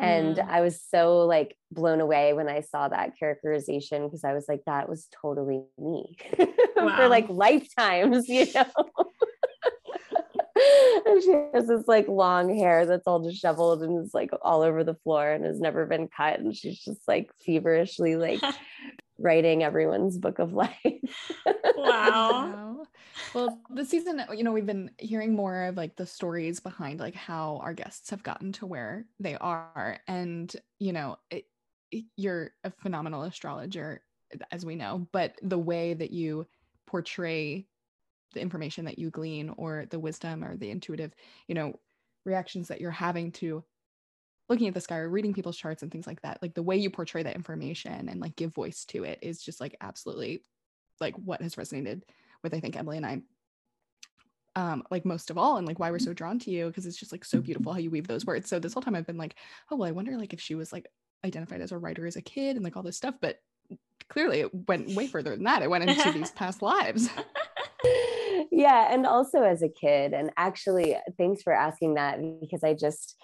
And 0.00 0.36
mm. 0.36 0.48
I 0.48 0.62
was 0.62 0.82
so 0.82 1.26
like 1.26 1.56
blown 1.70 2.00
away 2.00 2.32
when 2.32 2.48
I 2.48 2.62
saw 2.62 2.88
that 2.88 3.18
characterization 3.18 4.06
because 4.06 4.24
I 4.24 4.32
was 4.32 4.46
like, 4.48 4.62
that 4.66 4.88
was 4.88 5.06
totally 5.20 5.62
me 5.78 6.16
wow. 6.76 6.96
for 6.96 7.08
like 7.08 7.28
lifetimes, 7.28 8.28
you 8.28 8.46
know. 8.54 8.64
And 11.06 11.22
she 11.22 11.32
has 11.54 11.66
this 11.66 11.86
like 11.88 12.08
long 12.08 12.54
hair 12.54 12.86
that's 12.86 13.06
all 13.06 13.20
disheveled 13.20 13.82
and 13.82 14.04
is 14.04 14.14
like 14.14 14.30
all 14.42 14.62
over 14.62 14.84
the 14.84 14.94
floor 14.94 15.30
and 15.30 15.44
has 15.44 15.60
never 15.60 15.86
been 15.86 16.08
cut. 16.08 16.40
And 16.40 16.54
she's 16.54 16.78
just 16.78 17.06
like 17.06 17.30
feverishly 17.44 18.16
like 18.16 18.40
writing 19.18 19.62
everyone's 19.62 20.18
book 20.18 20.38
of 20.38 20.52
life. 20.52 20.74
wow. 21.76 22.84
Well, 23.34 23.60
this 23.70 23.88
season, 23.88 24.22
you 24.34 24.44
know, 24.44 24.52
we've 24.52 24.66
been 24.66 24.90
hearing 24.98 25.34
more 25.34 25.64
of 25.64 25.76
like 25.76 25.96
the 25.96 26.06
stories 26.06 26.60
behind 26.60 27.00
like 27.00 27.14
how 27.14 27.60
our 27.62 27.74
guests 27.74 28.10
have 28.10 28.22
gotten 28.22 28.52
to 28.52 28.66
where 28.66 29.06
they 29.18 29.36
are. 29.36 29.98
And, 30.08 30.54
you 30.78 30.92
know, 30.92 31.18
it, 31.30 31.44
it, 31.90 32.04
you're 32.16 32.52
a 32.64 32.70
phenomenal 32.70 33.24
astrologer, 33.24 34.02
as 34.50 34.64
we 34.64 34.76
know, 34.76 35.06
but 35.12 35.34
the 35.42 35.58
way 35.58 35.92
that 35.94 36.12
you 36.12 36.46
portray 36.86 37.66
the 38.32 38.40
information 38.40 38.84
that 38.84 38.98
you 38.98 39.10
glean 39.10 39.50
or 39.56 39.86
the 39.90 39.98
wisdom 39.98 40.44
or 40.44 40.56
the 40.56 40.70
intuitive, 40.70 41.12
you 41.48 41.54
know, 41.54 41.74
reactions 42.24 42.68
that 42.68 42.80
you're 42.80 42.90
having 42.90 43.32
to 43.32 43.64
looking 44.48 44.68
at 44.68 44.74
the 44.74 44.80
sky 44.80 44.96
or 44.96 45.08
reading 45.08 45.32
people's 45.32 45.56
charts 45.56 45.82
and 45.82 45.92
things 45.92 46.08
like 46.08 46.20
that 46.22 46.38
like 46.42 46.54
the 46.54 46.62
way 46.62 46.76
you 46.76 46.90
portray 46.90 47.22
that 47.22 47.36
information 47.36 48.08
and 48.08 48.20
like 48.20 48.34
give 48.36 48.52
voice 48.52 48.84
to 48.84 49.04
it 49.04 49.18
is 49.22 49.40
just 49.40 49.60
like 49.60 49.76
absolutely 49.80 50.42
like 51.00 51.14
what 51.14 51.40
has 51.40 51.54
resonated 51.54 52.02
with 52.42 52.52
i 52.52 52.60
think 52.60 52.76
emily 52.76 52.96
and 52.96 53.06
i 53.06 53.22
um 54.56 54.82
like 54.90 55.04
most 55.06 55.30
of 55.30 55.38
all 55.38 55.56
and 55.56 55.66
like 55.66 55.78
why 55.78 55.90
we're 55.90 56.00
so 56.00 56.12
drawn 56.12 56.38
to 56.38 56.50
you 56.50 56.66
because 56.66 56.84
it's 56.84 56.98
just 56.98 57.12
like 57.12 57.24
so 57.24 57.40
beautiful 57.40 57.72
how 57.72 57.78
you 57.78 57.90
weave 57.90 58.08
those 58.08 58.26
words. 58.26 58.50
So 58.50 58.58
this 58.58 58.74
whole 58.74 58.82
time 58.82 58.96
i've 58.96 59.06
been 59.06 59.16
like 59.16 59.36
oh 59.70 59.76
well 59.76 59.88
i 59.88 59.92
wonder 59.92 60.18
like 60.18 60.34
if 60.34 60.40
she 60.40 60.56
was 60.56 60.72
like 60.72 60.88
identified 61.24 61.60
as 61.60 61.70
a 61.70 61.78
writer 61.78 62.06
as 62.06 62.16
a 62.16 62.22
kid 62.22 62.56
and 62.56 62.64
like 62.64 62.76
all 62.76 62.82
this 62.82 62.96
stuff 62.96 63.14
but 63.20 63.38
clearly 64.08 64.40
it 64.40 64.68
went 64.68 64.94
way 64.94 65.06
further 65.06 65.30
than 65.30 65.44
that. 65.44 65.62
It 65.62 65.70
went 65.70 65.88
into 65.88 66.12
these 66.12 66.30
past 66.32 66.60
lives 66.60 67.08
yeah 68.50 68.92
and 68.92 69.06
also 69.06 69.42
as 69.42 69.62
a 69.62 69.68
kid 69.68 70.12
and 70.12 70.30
actually 70.36 70.96
thanks 71.18 71.42
for 71.42 71.52
asking 71.52 71.94
that 71.94 72.18
because 72.40 72.64
i 72.64 72.74
just 72.74 73.16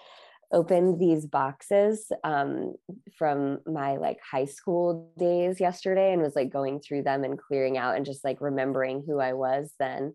opened 0.51 0.99
these 0.99 1.25
boxes 1.25 2.11
um, 2.23 2.73
from 3.17 3.59
my 3.65 3.97
like 3.97 4.17
high 4.21 4.45
school 4.45 5.11
days 5.17 5.59
yesterday 5.59 6.13
and 6.13 6.21
was 6.21 6.35
like 6.35 6.51
going 6.51 6.79
through 6.79 7.03
them 7.03 7.23
and 7.23 7.37
clearing 7.37 7.77
out 7.77 7.95
and 7.95 8.05
just 8.05 8.23
like 8.23 8.39
remembering 8.39 9.03
who 9.05 9.19
I 9.19 9.33
was 9.33 9.73
then. 9.79 10.13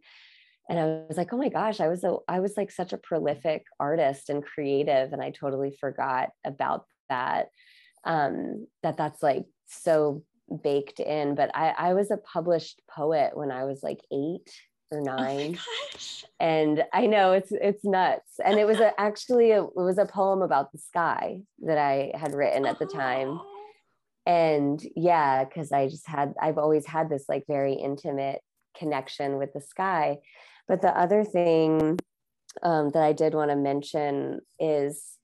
And 0.69 0.79
I 0.79 0.85
was 0.85 1.17
like, 1.17 1.33
oh 1.33 1.37
my 1.37 1.49
gosh, 1.49 1.81
I 1.81 1.89
was 1.89 2.03
a, 2.05 2.17
I 2.29 2.41
was 2.41 2.57
like 2.57 2.71
such 2.71 2.93
a 2.93 2.99
prolific 2.99 3.65
artist 3.79 4.31
and 4.31 4.45
creative, 4.45 5.13
and 5.13 5.21
I 5.21 5.31
totally 5.31 5.77
forgot 5.79 6.31
about 6.45 6.87
that. 7.09 7.49
Um, 8.05 8.69
that 8.83 8.97
that's 8.97 9.23
like 9.23 9.45
so 9.67 10.23
baked 10.63 11.01
in. 11.01 11.35
But 11.35 11.51
I, 11.55 11.75
I 11.77 11.95
was 11.95 12.11
a 12.11 12.17
published 12.17 12.81
poet 12.89 13.37
when 13.37 13.51
I 13.51 13.65
was 13.65 13.83
like 13.83 14.01
eight 14.13 14.51
or 14.93 15.01
oh 15.01 15.05
nine. 15.05 15.59
Oh 15.59 15.99
and 16.41 16.85
I 16.93 17.07
know 17.07 17.33
it's 17.33 17.53
it's 17.53 17.85
nuts. 17.85 18.41
And 18.45 18.59
it 18.59 18.67
was 18.67 18.81
a, 18.81 18.93
actually 19.01 19.53
a, 19.53 19.65
it 19.65 19.77
was 19.77 19.99
a 19.99 20.07
poem 20.07 20.43
about 20.43 20.73
the 20.73 20.79
sky 20.79 21.41
that 21.63 21.79
I 21.79 22.13
had 22.15 22.35
written 22.35 22.67
at 22.67 22.79
the 22.79 22.87
time. 22.87 23.41
Oh. 23.41 23.49
And 24.25 24.81
yeah, 24.95 25.45
because 25.45 25.73
I 25.73 25.89
just 25.89 26.07
had 26.07 26.35
I've 26.41 26.59
always 26.59 26.87
had 26.87 27.09
this 27.09 27.25
like 27.29 27.45
very 27.49 27.75
intimate 27.75 28.41
connection 28.77 29.39
with 29.39 29.53
the 29.53 29.61
sky. 29.61 30.19
But 30.69 30.83
the 30.83 30.97
other 30.97 31.25
thing 31.25 31.99
um, 32.63 32.91
that 32.91 33.03
I 33.03 33.13
did 33.13 33.35
want 33.35 33.51
to 33.51 33.57
mention 33.57 34.41
is 34.61 35.19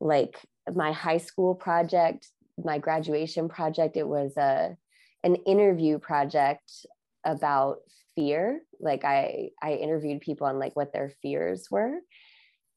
like 0.00 0.38
my 0.74 0.92
high 0.92 1.18
school 1.18 1.54
project, 1.54 2.28
my 2.62 2.78
graduation 2.78 3.48
project, 3.48 3.96
it 3.96 4.06
was 4.06 4.36
a 4.36 4.76
an 5.22 5.36
interview 5.36 5.98
project 5.98 6.86
about 7.24 7.78
fear. 8.20 8.60
Like 8.78 9.04
I 9.04 9.50
I 9.62 9.72
interviewed 9.74 10.20
people 10.20 10.46
on 10.46 10.58
like 10.58 10.76
what 10.76 10.92
their 10.92 11.12
fears 11.22 11.68
were. 11.70 12.00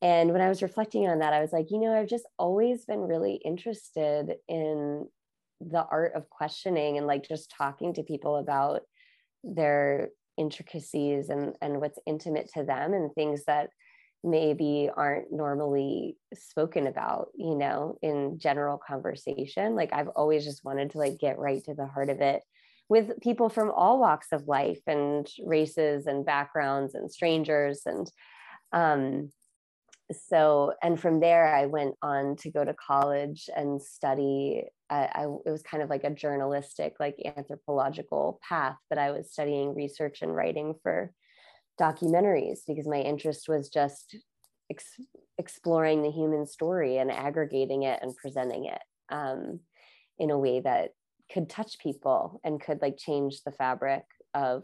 And 0.01 0.31
when 0.31 0.41
I 0.41 0.49
was 0.49 0.61
reflecting 0.61 1.07
on 1.07 1.19
that, 1.19 1.33
I 1.33 1.41
was 1.41 1.53
like, 1.53 1.67
you 1.69 1.79
know, 1.79 1.93
I've 1.93 2.09
just 2.09 2.27
always 2.37 2.85
been 2.85 2.99
really 3.01 3.35
interested 3.35 4.35
in 4.47 5.07
the 5.61 5.85
art 5.89 6.13
of 6.15 6.29
questioning 6.29 6.97
and 6.97 7.07
like 7.07 7.27
just 7.27 7.53
talking 7.57 7.93
to 7.93 8.03
people 8.03 8.37
about 8.37 8.81
their 9.43 10.09
intricacies 10.37 11.29
and 11.29 11.55
and 11.61 11.79
what's 11.79 11.99
intimate 12.05 12.49
to 12.53 12.63
them 12.63 12.93
and 12.93 13.13
things 13.13 13.43
that 13.45 13.69
maybe 14.23 14.89
aren't 14.95 15.31
normally 15.31 16.17
spoken 16.33 16.87
about 16.87 17.27
you 17.35 17.55
know 17.55 17.97
in 18.01 18.39
general 18.39 18.79
conversation 18.79 19.75
like 19.75 19.91
i've 19.93 20.07
always 20.15 20.43
just 20.43 20.63
wanted 20.65 20.89
to 20.89 20.97
like 20.97 21.19
get 21.19 21.37
right 21.37 21.63
to 21.63 21.75
the 21.75 21.85
heart 21.85 22.09
of 22.09 22.19
it 22.19 22.41
with 22.89 23.19
people 23.21 23.49
from 23.49 23.71
all 23.71 23.99
walks 23.99 24.27
of 24.31 24.47
life 24.47 24.81
and 24.87 25.27
races 25.45 26.05
and 26.05 26.25
backgrounds 26.25 26.95
and 26.95 27.11
strangers 27.11 27.81
and 27.85 28.11
um 28.71 29.31
so 30.11 30.73
and 30.83 30.99
from 30.99 31.19
there 31.19 31.55
i 31.55 31.65
went 31.65 31.95
on 32.01 32.35
to 32.35 32.51
go 32.51 32.63
to 32.63 32.73
college 32.73 33.49
and 33.55 33.81
study. 33.81 34.63
I, 34.89 35.09
I, 35.13 35.23
it 35.45 35.49
was 35.49 35.63
kind 35.63 35.81
of 35.81 35.89
like 35.89 36.03
a 36.03 36.11
journalistic 36.11 36.95
like 36.99 37.15
anthropological 37.37 38.39
path 38.47 38.77
but 38.89 38.99
i 38.99 39.11
was 39.11 39.31
studying 39.31 39.73
research 39.73 40.21
and 40.21 40.35
writing 40.35 40.75
for 40.83 41.11
documentaries 41.79 42.59
because 42.67 42.87
my 42.87 42.99
interest 42.99 43.47
was 43.47 43.69
just 43.69 44.15
ex- 44.69 44.99
exploring 45.37 46.03
the 46.03 46.11
human 46.11 46.45
story 46.45 46.97
and 46.97 47.11
aggregating 47.11 47.83
it 47.83 47.99
and 48.01 48.15
presenting 48.15 48.65
it 48.65 48.81
um, 49.09 49.59
in 50.19 50.29
a 50.29 50.37
way 50.37 50.59
that 50.59 50.91
could 51.33 51.49
touch 51.49 51.79
people 51.79 52.39
and 52.43 52.61
could 52.61 52.81
like 52.81 52.97
change 52.97 53.41
the 53.43 53.51
fabric 53.51 54.03
of 54.33 54.63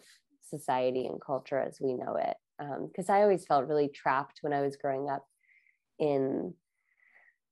society 0.50 1.08
and 1.08 1.20
culture 1.20 1.60
as 1.60 1.80
we 1.82 1.94
know 1.94 2.16
it. 2.16 2.38
Because 2.60 3.10
um, 3.10 3.16
i 3.16 3.22
always 3.22 3.46
felt 3.46 3.68
really 3.68 3.88
trapped 3.88 4.40
when 4.42 4.54
i 4.54 4.62
was 4.62 4.76
growing 4.76 5.10
up 5.10 5.26
in 5.98 6.54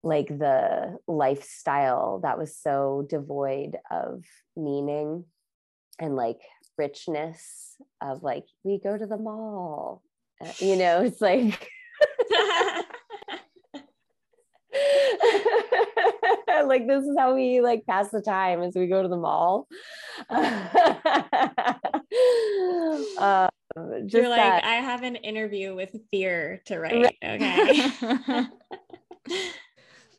like 0.03 0.27
the 0.27 0.97
lifestyle 1.07 2.19
that 2.23 2.37
was 2.37 2.55
so 2.55 3.05
devoid 3.09 3.77
of 3.89 4.23
meaning 4.55 5.25
and 5.99 6.15
like 6.15 6.39
richness 6.77 7.75
of 8.01 8.21
like 8.21 8.45
we 8.63 8.79
go 8.79 8.97
to 8.97 9.05
the 9.05 9.17
mall 9.17 10.03
uh, 10.41 10.51
you 10.59 10.75
know 10.75 11.01
it's 11.01 11.21
like 11.21 11.69
like 16.65 16.87
this 16.87 17.03
is 17.05 17.15
how 17.17 17.35
we 17.35 17.61
like 17.61 17.85
pass 17.85 18.09
the 18.09 18.21
time 18.21 18.61
as 18.61 18.75
we 18.75 18.87
go 18.87 19.01
to 19.01 19.07
the 19.07 19.17
mall 19.17 19.67
uh, 20.29 20.57
You're 23.75 24.29
like, 24.29 24.37
that. 24.37 24.63
I 24.63 24.75
have 24.75 25.03
an 25.03 25.15
interview 25.17 25.75
with 25.75 25.95
fear 26.11 26.61
to 26.65 26.79
write. 26.79 27.15
Okay. 27.23 27.91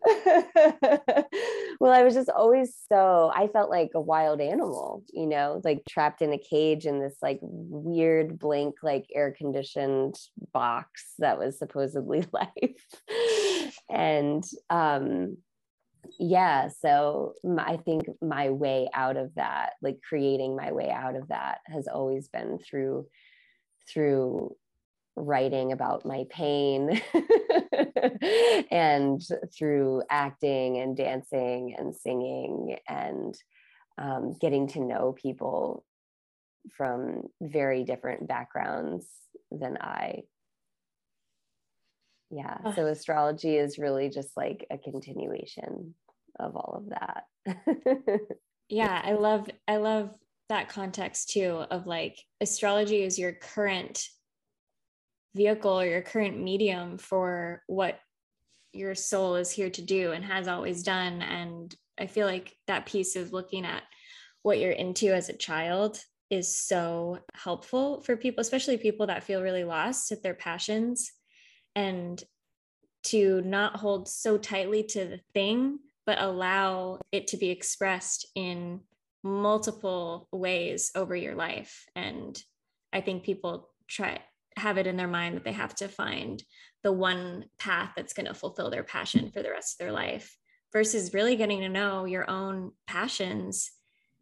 well, 1.80 1.92
I 1.92 2.04
was 2.04 2.14
just 2.14 2.30
always 2.30 2.76
so, 2.90 3.32
I 3.34 3.48
felt 3.48 3.70
like 3.70 3.90
a 3.94 4.00
wild 4.00 4.40
animal, 4.40 5.02
you 5.12 5.26
know, 5.26 5.60
like 5.64 5.82
trapped 5.88 6.22
in 6.22 6.32
a 6.32 6.38
cage 6.38 6.86
in 6.86 7.00
this 7.00 7.16
like 7.20 7.40
weird, 7.42 8.38
blank, 8.38 8.76
like 8.82 9.06
air 9.14 9.34
conditioned 9.36 10.16
box 10.52 11.14
that 11.18 11.38
was 11.38 11.58
supposedly 11.58 12.24
life. 12.32 12.86
and 13.90 14.44
um, 14.70 15.36
yeah, 16.18 16.68
so 16.68 17.34
my, 17.44 17.64
I 17.64 17.76
think 17.78 18.04
my 18.20 18.50
way 18.50 18.88
out 18.94 19.16
of 19.16 19.34
that, 19.36 19.72
like 19.82 19.98
creating 20.06 20.56
my 20.56 20.72
way 20.72 20.90
out 20.90 21.16
of 21.16 21.28
that, 21.28 21.58
has 21.66 21.86
always 21.86 22.28
been 22.28 22.58
through 22.58 23.06
through 23.92 24.54
writing 25.16 25.72
about 25.72 26.06
my 26.06 26.24
pain 26.30 27.00
and 28.70 29.20
through 29.56 30.02
acting 30.10 30.78
and 30.78 30.96
dancing 30.96 31.74
and 31.76 31.94
singing 31.94 32.76
and 32.88 33.34
um, 33.98 34.36
getting 34.40 34.68
to 34.68 34.80
know 34.80 35.14
people 35.20 35.84
from 36.76 37.22
very 37.40 37.84
different 37.84 38.28
backgrounds 38.28 39.06
than 39.50 39.76
I. 39.80 40.22
Yeah, 42.30 42.74
so 42.74 42.86
astrology 42.86 43.56
is 43.56 43.78
really 43.78 44.10
just 44.10 44.36
like 44.36 44.66
a 44.70 44.78
continuation 44.78 45.94
of 46.38 46.56
all 46.56 46.82
of 46.84 46.90
that. 46.90 48.20
yeah, 48.68 49.00
I 49.02 49.12
love 49.12 49.48
I 49.66 49.78
love 49.78 50.10
that 50.48 50.68
context 50.68 51.30
too 51.30 51.64
of 51.70 51.86
like 51.86 52.18
astrology 52.40 53.02
is 53.02 53.18
your 53.18 53.32
current 53.32 54.02
vehicle 55.34 55.80
or 55.80 55.86
your 55.86 56.02
current 56.02 56.40
medium 56.40 56.98
for 56.98 57.62
what 57.66 57.98
your 58.72 58.94
soul 58.94 59.36
is 59.36 59.50
here 59.50 59.70
to 59.70 59.82
do 59.82 60.12
and 60.12 60.24
has 60.24 60.48
always 60.48 60.82
done 60.82 61.22
and 61.22 61.74
i 61.98 62.06
feel 62.06 62.26
like 62.26 62.56
that 62.66 62.86
piece 62.86 63.14
of 63.14 63.32
looking 63.32 63.64
at 63.64 63.82
what 64.42 64.58
you're 64.58 64.72
into 64.72 65.14
as 65.14 65.28
a 65.28 65.36
child 65.36 66.00
is 66.30 66.58
so 66.58 67.18
helpful 67.34 68.00
for 68.02 68.16
people 68.16 68.40
especially 68.40 68.76
people 68.76 69.06
that 69.06 69.24
feel 69.24 69.42
really 69.42 69.64
lost 69.64 70.12
at 70.12 70.22
their 70.22 70.34
passions 70.34 71.12
and 71.78 72.24
to 73.04 73.40
not 73.42 73.76
hold 73.76 74.08
so 74.08 74.36
tightly 74.36 74.82
to 74.82 75.04
the 75.04 75.20
thing 75.32 75.78
but 76.04 76.20
allow 76.20 76.98
it 77.12 77.28
to 77.28 77.36
be 77.36 77.50
expressed 77.50 78.26
in 78.34 78.80
multiple 79.22 80.26
ways 80.32 80.90
over 80.94 81.14
your 81.14 81.34
life. 81.34 81.86
And 81.94 82.42
i 82.92 83.00
think 83.00 83.22
people 83.22 83.70
try 83.86 84.18
have 84.56 84.78
it 84.78 84.88
in 84.88 84.96
their 84.96 85.14
mind 85.18 85.36
that 85.36 85.44
they 85.44 85.52
have 85.52 85.74
to 85.76 85.86
find 85.86 86.42
the 86.82 86.90
one 86.90 87.44
path 87.58 87.92
that's 87.94 88.14
going 88.14 88.26
to 88.26 88.34
fulfill 88.34 88.70
their 88.70 88.82
passion 88.82 89.30
for 89.30 89.42
the 89.42 89.50
rest 89.50 89.74
of 89.74 89.84
their 89.84 89.92
life 89.92 90.36
versus 90.72 91.14
really 91.14 91.36
getting 91.36 91.60
to 91.60 91.68
know 91.68 92.04
your 92.06 92.28
own 92.28 92.72
passions 92.88 93.70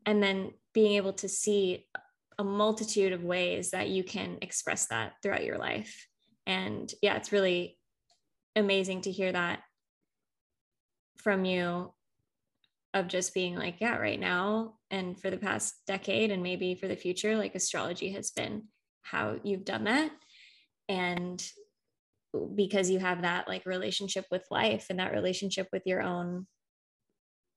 and 0.05 0.23
then 0.23 0.51
being 0.75 0.93
able 0.97 1.15
to 1.15 1.29
see 1.29 1.87
a 2.39 2.45
multitude 2.45 3.13
of 3.13 3.25
ways 3.25 3.71
that 3.71 3.89
you 3.89 4.05
can 4.05 4.37
express 4.43 4.87
that 4.87 5.15
throughout 5.23 5.45
your 5.45 5.59
life 5.59 6.07
and 6.47 6.93
yeah 7.03 7.17
it's 7.17 7.33
really 7.33 7.79
amazing 8.55 9.01
to 9.03 9.11
hear 9.11 9.33
that 9.33 9.61
from 11.17 11.45
you 11.45 11.93
of 12.95 13.09
just 13.09 13.35
being 13.35 13.57
like 13.57 13.77
yeah 13.81 13.97
right 13.97 14.21
now 14.21 14.75
and 14.91 15.21
for 15.21 15.31
the 15.31 15.37
past 15.37 15.75
decade 15.87 16.31
and 16.31 16.43
maybe 16.43 16.75
for 16.75 16.89
the 16.89 16.97
future 16.97 17.37
like 17.37 17.55
astrology 17.55 18.13
has 18.13 18.31
been 18.31 18.63
how 19.07 19.37
you've 19.43 19.65
done 19.65 19.85
that. 19.85 20.11
And 20.89 21.43
because 22.55 22.91
you 22.91 22.99
have 22.99 23.23
that 23.23 23.49
like 23.49 23.65
relationship 23.65 24.27
with 24.31 24.45
life 24.51 24.87
and 24.91 24.99
that 24.99 25.13
relationship 25.13 25.69
with 25.73 25.83
your 25.87 26.03
own 26.03 26.47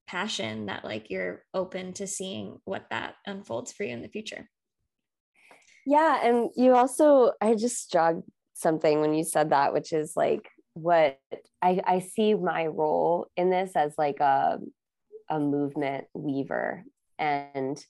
passion 0.07 0.67
that 0.67 0.85
like 0.85 1.09
you're 1.09 1.43
open 1.53 1.93
to 1.93 2.07
seeing 2.07 2.57
what 2.65 2.85
that 2.89 3.15
unfolds 3.25 3.71
for 3.71 3.83
you 3.83 3.93
in 3.93 4.01
the 4.01 4.07
future. 4.07 4.47
Yeah 5.85 6.19
and 6.23 6.49
you 6.55 6.75
also 6.75 7.31
i 7.41 7.55
just 7.55 7.91
jogged 7.91 8.23
something 8.59 9.01
when 9.01 9.13
you 9.13 9.23
said 9.23 9.51
that 9.51 9.73
which 9.73 9.93
is 9.93 10.13
like 10.15 10.49
what 10.73 11.19
i 11.61 11.79
i 11.85 11.99
see 11.99 12.33
my 12.33 12.67
role 12.67 13.27
in 13.35 13.49
this 13.49 13.71
as 13.75 13.93
like 13.97 14.19
a 14.19 14.59
a 15.29 15.39
movement 15.39 16.05
weaver. 16.13 16.83
And 17.17 17.83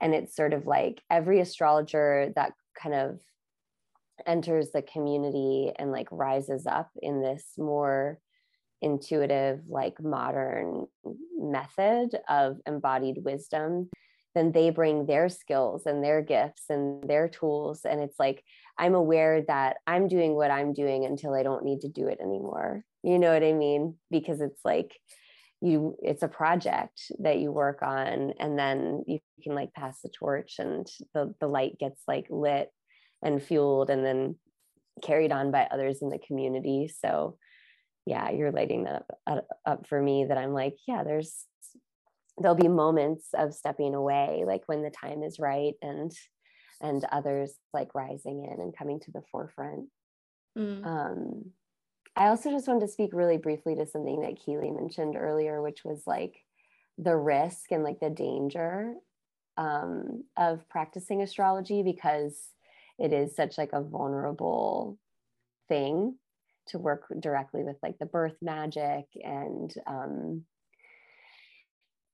and 0.00 0.14
it's 0.14 0.34
sort 0.34 0.54
of 0.54 0.66
like 0.66 1.02
every 1.10 1.40
astrologer 1.40 2.32
that 2.34 2.52
kind 2.80 2.94
of 2.94 3.20
enters 4.26 4.70
the 4.70 4.82
community 4.82 5.72
and 5.78 5.92
like 5.92 6.08
rises 6.10 6.66
up 6.66 6.90
in 7.02 7.20
this 7.20 7.44
more 7.58 8.18
intuitive 8.82 9.60
like 9.68 10.02
modern 10.02 10.86
method 11.38 12.18
of 12.28 12.58
embodied 12.66 13.18
wisdom 13.24 13.90
then 14.34 14.52
they 14.52 14.70
bring 14.70 15.06
their 15.06 15.28
skills 15.28 15.86
and 15.86 16.04
their 16.04 16.22
gifts 16.22 16.64
and 16.68 17.02
their 17.08 17.28
tools. 17.28 17.80
And 17.84 18.00
it's 18.00 18.18
like 18.18 18.44
i'm 18.80 18.94
aware 18.94 19.42
that 19.42 19.76
i'm 19.86 20.08
doing 20.08 20.34
what 20.34 20.50
i'm 20.50 20.72
doing 20.72 21.04
until 21.04 21.34
i 21.34 21.42
don't 21.42 21.64
need 21.64 21.82
to 21.82 21.88
do 21.88 22.08
it 22.08 22.18
anymore. 22.20 22.82
You 23.02 23.18
know 23.18 23.32
what 23.32 23.44
i 23.44 23.52
mean? 23.52 23.96
Because 24.10 24.40
it's 24.40 24.60
like 24.64 24.92
you 25.60 25.96
it's 26.02 26.22
a 26.22 26.28
project 26.28 27.12
that 27.18 27.38
you 27.38 27.52
work 27.52 27.82
on 27.82 28.32
and 28.40 28.58
then 28.58 29.04
you 29.06 29.20
can 29.42 29.54
like 29.54 29.72
pass 29.74 30.00
the 30.00 30.08
torch 30.08 30.54
and 30.58 30.86
the 31.14 31.34
the 31.40 31.46
light 31.46 31.78
gets 31.78 32.00
like 32.08 32.26
lit 32.30 32.70
and 33.22 33.42
fueled 33.42 33.90
and 33.90 34.04
then 34.04 34.36
carried 35.02 35.32
on 35.32 35.50
by 35.50 35.68
others 35.70 36.02
in 36.02 36.08
the 36.08 36.18
community. 36.18 36.88
So 36.88 37.36
yeah 38.06 38.30
you're 38.30 38.52
lighting 38.52 38.84
that 38.84 39.04
up, 39.26 39.46
up 39.66 39.86
for 39.86 40.00
me 40.00 40.24
that 40.24 40.38
i'm 40.38 40.52
like 40.52 40.74
yeah 40.86 41.04
there's 41.04 41.44
there'll 42.38 42.56
be 42.56 42.68
moments 42.68 43.28
of 43.34 43.54
stepping 43.54 43.94
away 43.94 44.44
like 44.46 44.62
when 44.66 44.82
the 44.82 44.90
time 44.90 45.22
is 45.22 45.38
right 45.38 45.74
and 45.82 46.12
and 46.80 47.04
others 47.12 47.54
like 47.72 47.94
rising 47.94 48.44
in 48.44 48.60
and 48.60 48.76
coming 48.76 49.00
to 49.00 49.10
the 49.10 49.22
forefront 49.30 49.86
mm. 50.56 50.86
um 50.86 51.52
I 52.16 52.26
also 52.26 52.50
just 52.50 52.66
wanted 52.66 52.80
to 52.80 52.92
speak 52.92 53.10
really 53.12 53.38
briefly 53.38 53.76
to 53.76 53.86
something 53.86 54.20
that 54.20 54.38
Keighlee 54.38 54.74
mentioned 54.74 55.16
earlier, 55.16 55.62
which 55.62 55.84
was 55.84 56.02
like 56.06 56.44
the 56.98 57.16
risk 57.16 57.70
and 57.70 57.82
like 57.84 58.00
the 58.00 58.10
danger 58.10 58.94
um, 59.56 60.24
of 60.36 60.68
practicing 60.68 61.22
astrology 61.22 61.82
because 61.82 62.48
it 62.98 63.12
is 63.12 63.34
such 63.34 63.56
like 63.56 63.72
a 63.72 63.82
vulnerable 63.82 64.98
thing 65.68 66.16
to 66.66 66.78
work 66.78 67.04
directly 67.20 67.62
with 67.62 67.76
like 67.82 67.98
the 67.98 68.06
birth 68.06 68.36
magic 68.42 69.06
and 69.22 69.72
um, 69.86 70.44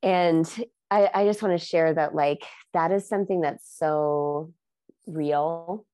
and 0.02 0.48
I, 0.90 1.10
I 1.12 1.24
just 1.24 1.42
want 1.42 1.58
to 1.58 1.64
share 1.64 1.92
that 1.94 2.14
like 2.14 2.44
that 2.72 2.92
is 2.92 3.08
something 3.08 3.40
that's 3.40 3.76
so 3.76 4.52
real. 5.06 5.84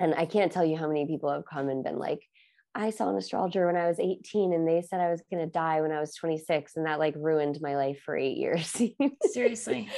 And 0.00 0.14
i 0.14 0.26
can't 0.26 0.52
tell 0.52 0.64
you 0.64 0.76
how 0.76 0.86
many 0.86 1.06
people 1.06 1.30
have 1.30 1.44
come 1.44 1.68
and 1.68 1.82
been 1.82 1.98
like 1.98 2.20
i 2.72 2.90
saw 2.90 3.08
an 3.08 3.16
astrologer 3.16 3.66
when 3.66 3.74
i 3.74 3.88
was 3.88 3.98
18 3.98 4.52
and 4.52 4.68
they 4.68 4.80
said 4.80 5.00
i 5.00 5.10
was 5.10 5.20
going 5.28 5.44
to 5.44 5.50
die 5.50 5.80
when 5.80 5.90
i 5.90 5.98
was 5.98 6.14
26 6.14 6.76
and 6.76 6.86
that 6.86 7.00
like 7.00 7.14
ruined 7.16 7.58
my 7.60 7.74
life 7.74 8.00
for 8.04 8.16
eight 8.16 8.36
years. 8.36 8.80
Seriously. 9.32 9.88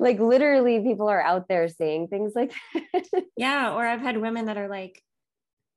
Like 0.00 0.18
literally 0.18 0.80
people 0.80 1.08
are 1.08 1.22
out 1.22 1.46
there 1.48 1.68
saying 1.68 2.08
things 2.08 2.32
like 2.34 2.52
yeah 3.36 3.72
or 3.72 3.86
i've 3.86 4.00
had 4.00 4.18
women 4.18 4.46
that 4.46 4.58
are 4.58 4.68
like 4.68 5.00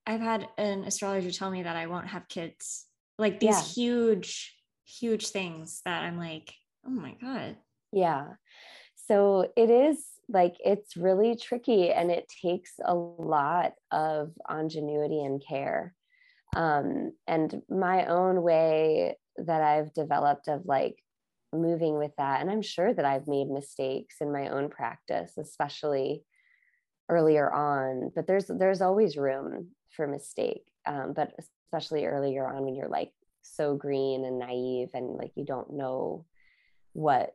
i've 0.07 0.20
had 0.20 0.47
an 0.57 0.84
astrologer 0.86 1.30
tell 1.30 1.51
me 1.51 1.62
that 1.62 1.76
i 1.76 1.86
won't 1.86 2.07
have 2.07 2.28
kids. 2.28 2.86
Like 3.20 3.39
these 3.39 3.49
yeah. 3.55 3.62
huge 3.62 4.55
huge 4.86 5.28
things 5.28 5.82
that 5.86 6.01
i'm 6.01 6.18
like 6.18 6.51
oh 6.88 6.89
my 6.89 7.16
god 7.22 7.55
yeah. 7.92 8.26
So 8.96 9.52
it 9.56 9.70
is 9.70 10.04
like 10.28 10.56
it's 10.64 10.96
really 10.96 11.36
tricky 11.36 11.92
and 11.92 12.12
it 12.12 12.32
takes 12.42 12.74
a 12.84 12.94
lot 12.94 13.74
of 13.92 14.32
ingenuity 14.50 15.24
and 15.24 15.44
care. 15.46 15.96
Um, 16.56 17.14
and 17.28 17.62
my 17.70 18.06
own 18.06 18.42
way 18.42 19.16
that 19.46 19.62
i've 19.62 19.94
developed 19.94 20.48
of 20.48 20.66
like 20.66 20.96
moving 21.54 21.98
with 21.98 22.12
that 22.18 22.42
and 22.42 22.50
i'm 22.50 22.62
sure 22.62 22.94
that 22.94 23.06
i've 23.06 23.28
made 23.28 23.50
mistakes 23.50 24.18
in 24.22 24.32
my 24.32 24.50
own 24.50 24.70
practice 24.70 25.34
especially 25.38 26.24
earlier 27.10 27.52
on 27.52 28.12
but 28.16 28.28
there's 28.28 28.46
there's 28.48 28.82
always 28.82 29.18
room 29.18 29.70
for 29.90 30.06
mistake 30.06 30.64
um, 30.86 31.14
but 31.16 31.34
especially 31.40 32.06
earlier 32.06 32.48
on 32.48 32.64
when 32.64 32.76
you're 32.76 32.90
like 32.90 33.12
so 33.42 33.76
green 33.76 34.26
and 34.26 34.38
naive 34.38 34.90
and 34.94 35.16
like 35.16 35.32
you 35.36 35.46
don't 35.46 35.74
know 35.74 36.26
what 36.94 37.34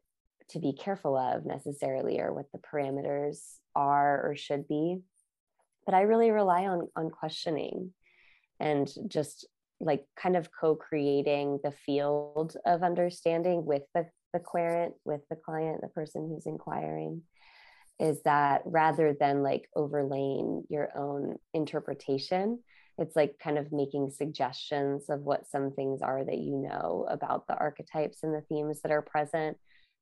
to 0.50 0.58
be 0.58 0.72
careful 0.72 1.16
of 1.16 1.44
necessarily 1.44 2.20
or 2.20 2.32
what 2.32 2.50
the 2.52 2.58
parameters 2.58 3.38
are 3.74 4.28
or 4.28 4.36
should 4.36 4.68
be. 4.68 5.00
But 5.86 5.94
i 5.94 6.02
really 6.02 6.30
rely 6.30 6.66
on 6.66 6.88
on 6.96 7.10
questioning 7.10 7.92
and 8.60 8.90
just 9.08 9.46
like 9.80 10.04
kind 10.16 10.36
of 10.36 10.48
co-creating 10.58 11.60
the 11.62 11.72
field 11.72 12.56
of 12.64 12.82
understanding 12.82 13.64
with 13.64 13.82
the 13.94 14.06
the 14.32 14.40
querent 14.40 14.94
with 15.04 15.20
the 15.30 15.36
client 15.36 15.80
the 15.80 15.88
person 15.88 16.28
who's 16.28 16.46
inquiring 16.46 17.22
is 18.00 18.20
that 18.22 18.62
rather 18.64 19.14
than 19.18 19.42
like 19.42 19.68
overlaying 19.76 20.64
your 20.68 20.88
own 20.96 21.36
interpretation 21.52 22.58
it's 22.98 23.16
like 23.16 23.36
kind 23.42 23.58
of 23.58 23.72
making 23.72 24.10
suggestions 24.10 25.08
of 25.08 25.20
what 25.20 25.46
some 25.46 25.72
things 25.72 26.00
are 26.02 26.24
that 26.24 26.38
you 26.38 26.56
know 26.56 27.06
about 27.08 27.46
the 27.46 27.56
archetypes 27.56 28.22
and 28.22 28.34
the 28.34 28.40
themes 28.42 28.80
that 28.82 28.92
are 28.92 29.02
present 29.02 29.56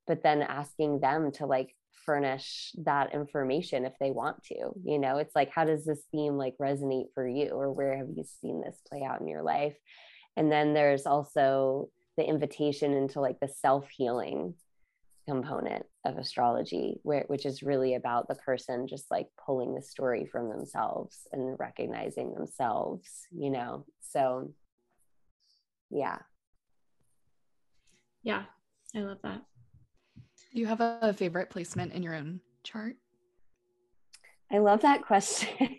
but 0.07 0.23
then 0.23 0.43
asking 0.43 1.01
them 1.01 1.31
to 1.33 1.47
like 1.47 1.75
furnish 2.05 2.73
that 2.79 3.15
information 3.15 3.85
if 3.85 3.93
they 4.01 4.11
want 4.11 4.43
to 4.45 4.73
you 4.85 4.99
know? 4.99 5.19
It's 5.19 5.37
like 5.37 5.51
how 5.51 5.65
does 5.65 5.85
this 5.85 6.03
theme 6.11 6.37
like 6.37 6.55
resonate 6.61 7.07
for 7.15 7.27
you 7.27 7.51
or 7.51 7.73
where 7.73 7.97
have 7.97 8.09
you 8.15 8.25
seen 8.41 8.61
this 8.61 8.81
play 8.89 9.03
out 9.03 9.21
in 9.21 9.29
your 9.29 9.43
life? 9.43 9.77
And 10.37 10.51
then 10.51 10.75
there's 10.75 11.07
also 11.07 11.89
the 12.17 12.25
invitation 12.25 12.93
into 12.95 13.21
like 13.21 13.39
the 13.41 13.49
self-healing 13.49 14.55
component 15.29 15.87
of 16.05 16.19
astrology 16.19 16.99
where, 17.05 17.25
which 17.29 17.47
is 17.47 17.63
really 17.63 17.95
about 17.95 18.27
the 18.27 18.35
person 18.35 18.89
just 18.89 19.09
like 19.11 19.29
pulling 19.47 19.75
the 19.75 19.83
story 19.83 20.27
from 20.27 20.49
themselves 20.49 21.29
and 21.33 21.57
recognizing 21.61 22.35
themselves 22.35 23.09
you 23.31 23.51
know? 23.51 23.87
So 24.01 24.53
yeah. 25.91 26.19
Yeah 28.25 28.45
i 28.95 29.01
love 29.01 29.19
that 29.23 29.41
do 30.53 30.61
you 30.61 30.67
have 30.67 30.81
a 30.81 31.15
favorite 31.17 31.51
placement 31.51 31.93
in 31.93 32.03
your 32.03 32.15
own 32.15 32.41
chart 32.63 32.97
i 34.51 34.59
love 34.59 34.83
that 34.83 35.03
question 35.03 35.49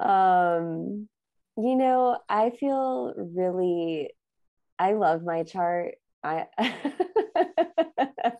um 0.00 1.08
you 1.56 1.76
know 1.76 2.18
i 2.28 2.50
feel 2.50 3.14
really 3.16 4.10
I 4.80 4.94
love 4.94 5.22
my 5.22 5.42
chart. 5.42 5.96
I 6.24 6.46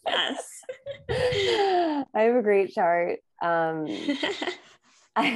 yes. 0.06 0.62
I 1.10 2.04
have 2.14 2.36
a 2.36 2.42
great 2.42 2.72
chart. 2.72 3.18
Um, 3.42 3.84
I, 3.88 4.18
I 4.22 4.54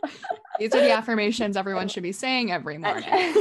These 0.58 0.74
are 0.74 0.80
the 0.80 0.90
affirmations 0.92 1.56
everyone 1.56 1.88
should 1.88 2.02
be 2.02 2.12
saying 2.12 2.52
every 2.52 2.76
morning. 2.78 3.08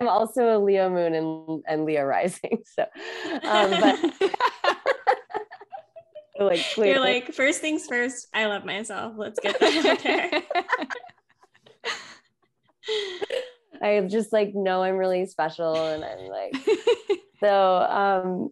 I'm 0.00 0.08
also 0.08 0.56
a 0.56 0.58
Leo 0.58 0.88
moon 0.88 1.14
and, 1.14 1.62
and 1.68 1.84
Leo 1.84 2.04
rising. 2.04 2.62
So, 2.64 2.86
um, 3.44 3.70
but 3.70 3.98
like, 6.40 6.76
you're 6.76 7.00
like, 7.00 7.34
first 7.34 7.60
things 7.60 7.86
first, 7.86 8.28
I 8.32 8.46
love 8.46 8.64
myself. 8.64 9.12
Let's 9.16 9.38
get 9.40 9.60
that 9.60 9.86
out 9.86 10.02
there. 10.02 10.42
I 13.82 14.00
just 14.08 14.32
like 14.32 14.54
know 14.54 14.82
I'm 14.82 14.96
really 14.96 15.26
special 15.26 15.74
and 15.74 16.02
I'm 16.04 16.28
like 16.28 16.56
so 17.40 17.76
um 17.76 18.50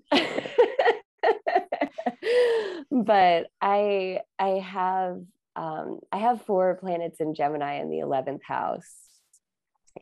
but 2.90 3.46
I 3.60 4.20
I 4.38 4.48
have 4.64 5.20
um 5.56 6.00
I 6.12 6.18
have 6.18 6.42
four 6.42 6.76
planets 6.76 7.20
in 7.20 7.34
Gemini 7.34 7.80
in 7.80 7.90
the 7.90 7.98
11th 7.98 8.42
house 8.42 8.94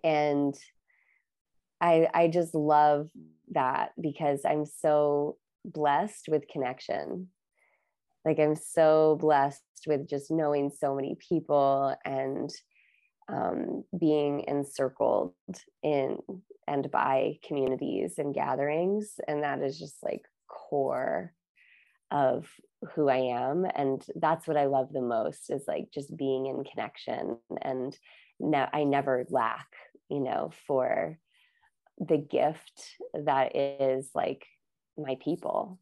and 0.05 0.55
I 1.81 2.09
I 2.13 2.29
just 2.29 2.55
love 2.55 3.09
that 3.53 3.93
because 4.01 4.41
I'm 4.45 4.67
so 4.67 5.37
blessed 5.65 6.29
with 6.29 6.49
connection 6.49 7.29
like 8.25 8.39
I'm 8.39 8.57
so 8.57 9.17
blessed 9.21 9.63
with 9.87 10.09
just 10.09 10.31
knowing 10.31 10.71
so 10.71 10.95
many 10.95 11.17
people 11.29 11.97
and 12.05 12.51
um, 13.29 13.85
being 13.99 14.45
encircled 14.49 15.33
in 15.83 16.19
and 16.67 16.91
by 16.91 17.39
communities 17.47 18.15
and 18.19 18.35
gatherings. 18.35 19.15
And 19.27 19.43
that 19.43 19.63
is 19.63 19.79
just 19.79 19.97
like 20.03 20.23
core 20.47 21.33
of 22.11 22.47
who 22.95 23.09
I 23.09 23.39
am. 23.39 23.67
And 23.75 24.03
that's 24.15 24.47
what 24.47 24.57
I 24.57 24.67
love 24.67 24.93
the 24.93 25.03
most 25.03 25.51
is 25.51 25.65
like 25.67 25.91
just 25.93 26.17
being 26.17 26.47
in 26.47 26.65
connection. 26.65 27.39
And 27.63 27.97
now 28.39 28.69
I 28.73 28.85
never 28.85 29.27
lack, 29.31 29.67
you 30.09 30.21
know, 30.21 30.51
for 30.67 31.19
the 31.99 32.19
gift 32.19 32.97
that 33.15 33.57
is 33.57 34.11
like 34.15 34.47
my 34.97 35.17
people. 35.23 35.79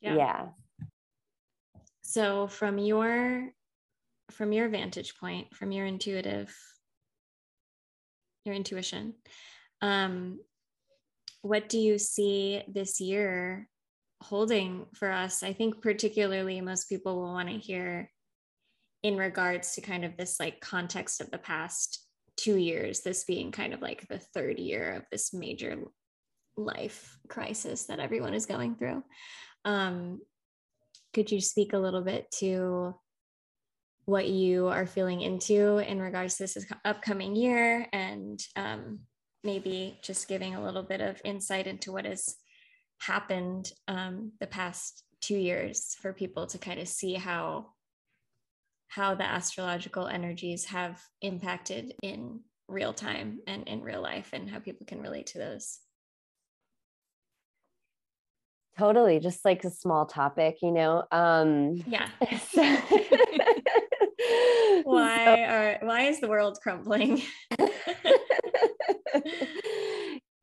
Yeah. 0.00 0.16
yeah. 0.16 0.46
So, 2.02 2.46
from 2.46 2.78
your 2.78 3.50
from 4.30 4.52
your 4.52 4.68
vantage 4.68 5.16
point, 5.18 5.54
from 5.54 5.70
your 5.70 5.86
intuitive, 5.86 6.54
your 8.44 8.54
intuition, 8.54 9.14
um, 9.80 10.40
what 11.42 11.68
do 11.68 11.78
you 11.78 11.98
see 11.98 12.62
this 12.68 13.00
year 13.00 13.68
holding 14.24 14.86
for 14.94 15.10
us? 15.10 15.42
I 15.42 15.52
think 15.52 15.82
particularly 15.82 16.60
most 16.60 16.88
people 16.88 17.16
will 17.16 17.32
want 17.32 17.48
to 17.48 17.58
hear 17.58 18.10
in 19.02 19.16
regards 19.18 19.74
to 19.74 19.82
kind 19.82 20.04
of 20.04 20.16
this 20.16 20.40
like 20.40 20.60
context 20.60 21.20
of 21.20 21.30
the 21.30 21.38
past 21.38 22.00
two 22.36 22.56
years, 22.56 23.00
this 23.00 23.24
being 23.24 23.52
kind 23.52 23.74
of 23.74 23.82
like 23.82 24.08
the 24.08 24.18
third 24.18 24.58
year 24.58 24.94
of 24.94 25.02
this 25.12 25.34
major 25.34 25.84
life 26.56 27.18
crisis 27.28 27.84
that 27.84 28.00
everyone 28.00 28.34
is 28.34 28.46
going 28.46 28.76
through. 28.76 29.04
Um, 29.64 30.20
could 31.12 31.30
you 31.30 31.40
speak 31.40 31.74
a 31.74 31.78
little 31.78 32.02
bit 32.02 32.30
to 32.38 32.94
what 34.06 34.28
you 34.28 34.68
are 34.68 34.86
feeling 34.86 35.20
into 35.20 35.78
in 35.78 36.00
regards 36.00 36.36
to 36.36 36.44
this 36.44 36.66
upcoming 36.84 37.36
year 37.36 37.86
and 37.92 38.40
um, 38.56 39.00
maybe 39.42 39.98
just 40.02 40.28
giving 40.28 40.54
a 40.54 40.62
little 40.64 40.82
bit 40.82 41.00
of 41.00 41.20
insight 41.24 41.66
into 41.66 41.92
what 41.92 42.04
has 42.04 42.36
happened 43.06 43.70
um, 43.88 44.32
the 44.40 44.46
past 44.46 45.04
two 45.20 45.36
years 45.36 45.96
for 46.00 46.12
people 46.12 46.46
to 46.46 46.58
kind 46.58 46.80
of 46.80 46.88
see 46.88 47.14
how 47.14 47.66
how 48.88 49.14
the 49.14 49.24
astrological 49.24 50.06
energies 50.06 50.66
have 50.66 51.02
impacted 51.20 51.94
in 52.02 52.40
real 52.68 52.92
time 52.92 53.40
and 53.46 53.66
in 53.66 53.82
real 53.82 54.00
life 54.00 54.30
and 54.32 54.48
how 54.48 54.58
people 54.58 54.86
can 54.86 55.00
relate 55.00 55.26
to 55.26 55.38
those 55.38 55.78
totally 58.78 59.20
just 59.20 59.44
like 59.44 59.64
a 59.64 59.70
small 59.70 60.06
topic 60.06 60.56
you 60.62 60.72
know 60.72 61.04
um 61.10 61.76
yeah 61.86 62.08
why 64.84 65.44
are 65.48 65.86
why 65.86 66.02
is 66.02 66.20
the 66.20 66.28
world 66.28 66.58
crumbling? 66.62 67.22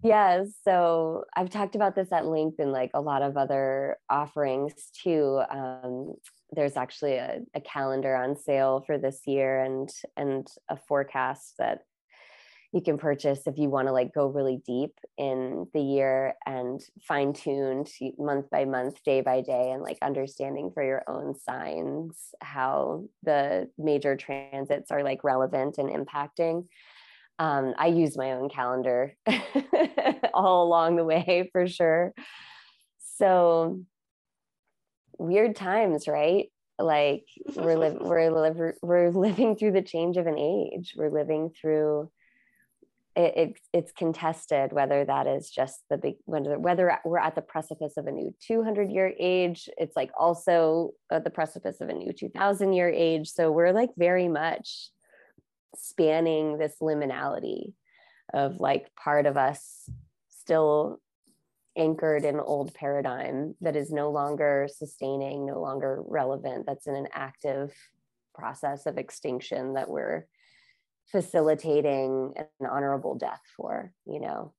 Yes 0.03 0.47
so 0.63 1.23
i've 1.35 1.49
talked 1.49 1.75
about 1.75 1.95
this 1.95 2.11
at 2.11 2.25
length 2.25 2.59
in 2.59 2.71
like 2.71 2.91
a 2.93 3.01
lot 3.01 3.21
of 3.21 3.37
other 3.37 3.97
offerings 4.09 4.73
too 5.03 5.41
um, 5.49 6.13
there's 6.51 6.75
actually 6.75 7.13
a, 7.13 7.39
a, 7.53 7.61
calendar 7.61 8.15
on 8.15 8.35
sale 8.35 8.83
for 8.85 8.97
this 8.97 9.21
year 9.25 9.63
and 9.63 9.89
and 10.17 10.47
a 10.69 10.77
forecast 10.87 11.53
that 11.57 11.79
you 12.73 12.81
can 12.81 12.97
purchase 12.97 13.41
if 13.47 13.57
you 13.57 13.69
want 13.69 13.87
to 13.87 13.91
like 13.91 14.13
go 14.13 14.27
really 14.27 14.61
deep 14.65 14.93
in 15.17 15.67
the 15.73 15.81
year 15.81 16.35
and 16.45 16.81
fine 17.01 17.33
tuned 17.33 17.89
month 18.17 18.49
by 18.49 18.65
month 18.65 19.03
day 19.03 19.21
by 19.21 19.41
day 19.41 19.71
and 19.71 19.83
like 19.83 19.97
understanding 20.01 20.71
for 20.73 20.83
your 20.83 21.03
own 21.07 21.35
signs 21.37 22.33
how 22.41 23.03
the 23.23 23.69
major 23.77 24.15
transits 24.15 24.89
are 24.89 25.03
like 25.03 25.23
relevant 25.23 25.77
and 25.77 25.89
impacting 25.89 26.65
um, 27.41 27.73
I 27.75 27.87
use 27.87 28.15
my 28.15 28.33
own 28.33 28.49
calendar 28.49 29.15
all 30.33 30.63
along 30.63 30.95
the 30.95 31.03
way 31.03 31.49
for 31.51 31.67
sure. 31.67 32.13
So 33.17 33.81
weird 35.17 35.55
times, 35.55 36.07
right? 36.07 36.51
Like 36.77 37.25
we're 37.55 37.79
living, 37.79 38.07
we're 38.07 38.29
li- 38.29 38.73
we're 38.83 39.09
living 39.09 39.55
through 39.55 39.71
the 39.71 39.81
change 39.81 40.17
of 40.17 40.27
an 40.27 40.37
age. 40.37 40.93
We're 40.95 41.09
living 41.09 41.49
through 41.59 42.11
it, 43.15 43.33
it, 43.35 43.59
it's 43.73 43.91
contested 43.91 44.71
whether 44.71 45.03
that 45.03 45.25
is 45.25 45.49
just 45.49 45.81
the 45.89 45.97
big 45.97 46.17
whether 46.25 46.59
whether 46.59 46.99
we're 47.03 47.17
at 47.17 47.33
the 47.33 47.41
precipice 47.41 47.97
of 47.97 48.05
a 48.05 48.11
new 48.11 48.33
200 48.39 48.89
year 48.89 49.13
age 49.19 49.67
it's 49.75 49.97
like 49.97 50.11
also 50.17 50.91
at 51.11 51.25
the 51.25 51.29
precipice 51.29 51.81
of 51.81 51.89
a 51.89 51.93
new 51.93 52.13
2000 52.13 52.71
year 52.71 52.87
age 52.87 53.29
so 53.29 53.51
we're 53.51 53.73
like 53.73 53.89
very 53.97 54.29
much 54.29 54.91
spanning 55.75 56.57
this 56.57 56.75
liminality 56.81 57.73
of 58.33 58.59
like 58.59 58.93
part 58.95 59.25
of 59.25 59.37
us 59.37 59.89
still 60.29 60.99
anchored 61.77 62.25
in 62.25 62.39
old 62.39 62.73
paradigm 62.73 63.55
that 63.61 63.75
is 63.75 63.91
no 63.91 64.11
longer 64.11 64.67
sustaining 64.73 65.45
no 65.45 65.59
longer 65.61 66.01
relevant 66.05 66.65
that's 66.65 66.87
in 66.87 66.95
an 66.95 67.07
active 67.13 67.73
process 68.35 68.85
of 68.85 68.97
extinction 68.97 69.73
that 69.73 69.89
we're 69.89 70.25
facilitating 71.11 72.33
an 72.37 72.67
honorable 72.67 73.15
death 73.15 73.41
for 73.55 73.93
you 74.05 74.19
know? 74.19 74.53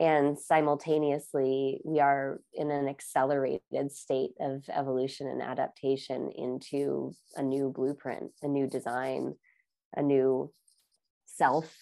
And 0.00 0.38
simultaneously 0.38 1.80
we 1.84 1.98
are 1.98 2.40
in 2.54 2.70
an 2.70 2.86
accelerated 2.86 3.90
state 3.90 4.30
of 4.38 4.62
evolution 4.72 5.26
and 5.26 5.42
adaptation 5.42 6.30
into 6.36 7.12
a 7.34 7.42
new 7.42 7.72
blueprint 7.74 8.30
a 8.42 8.48
new 8.48 8.68
design 8.68 9.34
a 9.96 10.02
new 10.02 10.52
self, 11.26 11.72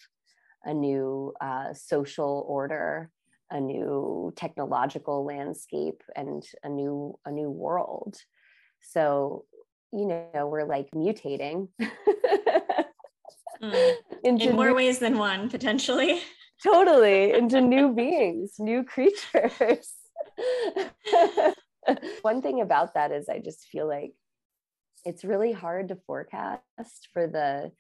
a 0.65 0.75
new 0.75 1.33
uh, 1.41 1.73
social 1.75 2.45
order, 2.49 3.11
a 3.51 3.61
new 3.61 4.33
technological 4.37 5.25
landscape, 5.25 6.03
and 6.15 6.45
a 6.63 6.69
new 6.69 7.19
a 7.25 7.31
new 7.31 7.51
world. 7.51 8.17
So, 8.83 9.45
you 9.93 10.07
know, 10.07 10.47
we're 10.47 10.65
like 10.65 10.91
mutating. 10.95 11.69
mm. 13.63 13.95
In 14.25 14.39
more 14.55 14.69
new- 14.69 14.75
ways 14.75 14.99
than 14.99 15.19
one, 15.19 15.49
potentially. 15.49 16.21
totally 16.63 17.33
into 17.33 17.61
new 17.61 17.93
beings, 17.95 18.55
new 18.59 18.83
creatures. 18.85 19.95
one 22.23 22.43
thing 22.43 22.61
about 22.61 22.95
that 22.95 23.13
is 23.13 23.29
I 23.29 23.39
just 23.39 23.67
feel 23.67 23.87
like 23.87 24.13
it's 25.05 25.25
really 25.25 25.53
hard 25.53 25.89
to 25.89 25.97
forecast 26.07 27.09
for 27.13 27.27
the 27.27 27.71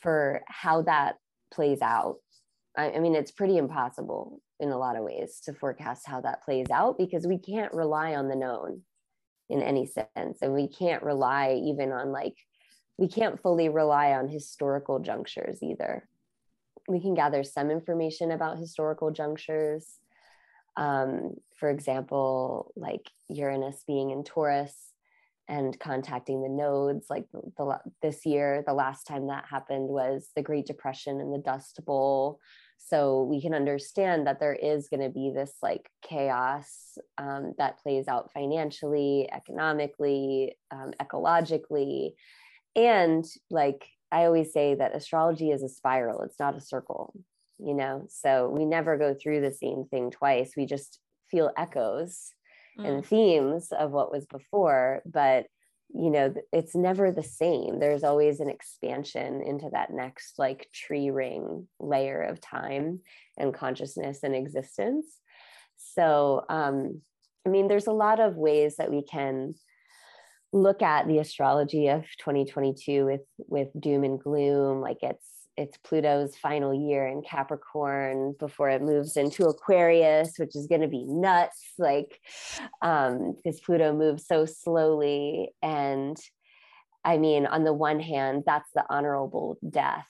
for 0.00 0.42
how 0.46 0.82
that 0.82 1.16
plays 1.52 1.82
out. 1.82 2.16
I, 2.76 2.92
I 2.92 2.98
mean, 3.00 3.14
it's 3.14 3.30
pretty 3.30 3.56
impossible 3.56 4.40
in 4.60 4.70
a 4.70 4.78
lot 4.78 4.96
of 4.96 5.04
ways 5.04 5.40
to 5.44 5.52
forecast 5.52 6.06
how 6.06 6.20
that 6.20 6.42
plays 6.44 6.66
out 6.72 6.98
because 6.98 7.26
we 7.26 7.38
can't 7.38 7.72
rely 7.72 8.14
on 8.14 8.28
the 8.28 8.36
known 8.36 8.82
in 9.50 9.62
any 9.62 9.86
sense. 9.86 10.38
And 10.42 10.54
we 10.54 10.68
can't 10.68 11.02
rely 11.02 11.60
even 11.64 11.92
on 11.92 12.12
like, 12.12 12.36
we 12.98 13.08
can't 13.08 13.40
fully 13.40 13.68
rely 13.68 14.12
on 14.12 14.28
historical 14.28 15.00
junctures 15.00 15.62
either. 15.62 16.08
We 16.88 17.00
can 17.00 17.14
gather 17.14 17.42
some 17.42 17.70
information 17.70 18.30
about 18.30 18.58
historical 18.58 19.10
junctures. 19.10 19.86
Um, 20.76 21.34
for 21.56 21.70
example, 21.70 22.72
like 22.76 23.08
Uranus 23.28 23.82
being 23.86 24.10
in 24.10 24.24
Taurus 24.24 24.74
and 25.48 25.78
contacting 25.78 26.42
the 26.42 26.48
nodes 26.48 27.06
like 27.10 27.24
the, 27.32 27.40
the, 27.56 27.78
this 28.02 28.24
year 28.24 28.62
the 28.66 28.72
last 28.72 29.06
time 29.06 29.26
that 29.26 29.44
happened 29.48 29.88
was 29.88 30.30
the 30.34 30.42
great 30.42 30.66
depression 30.66 31.20
and 31.20 31.32
the 31.32 31.38
dust 31.38 31.80
bowl. 31.84 32.40
So 32.78 33.22
we 33.22 33.40
can 33.40 33.54
understand 33.54 34.26
that 34.26 34.40
there 34.40 34.54
is 34.54 34.88
going 34.88 35.02
to 35.02 35.08
be 35.08 35.32
this 35.34 35.52
like 35.62 35.88
chaos 36.02 36.98
um, 37.18 37.54
that 37.58 37.78
plays 37.82 38.08
out 38.08 38.30
financially 38.32 39.28
economically 39.32 40.56
um, 40.70 40.92
ecologically. 41.00 42.12
And 42.76 43.24
like 43.50 43.86
i 44.12 44.26
always 44.26 44.52
say 44.52 44.74
that 44.74 44.94
astrology 44.94 45.50
is 45.50 45.62
a 45.62 45.68
spiral 45.68 46.20
it's 46.20 46.38
not 46.38 46.56
a 46.56 46.60
circle 46.60 47.14
you 47.58 47.74
know? 47.74 48.06
So 48.08 48.48
we 48.48 48.64
never 48.64 48.96
go 48.96 49.14
through 49.14 49.40
the 49.40 49.52
same 49.52 49.84
thing 49.90 50.10
twice 50.10 50.52
we 50.56 50.66
just 50.66 50.98
feel 51.30 51.50
echoes 51.56 52.33
mm. 52.78 52.86
and 52.86 53.06
themes 53.06 53.68
of 53.72 53.90
what 53.90 54.12
was 54.12 54.26
before 54.26 55.02
but 55.04 55.46
you 55.94 56.10
know 56.10 56.34
it's 56.52 56.74
never 56.74 57.12
the 57.12 57.22
same. 57.22 57.78
There's 57.78 58.02
always 58.02 58.40
an 58.40 58.50
expansion 58.50 59.42
into 59.42 59.70
that 59.72 59.92
next 59.92 60.38
like 60.38 60.68
tree 60.72 61.10
ring 61.10 61.68
layer 61.78 62.20
of 62.20 62.40
time 62.40 63.00
and 63.38 63.54
consciousness 63.54 64.20
and 64.22 64.34
existence. 64.34 65.06
So 65.76 66.44
um 66.48 67.00
i 67.46 67.50
mean 67.50 67.68
there's 67.68 67.86
a 67.86 67.92
lot 67.92 68.20
of 68.20 68.36
ways 68.36 68.76
that 68.76 68.90
we 68.90 69.02
can 69.02 69.54
look 70.52 70.82
at 70.82 71.06
the 71.06 71.18
astrology 71.18 71.88
of 71.88 72.02
2022 72.18 73.04
with 73.04 73.22
with 73.38 73.68
doom 73.78 74.04
and 74.04 74.18
gloom. 74.18 74.80
Like 74.80 74.98
it's 75.02 75.28
it's 75.56 75.76
Pluto's 75.78 76.36
final 76.36 76.74
year 76.74 77.06
in 77.06 77.22
Capricorn 77.22 78.34
before 78.38 78.70
it 78.70 78.82
moves 78.82 79.16
into 79.16 79.46
Aquarius, 79.46 80.38
which 80.38 80.56
is 80.56 80.66
going 80.66 80.80
to 80.80 80.88
be 80.88 81.04
nuts. 81.04 81.62
Like, 81.78 82.20
um, 82.82 83.34
because 83.36 83.60
Pluto 83.60 83.92
moves 83.92 84.26
so 84.26 84.46
slowly. 84.46 85.50
And 85.62 86.16
I 87.04 87.18
mean, 87.18 87.46
on 87.46 87.64
the 87.64 87.72
one 87.72 88.00
hand, 88.00 88.42
that's 88.46 88.70
the 88.74 88.84
honorable 88.88 89.58
death 89.68 90.08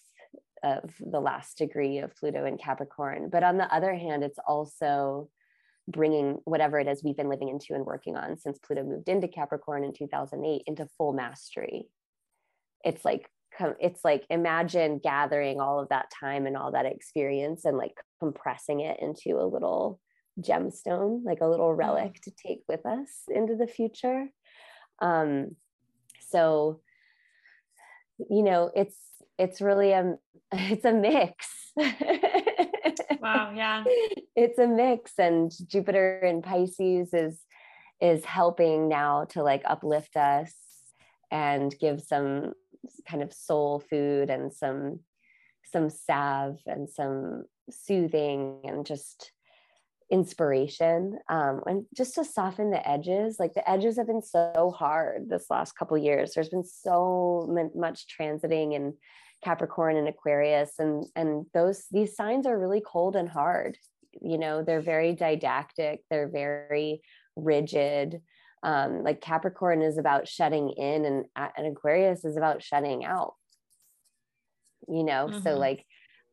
of 0.63 0.95
the 0.99 1.21
last 1.21 1.59
degree 1.59 1.99
of 1.99 2.17
Pluto 2.17 2.47
in 2.47 2.57
Capricorn. 2.57 3.29
But 3.31 3.43
on 3.43 3.59
the 3.59 3.73
other 3.73 3.95
hand, 3.95 4.25
it's 4.25 4.39
also 4.47 5.29
bringing 5.87 6.39
whatever 6.45 6.79
it 6.79 6.89
is 6.89 7.05
we've 7.05 7.17
been 7.17 7.29
living 7.29 7.51
into 7.51 7.75
and 7.75 7.85
working 7.85 8.17
on 8.17 8.39
since 8.39 8.59
Pluto 8.59 8.83
moved 8.83 9.11
into 9.11 9.29
Capricorn 9.29 9.85
in 9.85 9.93
2008 9.93 10.63
into 10.67 10.89
full 10.97 11.13
mastery. 11.13 11.87
It's 12.83 13.05
like 13.05 13.29
it's 13.81 14.05
like 14.05 14.25
imagine 14.31 14.99
gathering 15.03 15.61
all 15.61 15.81
of 15.81 15.89
that 15.89 16.11
time 16.21 16.47
and 16.47 16.57
all 16.57 16.73
that 16.73 16.87
experience 16.87 17.65
and 17.65 17.77
like 17.77 17.97
compressing 18.21 18.81
it 18.81 18.99
into 19.01 19.39
a 19.39 19.47
little 19.47 20.01
gemstone 20.41 21.25
like 21.25 21.41
a 21.41 21.47
little 21.47 21.69
mm-hmm. 21.69 21.79
relic 21.79 22.21
to 22.23 22.33
take 22.33 22.63
with 22.69 22.85
us 22.87 23.09
into 23.29 23.57
the 23.57 23.67
future. 23.67 24.27
Um 25.01 25.57
so 26.29 26.81
you 28.31 28.43
know 28.43 28.71
it's 28.75 28.97
it's 29.39 29.61
really 29.61 29.93
a 29.93 30.15
it's 30.53 30.85
a 30.85 30.93
mix. 30.93 31.73
Wow 33.21 33.53
yeah. 33.55 33.85
It's 34.37 34.59
a 34.59 34.67
mix 34.67 35.13
and 35.19 35.51
jupiter 35.69 36.19
in 36.19 36.43
pisces 36.43 37.15
is 37.15 37.41
is 38.01 38.25
helping 38.25 38.89
now 38.89 39.25
to 39.31 39.43
like 39.43 39.63
uplift 39.65 40.17
us 40.17 40.53
and 41.31 41.75
give 41.81 42.03
some 42.03 42.53
kind 43.09 43.23
of 43.23 43.33
soul 43.33 43.81
food 43.81 44.31
and 44.31 44.53
some 44.53 45.01
some 45.73 45.91
salve 45.91 46.61
and 46.67 46.89
some 46.89 47.45
soothing 47.71 48.61
and 48.65 48.87
just 48.87 49.33
inspiration 50.11 51.19
um, 51.29 51.63
and 51.67 51.87
just 51.97 52.15
to 52.15 52.25
soften 52.25 52.71
the 52.71 52.89
edges. 52.89 53.37
Like 53.39 53.55
the 53.55 53.69
edges 53.69 53.97
have 53.97 54.07
been 54.07 54.23
so 54.23 54.73
hard 54.77 55.29
this 55.29 55.47
last 55.51 55.73
couple 55.73 55.97
years. 55.99 56.33
There's 56.35 56.51
been 56.51 56.65
so 56.65 57.49
much 57.75 58.07
transiting 58.07 58.75
in 58.75 58.95
capricorn 59.43 59.97
and 59.97 60.09
aquarius 60.09 60.79
and 60.79 61.05
and 61.17 61.45
those 61.53 61.85
these 61.91 62.17
signs 62.17 62.47
are 62.47 62.59
really 62.59 62.83
cold 62.85 63.17
and 63.17 63.29
hard. 63.29 63.77
You 64.21 64.39
know 64.39 64.63
they're 64.63 64.81
very 64.81 65.13
didactic. 65.15 66.01
They're 66.09 66.29
very 66.29 67.03
rigid 67.37 68.21
um, 68.65 69.05
like 69.05 69.21
Capricorn 69.21 69.83
is 69.83 69.99
about 69.99 70.27
shutting 70.27 70.71
in 70.71 71.05
and, 71.05 71.27
and 71.37 71.67
Aquarius 71.67 72.25
is 72.25 72.39
about 72.39 72.63
shutting 72.63 73.05
out. 73.05 73.35
You 74.89 75.05
know, 75.05 75.29
mm-hmm. 75.29 75.43
so 75.43 75.57
like 75.57 75.85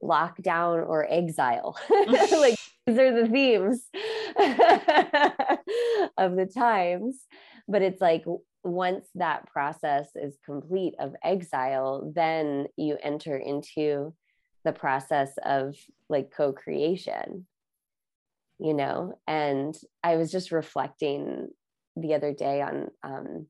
lockdown 0.02 0.88
or 0.88 1.06
exile. 1.10 1.78
like 2.10 2.58
these 2.88 2.98
are 2.98 3.24
the 3.24 3.30
themes 3.30 3.84
of 6.18 6.36
the 6.36 6.46
times. 6.46 7.20
But 7.68 7.82
it's 7.82 8.02
like 8.02 8.24
once 8.64 9.06
that 9.16 9.48
process 9.48 10.10
is 10.16 10.38
complete 10.46 10.94
of 11.00 11.16
exile, 11.24 12.12
then 12.16 12.68
you 12.78 12.98
enter 13.02 13.36
into 13.36 14.14
the 14.64 14.72
process 14.72 15.34
of 15.44 15.76
like 16.08 16.32
co 16.32 16.54
creation, 16.54 17.46
you 18.58 18.74
know? 18.74 19.20
And 19.28 19.76
I 20.02 20.16
was 20.16 20.32
just 20.32 20.52
reflecting 20.52 21.50
the 21.96 22.14
other 22.14 22.34
day 22.34 22.62
on, 22.62 22.90
um, 23.04 23.48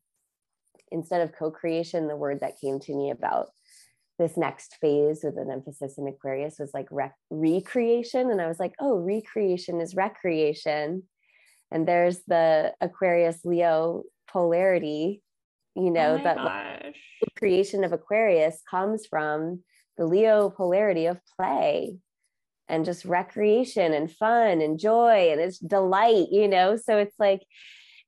instead 0.92 1.22
of 1.22 1.34
co 1.38 1.52
creation, 1.52 2.08
the 2.08 2.16
word 2.16 2.40
that 2.42 2.60
came 2.60 2.80
to 2.82 2.96
me 2.96 3.12
about 3.12 3.50
this 4.22 4.38
next 4.38 4.78
phase 4.80 5.22
with 5.24 5.38
an 5.38 5.50
emphasis 5.52 5.98
in 5.98 6.08
Aquarius 6.08 6.58
was 6.60 6.72
like 6.74 6.88
rec- 6.92 7.16
recreation. 7.30 8.30
And 8.30 8.42
I 8.42 8.48
was 8.48 8.60
like, 8.60 8.74
oh, 8.80 8.98
recreation 8.98 9.82
is 9.82 9.96
recreation. 9.96 11.04
And 11.72 11.88
there's 11.88 12.20
the 12.28 12.74
Aquarius 12.82 13.40
Leo 13.44 14.04
polarity, 14.30 15.24
you 15.76 15.90
know, 15.90 16.18
oh 16.20 16.24
that 16.24 16.38
gosh. 16.38 16.96
creation 17.38 17.84
of 17.84 17.94
Aquarius 17.94 18.62
comes 18.70 19.06
from 19.08 19.64
the 19.98 20.06
Leo 20.06 20.50
polarity 20.50 21.08
of 21.08 21.20
play 21.38 21.98
and 22.68 22.86
just 22.86 23.06
recreation 23.06 23.94
and 23.94 24.12
fun 24.12 24.62
and 24.62 24.80
joy 24.80 25.30
and 25.32 25.42
it's 25.42 25.58
delight, 25.58 26.28
you 26.32 26.48
know? 26.48 26.76
So 26.76 26.98
it's 26.98 27.16
like, 27.20 27.42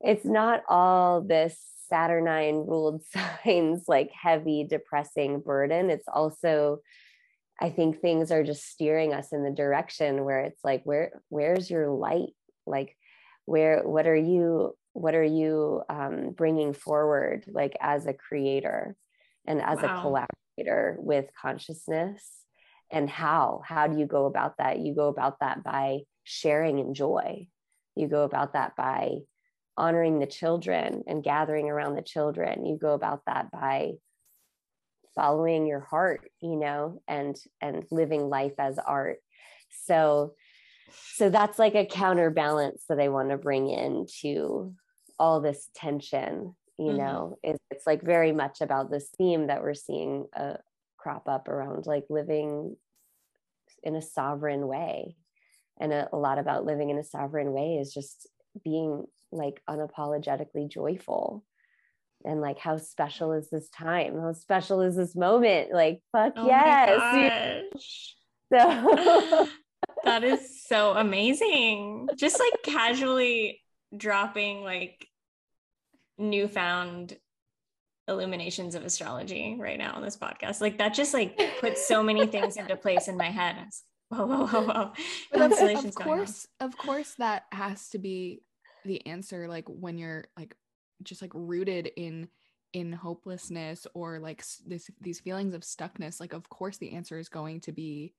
it's 0.04 0.26
not 0.26 0.64
all 0.68 1.22
this 1.22 1.58
Saturnine 1.89 2.66
ruled 2.68 3.04
signs, 3.45 3.84
like 3.88 4.12
heavy, 4.12 4.66
depressing 4.70 5.39
burden. 5.39 5.89
It's 5.89 6.08
also, 6.08 6.80
I 7.60 7.70
think 7.70 7.99
things 7.99 8.32
are 8.32 8.43
just 8.43 8.68
steering 8.68 9.14
us 9.14 9.32
in 9.32 9.43
the 9.43 9.51
direction 9.51 10.24
where 10.24 10.41
it's 10.41 10.64
like, 10.64 10.82
where, 10.84 11.22
where's 11.30 11.70
your 11.70 11.89
light? 11.89 12.34
Like, 12.66 12.97
where, 13.45 13.82
what 13.84 14.08
are 14.08 14.16
you, 14.16 14.76
what 14.93 15.16
are 15.16 15.24
you 15.24 15.84
um, 15.89 16.32
bringing 16.32 16.74
forward, 16.74 17.45
like 17.47 17.76
as 17.80 18.06
a 18.06 18.14
creator 18.14 18.95
and 19.45 19.62
as 19.62 19.80
wow. 19.82 19.99
a 19.99 20.01
collaborator 20.01 20.97
with 20.99 21.26
consciousness? 21.39 22.24
And 22.91 23.10
how? 23.10 23.62
How 23.66 23.88
do 23.88 23.97
you 23.97 24.06
go 24.06 24.26
about 24.26 24.58
that? 24.58 24.80
You 24.80 24.93
go 24.93 25.08
about 25.08 25.39
that 25.39 25.64
by 25.64 26.01
sharing 26.24 26.80
in 26.80 26.93
joy. 26.93 27.47
You 27.95 28.08
go 28.08 28.24
about 28.24 28.54
that 28.54 28.76
by 28.76 29.20
honoring 29.78 30.20
the 30.20 30.28
children 30.28 31.04
and 31.08 31.24
gathering 31.24 31.70
around 31.70 31.96
the 31.96 32.02
children 32.02 32.66
you 32.66 32.78
go 32.78 32.94
about 32.94 33.22
that 33.26 33.50
by 33.52 33.92
following 35.16 35.66
your 35.66 35.80
heart 35.80 36.30
you 36.42 36.56
know 36.56 37.02
and 37.08 37.38
and 37.62 37.86
living 37.92 38.30
life 38.30 38.54
as 38.60 38.78
art 38.78 39.18
so 39.86 40.34
so 41.16 41.30
that's 41.30 41.58
like 41.58 41.76
a 41.76 41.86
counterbalance 41.86 42.84
that 42.88 43.00
i 43.00 43.08
want 43.08 43.30
to 43.30 43.38
bring 43.38 43.70
into 43.70 44.74
all 45.20 45.42
this 45.42 45.70
tension 45.76 46.56
you 46.78 46.86
mm-hmm. 46.86 46.98
know 46.98 47.38
it, 47.44 47.60
it's 47.72 47.88
like 47.88 48.02
very 48.02 48.32
much 48.32 48.62
about 48.62 48.92
this 48.92 49.10
theme 49.18 49.48
that 49.48 49.62
we're 49.62 49.74
seeing 49.74 50.26
uh, 50.36 50.54
crop 50.98 51.28
up 51.28 51.48
around 51.48 51.86
like 51.86 52.06
living 52.10 52.76
in 53.84 53.96
a 53.96 54.02
sovereign 54.02 54.68
way 54.68 55.16
and 55.80 55.92
a, 55.92 56.08
a 56.14 56.18
lot 56.18 56.40
about 56.40 56.66
living 56.66 56.90
in 56.90 56.98
a 56.98 57.04
sovereign 57.04 57.52
way 57.52 57.76
is 57.76 57.94
just 57.94 58.28
being 58.64 59.06
like 59.36 59.62
unapologetically 59.70 60.70
joyful. 60.70 61.44
And 62.26 62.40
like 62.40 62.58
how 62.58 62.78
special 62.78 63.34
is 63.34 63.50
this 63.50 63.70
time? 63.70 64.20
How 64.20 64.32
special 64.34 64.82
is 64.82 64.96
this 64.96 65.16
moment? 65.16 65.74
Like 65.74 66.02
fuck 66.12 66.34
oh 66.38 66.48
yes 66.48 68.16
so 68.54 69.48
that 70.04 70.24
is 70.24 70.64
so 70.66 70.94
amazing. 70.96 72.08
Just 72.16 72.40
like 72.40 72.64
casually 72.64 73.62
dropping 73.96 74.64
like 74.64 75.06
newfound 76.18 77.18
illuminations 78.08 78.76
of 78.76 78.84
astrology 78.84 79.56
right 79.60 79.78
now 79.78 79.94
on 79.94 80.02
this 80.02 80.18
podcast. 80.18 80.62
Like 80.62 80.78
that 80.78 80.94
just 80.94 81.14
like 81.14 81.40
puts 81.60 81.88
so 81.88 82.04
many 82.04 82.26
things 82.28 82.58
into 82.58 82.76
place 82.76 83.08
in 83.08 83.18
my 83.18 83.30
head. 83.30 83.56
Whoa 84.10 84.26
whoa 84.26 84.46
whoa 84.46 84.62
whoa. 84.62 84.92
Of 85.86 85.96
course 85.96 86.48
of 86.60 86.78
course 86.78 87.16
that 87.18 87.44
has 87.52 87.90
to 87.90 87.98
be 87.98 88.42
the 88.86 89.06
answer 89.06 89.48
like 89.48 89.66
when 89.68 89.98
you're 89.98 90.26
like 90.38 90.56
just 91.04 91.22
like 91.22 91.32
rooted 91.34 91.92
in 91.98 92.28
in 92.74 92.92
hopelessness 92.92 93.86
or 93.94 94.20
like 94.20 94.44
this 94.66 94.90
these 95.00 95.20
feelings 95.20 95.54
of 95.54 95.62
stuckness 95.62 96.20
like 96.20 96.34
of 96.34 96.50
course 96.50 96.78
the 96.78 96.94
answer 96.94 97.20
is 97.20 97.30
going 97.30 97.60
to 97.62 97.72
be 97.72 98.14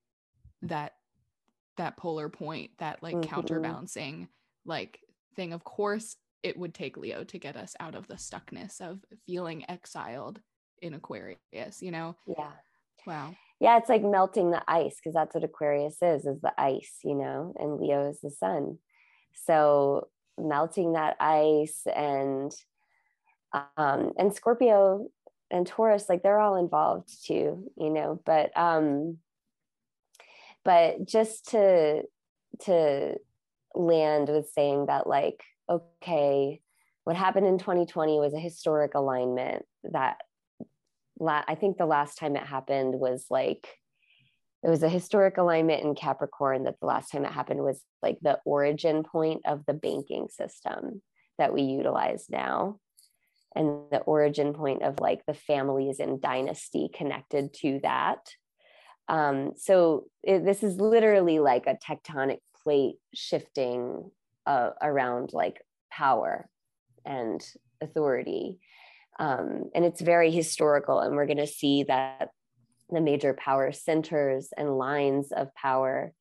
that 0.62 0.92
that 1.76 1.96
polar 1.96 2.28
point 2.28 2.70
that 2.78 3.02
like 3.02 3.16
mm-hmm. 3.16 3.30
counterbalancing 3.30 4.28
like 4.64 5.00
thing. 5.36 5.52
Of 5.52 5.64
course 5.64 6.16
it 6.42 6.58
would 6.58 6.74
take 6.74 6.96
leo 6.96 7.24
to 7.24 7.38
get 7.38 7.56
us 7.56 7.74
out 7.80 7.94
of 7.94 8.06
the 8.06 8.14
stuckness 8.14 8.80
of 8.80 9.00
feeling 9.26 9.68
exiled 9.68 10.40
in 10.82 10.94
aquarius 10.94 11.80
you 11.80 11.90
know? 11.90 12.16
Yeah. 12.26 12.52
Wow. 13.06 13.34
Yeah 13.60 13.76
it's 13.78 13.88
like 13.88 14.02
melting 14.02 14.50
the 14.50 14.62
ice 14.68 14.96
because 14.96 15.14
that's 15.14 15.34
what 15.34 15.44
aquarius 15.44 15.96
is 16.02 16.26
is 16.26 16.40
the 16.40 16.52
ice 16.58 16.98
you 17.02 17.14
know 17.14 17.54
and 17.58 17.80
leo 17.80 18.08
is 18.10 18.20
the 18.20 18.30
sun. 18.30 18.78
So 19.46 20.08
melting 20.38 20.92
that 20.94 21.16
ice 21.20 21.82
and 21.94 22.52
um 23.76 24.12
and 24.18 24.34
scorpio 24.34 25.06
and 25.50 25.66
taurus 25.66 26.08
like 26.08 26.22
they're 26.22 26.40
all 26.40 26.56
involved 26.56 27.08
too 27.24 27.70
you 27.76 27.90
know 27.90 28.20
but 28.24 28.56
um 28.58 29.18
but 30.64 31.06
just 31.06 31.50
to 31.50 32.02
to 32.60 33.14
land 33.74 34.28
with 34.28 34.50
saying 34.50 34.86
that 34.86 35.06
like 35.06 35.42
okay 35.68 36.60
what 37.04 37.16
happened 37.16 37.46
in 37.46 37.58
2020 37.58 38.18
was 38.18 38.34
a 38.34 38.38
historic 38.38 38.94
alignment 38.94 39.64
that 39.84 40.18
la- 41.18 41.44
i 41.46 41.54
think 41.54 41.76
the 41.76 41.86
last 41.86 42.18
time 42.18 42.36
it 42.36 42.46
happened 42.46 42.94
was 42.94 43.26
like 43.30 43.68
it 44.64 44.70
was 44.70 44.82
a 44.82 44.88
historic 44.88 45.36
alignment 45.36 45.84
in 45.84 45.94
Capricorn 45.94 46.64
that 46.64 46.80
the 46.80 46.86
last 46.86 47.10
time 47.10 47.26
it 47.26 47.32
happened 47.32 47.60
was 47.60 47.82
like 48.02 48.18
the 48.22 48.38
origin 48.46 49.02
point 49.02 49.42
of 49.44 49.66
the 49.66 49.74
banking 49.74 50.28
system 50.30 51.02
that 51.36 51.52
we 51.52 51.62
utilize 51.62 52.26
now. 52.30 52.78
And 53.54 53.82
the 53.92 53.98
origin 53.98 54.54
point 54.54 54.82
of 54.82 55.00
like 55.00 55.24
the 55.26 55.34
families 55.34 56.00
and 56.00 56.20
dynasty 56.20 56.88
connected 56.92 57.52
to 57.60 57.78
that. 57.82 58.26
Um, 59.06 59.52
so 59.56 60.06
it, 60.22 60.44
this 60.44 60.62
is 60.62 60.80
literally 60.80 61.40
like 61.40 61.66
a 61.66 61.76
tectonic 61.76 62.38
plate 62.62 62.96
shifting 63.14 64.10
uh, 64.46 64.70
around 64.82 65.34
like 65.34 65.60
power 65.92 66.48
and 67.04 67.46
authority. 67.82 68.58
Um, 69.20 69.70
and 69.74 69.84
it's 69.84 70.00
very 70.00 70.30
historical. 70.30 71.00
And 71.00 71.14
we're 71.14 71.26
going 71.26 71.36
to 71.36 71.46
see 71.46 71.84
that 71.84 72.30
the 72.94 73.00
major 73.00 73.34
power 73.34 73.72
centers 73.72 74.48
and 74.56 74.78
lines 74.78 75.32
of 75.32 75.54
power 75.54 76.12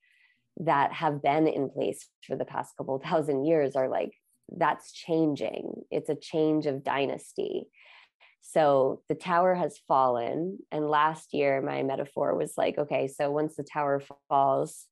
that 0.57 0.93
have 0.93 1.21
been 1.21 1.47
in 1.47 1.69
place 1.69 2.07
for 2.25 2.35
the 2.35 2.45
past 2.45 2.75
couple 2.77 2.99
thousand 2.99 3.45
years 3.45 3.75
are 3.75 3.89
like 3.89 4.13
that's 4.55 4.91
changing. 4.91 5.73
It's 5.89 6.09
a 6.09 6.15
change 6.15 6.65
of 6.65 6.83
dynasty. 6.83 7.67
So 8.41 9.01
the 9.07 9.15
tower 9.15 9.55
has 9.55 9.79
fallen 9.87 10.59
and 10.71 10.89
last 10.89 11.33
year 11.33 11.61
my 11.61 11.81
metaphor 11.81 12.35
was 12.35 12.53
like 12.57 12.77
okay 12.77 13.07
so 13.07 13.31
once 13.31 13.55
the 13.55 13.63
tower 13.63 14.01
falls 14.27 14.85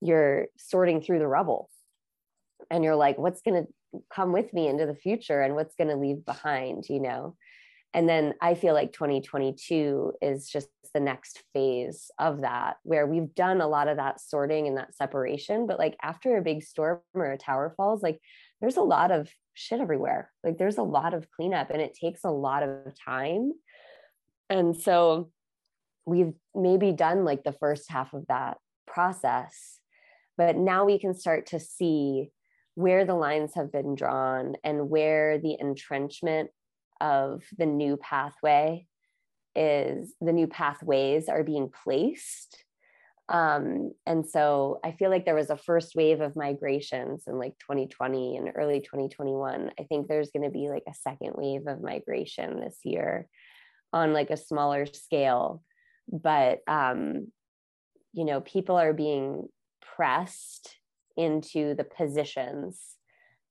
you're 0.00 0.46
sorting 0.56 1.00
through 1.00 1.18
the 1.18 1.26
rubble. 1.26 1.70
And 2.70 2.84
you're 2.84 2.96
like 2.96 3.16
what's 3.16 3.42
going 3.42 3.64
to 3.64 4.00
come 4.14 4.32
with 4.32 4.52
me 4.52 4.68
into 4.68 4.86
the 4.86 4.94
future 4.94 5.40
and 5.40 5.54
what's 5.54 5.74
going 5.76 5.88
to 5.88 5.96
leave 5.96 6.24
behind 6.24 6.84
you 6.88 7.00
know 7.00 7.36
and 7.94 8.08
then 8.08 8.34
i 8.40 8.54
feel 8.54 8.74
like 8.74 8.92
2022 8.92 10.12
is 10.22 10.48
just 10.48 10.68
the 10.92 11.00
next 11.00 11.42
phase 11.52 12.10
of 12.18 12.40
that 12.40 12.76
where 12.82 13.06
we've 13.06 13.34
done 13.34 13.60
a 13.60 13.68
lot 13.68 13.88
of 13.88 13.96
that 13.98 14.20
sorting 14.20 14.66
and 14.66 14.76
that 14.76 14.92
separation. 14.94 15.68
But 15.68 15.78
like 15.78 15.96
after 16.02 16.36
a 16.36 16.42
big 16.42 16.64
storm 16.64 17.00
or 17.14 17.30
a 17.30 17.38
tower 17.38 17.72
falls 17.76 18.02
like 18.02 18.20
there's 18.60 18.76
a 18.76 18.82
lot 18.82 19.10
of 19.10 19.30
shit 19.54 19.80
everywhere. 19.80 20.32
Like 20.42 20.58
there's 20.58 20.78
a 20.78 20.82
lot 20.82 21.14
of 21.14 21.30
cleanup 21.30 21.70
and 21.70 21.80
it 21.80 21.94
takes 21.94 22.24
a 22.24 22.30
lot 22.30 22.64
of 22.64 22.92
time. 23.04 23.52
And 24.48 24.76
so 24.76 25.30
we've 26.06 26.32
maybe 26.54 26.90
done 26.90 27.24
like 27.24 27.44
the 27.44 27.52
first 27.52 27.90
half 27.90 28.12
of 28.12 28.26
that 28.26 28.58
process 28.86 29.80
but 30.40 30.56
now 30.56 30.86
we 30.86 30.98
can 30.98 31.12
start 31.12 31.48
to 31.48 31.60
see 31.60 32.30
where 32.74 33.04
the 33.04 33.14
lines 33.14 33.52
have 33.56 33.70
been 33.70 33.94
drawn 33.94 34.54
and 34.64 34.88
where 34.88 35.38
the 35.38 35.54
entrenchment 35.60 36.48
of 37.00 37.42
the 37.56 37.66
new 37.66 37.96
pathway 37.96 38.86
is 39.56 40.14
the 40.20 40.32
new 40.32 40.46
pathways 40.46 41.28
are 41.28 41.44
being 41.44 41.70
placed. 41.84 42.64
Um, 43.28 43.92
and 44.06 44.28
so 44.28 44.80
i 44.82 44.90
feel 44.90 45.08
like 45.08 45.24
there 45.24 45.36
was 45.36 45.50
a 45.50 45.56
first 45.56 45.94
wave 45.94 46.20
of 46.20 46.34
migrations 46.34 47.28
in 47.28 47.38
like 47.38 47.56
2020 47.60 48.36
and 48.36 48.50
early 48.56 48.80
2021 48.80 49.70
i 49.78 49.84
think 49.84 50.08
there's 50.08 50.32
going 50.32 50.42
to 50.42 50.50
be 50.50 50.68
like 50.68 50.82
a 50.88 50.94
second 50.94 51.34
wave 51.36 51.68
of 51.68 51.80
migration 51.80 52.58
this 52.58 52.78
year 52.82 53.28
on 53.92 54.12
like 54.12 54.30
a 54.30 54.36
smaller 54.36 54.86
scale. 54.86 55.62
But 56.10 56.60
um, 56.66 57.28
you 58.12 58.24
know 58.24 58.40
people 58.40 58.76
are 58.76 58.92
being 58.92 59.48
pressed 59.96 60.76
into 61.16 61.74
the 61.74 61.84
positions 61.84 62.80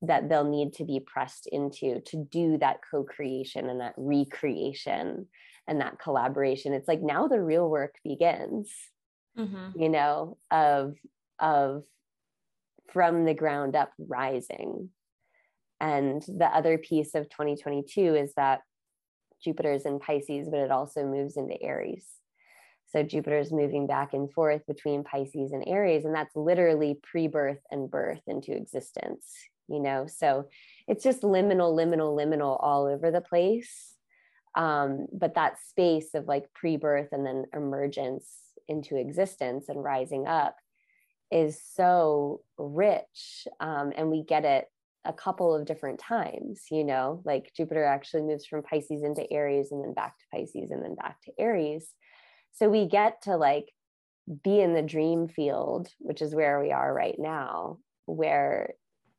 that 0.01 0.29
they'll 0.29 0.49
need 0.49 0.73
to 0.73 0.85
be 0.85 0.99
pressed 0.99 1.47
into 1.47 1.99
to 2.01 2.27
do 2.31 2.57
that 2.57 2.79
co-creation 2.89 3.69
and 3.69 3.81
that 3.81 3.93
recreation 3.97 5.27
and 5.67 5.81
that 5.81 5.99
collaboration. 5.99 6.73
It's 6.73 6.87
like 6.87 7.01
now 7.01 7.27
the 7.27 7.41
real 7.41 7.69
work 7.69 7.95
begins 8.03 8.71
mm-hmm. 9.37 9.79
you 9.79 9.89
know 9.89 10.37
of 10.51 10.95
of 11.39 11.83
from 12.91 13.25
the 13.25 13.33
ground 13.33 13.75
up 13.75 13.91
rising. 13.97 14.89
And 15.81 16.21
the 16.23 16.47
other 16.47 16.77
piece 16.77 17.15
of 17.15 17.29
2022 17.29 18.15
is 18.15 18.33
that 18.35 18.61
jupiter 19.41 19.71
is 19.71 19.85
in 19.85 19.99
pisces 19.99 20.49
but 20.49 20.59
it 20.59 20.71
also 20.71 21.05
moves 21.05 21.37
into 21.37 21.61
aries. 21.61 22.05
So 22.91 23.03
Jupiter 23.03 23.37
is 23.37 23.51
moving 23.51 23.85
back 23.85 24.15
and 24.15 24.33
forth 24.33 24.65
between 24.65 25.03
Pisces 25.03 25.51
and 25.51 25.63
Aries, 25.67 26.05
and 26.05 26.15
that's 26.15 26.35
literally 26.35 26.99
pre 27.03 27.27
birth 27.27 27.59
and 27.69 27.89
birth 27.89 28.21
into 28.25 28.51
existence, 28.51 29.31
you 29.69 29.79
know? 29.79 30.07
So 30.07 30.47
it's 30.87 31.03
just 31.03 31.21
liminal, 31.21 31.75
liminal, 31.75 32.15
liminal 32.15 32.57
all 32.61 32.85
over 32.85 33.11
the 33.11 33.21
place. 33.21 33.95
Um, 34.55 35.07
but 35.13 35.35
that 35.35 35.59
space 35.69 36.15
of 36.15 36.27
like 36.27 36.51
pre 36.53 36.77
birth 36.77 37.09
and 37.11 37.25
then 37.25 37.45
emergence 37.53 38.27
into 38.67 38.97
existence 38.97 39.69
and 39.69 39.83
rising 39.83 40.27
up 40.27 40.55
is 41.31 41.61
so 41.75 42.41
rich. 42.57 43.47
Um, 43.59 43.93
and 43.95 44.09
we 44.09 44.23
get 44.23 44.45
it 44.45 44.65
a 45.05 45.13
couple 45.13 45.55
of 45.55 45.65
different 45.65 45.99
times, 45.99 46.63
you 46.71 46.83
know, 46.83 47.21
like 47.23 47.51
Jupiter 47.55 47.83
actually 47.83 48.23
moves 48.23 48.45
from 48.45 48.63
Pisces 48.63 49.03
into 49.03 49.31
Aries 49.31 49.71
and 49.71 49.83
then 49.83 49.93
back 49.93 50.17
to 50.17 50.25
Pisces 50.33 50.71
and 50.71 50.83
then 50.83 50.95
back 50.95 51.21
to 51.21 51.31
Aries 51.39 51.93
so 52.53 52.69
we 52.69 52.85
get 52.85 53.21
to 53.23 53.37
like 53.37 53.71
be 54.43 54.59
in 54.59 54.73
the 54.73 54.81
dream 54.81 55.27
field 55.27 55.89
which 55.99 56.21
is 56.21 56.35
where 56.35 56.59
we 56.59 56.71
are 56.71 56.93
right 56.93 57.17
now 57.17 57.77
where 58.05 58.73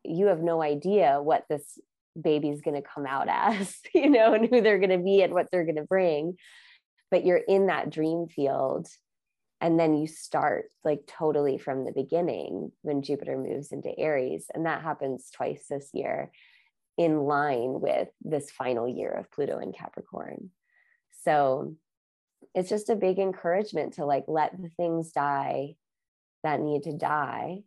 you 0.05 0.26
have 0.26 0.40
no 0.40 0.62
idea 0.62 1.20
what 1.22 1.44
this 1.48 1.78
baby's 2.20 2.61
going 2.61 2.80
to 2.80 2.88
come 2.88 3.07
out 3.07 3.28
as 3.28 3.78
you 3.94 4.11
know 4.11 4.34
and 4.34 4.48
who 4.48 4.61
they're 4.61 4.78
going 4.78 4.90
to 4.90 4.98
be 4.98 5.22
and 5.22 5.32
what 5.32 5.48
they're 5.51 5.64
going 5.64 5.76
to 5.76 5.84
bring. 5.84 6.36
But 7.11 7.24
you're 7.24 7.38
in 7.38 7.66
that 7.66 7.90
dream 7.90 8.26
field 8.28 8.88
and 9.61 9.78
then 9.78 9.96
you 9.96 10.07
start 10.07 10.70
like 10.84 11.01
totally 11.07 11.59
from 11.59 11.84
the 11.84 11.92
beginning 11.92 12.72
when 12.82 13.03
jupiter 13.03 13.36
moves 13.36 13.72
into 13.72 13.96
aries 13.98 14.46
and 14.55 14.64
that 14.64 14.82
happens 14.82 15.28
twice 15.34 15.66
this 15.68 15.90
year 15.92 16.30
in 16.96 17.20
line 17.20 17.80
with 17.80 18.09
this 18.22 18.51
final 18.51 18.88
year 18.88 19.11
of 19.11 19.30
pluto 19.30 19.59
and 19.59 19.74
capricorn. 19.74 20.51
So 21.22 21.74
it's 22.55 22.68
just 22.68 22.90
a 22.90 22.96
big 22.96 23.18
encouragement 23.18 23.94
to 23.94 24.05
like 24.05 24.24
let 24.28 24.61
the 24.61 24.70
things 24.70 25.12
die 25.12 25.76
that 26.42 26.61
need 26.61 26.84
to 26.84 26.96
die 26.96 27.61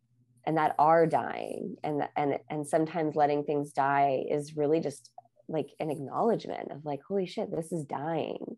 and 0.46 0.58
that 0.58 0.76
are 0.78 1.06
dying 1.06 1.78
and 1.84 2.04
and 2.16 2.40
and 2.50 2.68
sometimes 2.68 3.16
letting 3.16 3.44
things 3.44 3.72
die 3.72 4.24
is 4.30 4.58
really 4.58 4.80
just 4.80 5.12
like 5.48 5.70
an 5.80 5.90
acknowledgement 5.90 6.72
of 6.72 6.86
like 6.86 7.02
holy 7.08 7.26
shit 7.26 7.52
this 7.52 7.72
is 7.72 7.86
dying. 7.86 8.58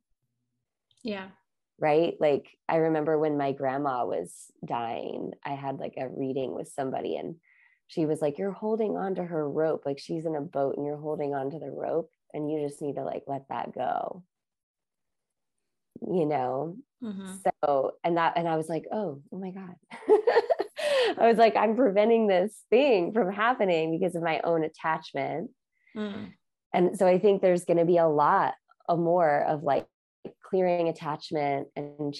Yeah. 1.03 1.27
Right? 1.79 2.15
Like 2.19 2.47
i 2.67 2.77
remember 2.77 3.19
when 3.19 3.37
my 3.37 3.51
grandma 3.51 4.05
was 4.05 4.51
dying 4.65 5.31
i 5.43 5.51
had 5.51 5.77
like 5.77 5.95
a 5.97 6.07
reading 6.07 6.55
with 6.55 6.67
somebody 6.69 7.17
and 7.17 7.35
she 7.87 8.05
was 8.05 8.21
like 8.21 8.37
you're 8.39 8.51
holding 8.51 8.97
on 8.97 9.15
to 9.15 9.23
her 9.23 9.47
rope 9.47 9.83
like 9.85 9.99
she's 9.99 10.25
in 10.25 10.35
a 10.35 10.41
boat 10.41 10.77
and 10.77 10.85
you're 10.85 10.97
holding 10.97 11.35
on 11.35 11.51
to 11.51 11.59
the 11.59 11.69
rope 11.69 12.09
and 12.33 12.49
you 12.51 12.67
just 12.67 12.81
need 12.81 12.95
to 12.95 13.03
like 13.03 13.23
let 13.27 13.47
that 13.49 13.73
go. 13.73 14.23
You 16.01 16.25
know? 16.25 16.77
Mm-hmm. 17.03 17.33
so 17.63 17.91
and 18.03 18.17
that 18.17 18.33
and 18.35 18.47
i 18.47 18.55
was 18.55 18.67
like 18.67 18.85
oh 18.91 19.21
oh 19.31 19.37
my 19.37 19.51
god 19.51 19.75
i 21.17 21.27
was 21.27 21.37
like 21.37 21.55
i'm 21.55 21.75
preventing 21.75 22.27
this 22.27 22.63
thing 22.69 23.13
from 23.13 23.31
happening 23.31 23.97
because 23.97 24.15
of 24.15 24.23
my 24.23 24.39
own 24.43 24.63
attachment 24.63 25.49
mm. 25.95 26.31
and 26.73 26.97
so 26.97 27.07
i 27.07 27.19
think 27.19 27.41
there's 27.41 27.65
going 27.65 27.77
to 27.77 27.85
be 27.85 27.97
a 27.97 28.07
lot 28.07 28.53
of 28.87 28.99
more 28.99 29.43
of 29.43 29.63
like 29.63 29.87
clearing 30.43 30.87
attachment 30.87 31.67
and 31.75 32.15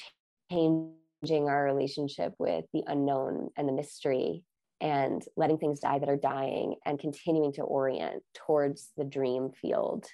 changing 0.51 1.49
our 1.49 1.63
relationship 1.63 2.33
with 2.38 2.65
the 2.73 2.83
unknown 2.88 3.49
and 3.57 3.67
the 3.67 3.73
mystery 3.73 4.43
and 4.81 5.23
letting 5.38 5.57
things 5.57 5.79
die 5.79 5.99
that 5.99 6.09
are 6.09 6.17
dying 6.17 6.75
and 6.86 6.99
continuing 6.99 7.53
to 7.53 7.61
orient 7.61 8.21
towards 8.33 8.91
the 8.97 9.05
dream 9.05 9.51
field 9.61 10.05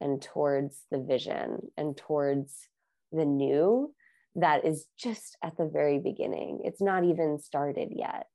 and 0.00 0.22
towards 0.22 0.82
the 0.90 0.98
vision 0.98 1.58
and 1.76 1.96
towards 1.96 2.68
the 3.12 3.24
new 3.24 3.92
that 4.36 4.64
is 4.64 4.86
just 4.98 5.36
at 5.42 5.56
the 5.56 5.66
very 5.66 5.98
beginning. 5.98 6.60
It's 6.64 6.80
not 6.80 7.04
even 7.04 7.38
started 7.38 7.90
yet, 7.94 8.26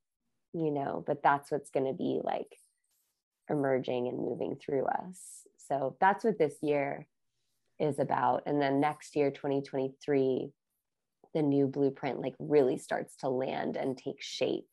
you 0.52 0.70
know, 0.70 1.02
but 1.06 1.22
that's 1.22 1.50
what's 1.50 1.70
going 1.70 1.86
to 1.86 1.92
be 1.92 2.20
like 2.22 2.48
emerging 3.48 4.08
and 4.08 4.18
moving 4.18 4.56
through 4.56 4.86
us. 4.86 5.20
So 5.68 5.96
that's 6.00 6.24
what 6.24 6.38
this 6.38 6.56
year 6.62 7.06
is 7.78 7.98
about. 7.98 8.42
And 8.46 8.60
then 8.60 8.80
next 8.80 9.16
year, 9.16 9.30
2023, 9.30 10.50
the 11.34 11.42
new 11.42 11.66
blueprint 11.66 12.20
like 12.20 12.34
really 12.38 12.78
starts 12.78 13.16
to 13.16 13.28
land 13.28 13.76
and 13.76 13.96
take 13.96 14.20
shape. 14.22 14.68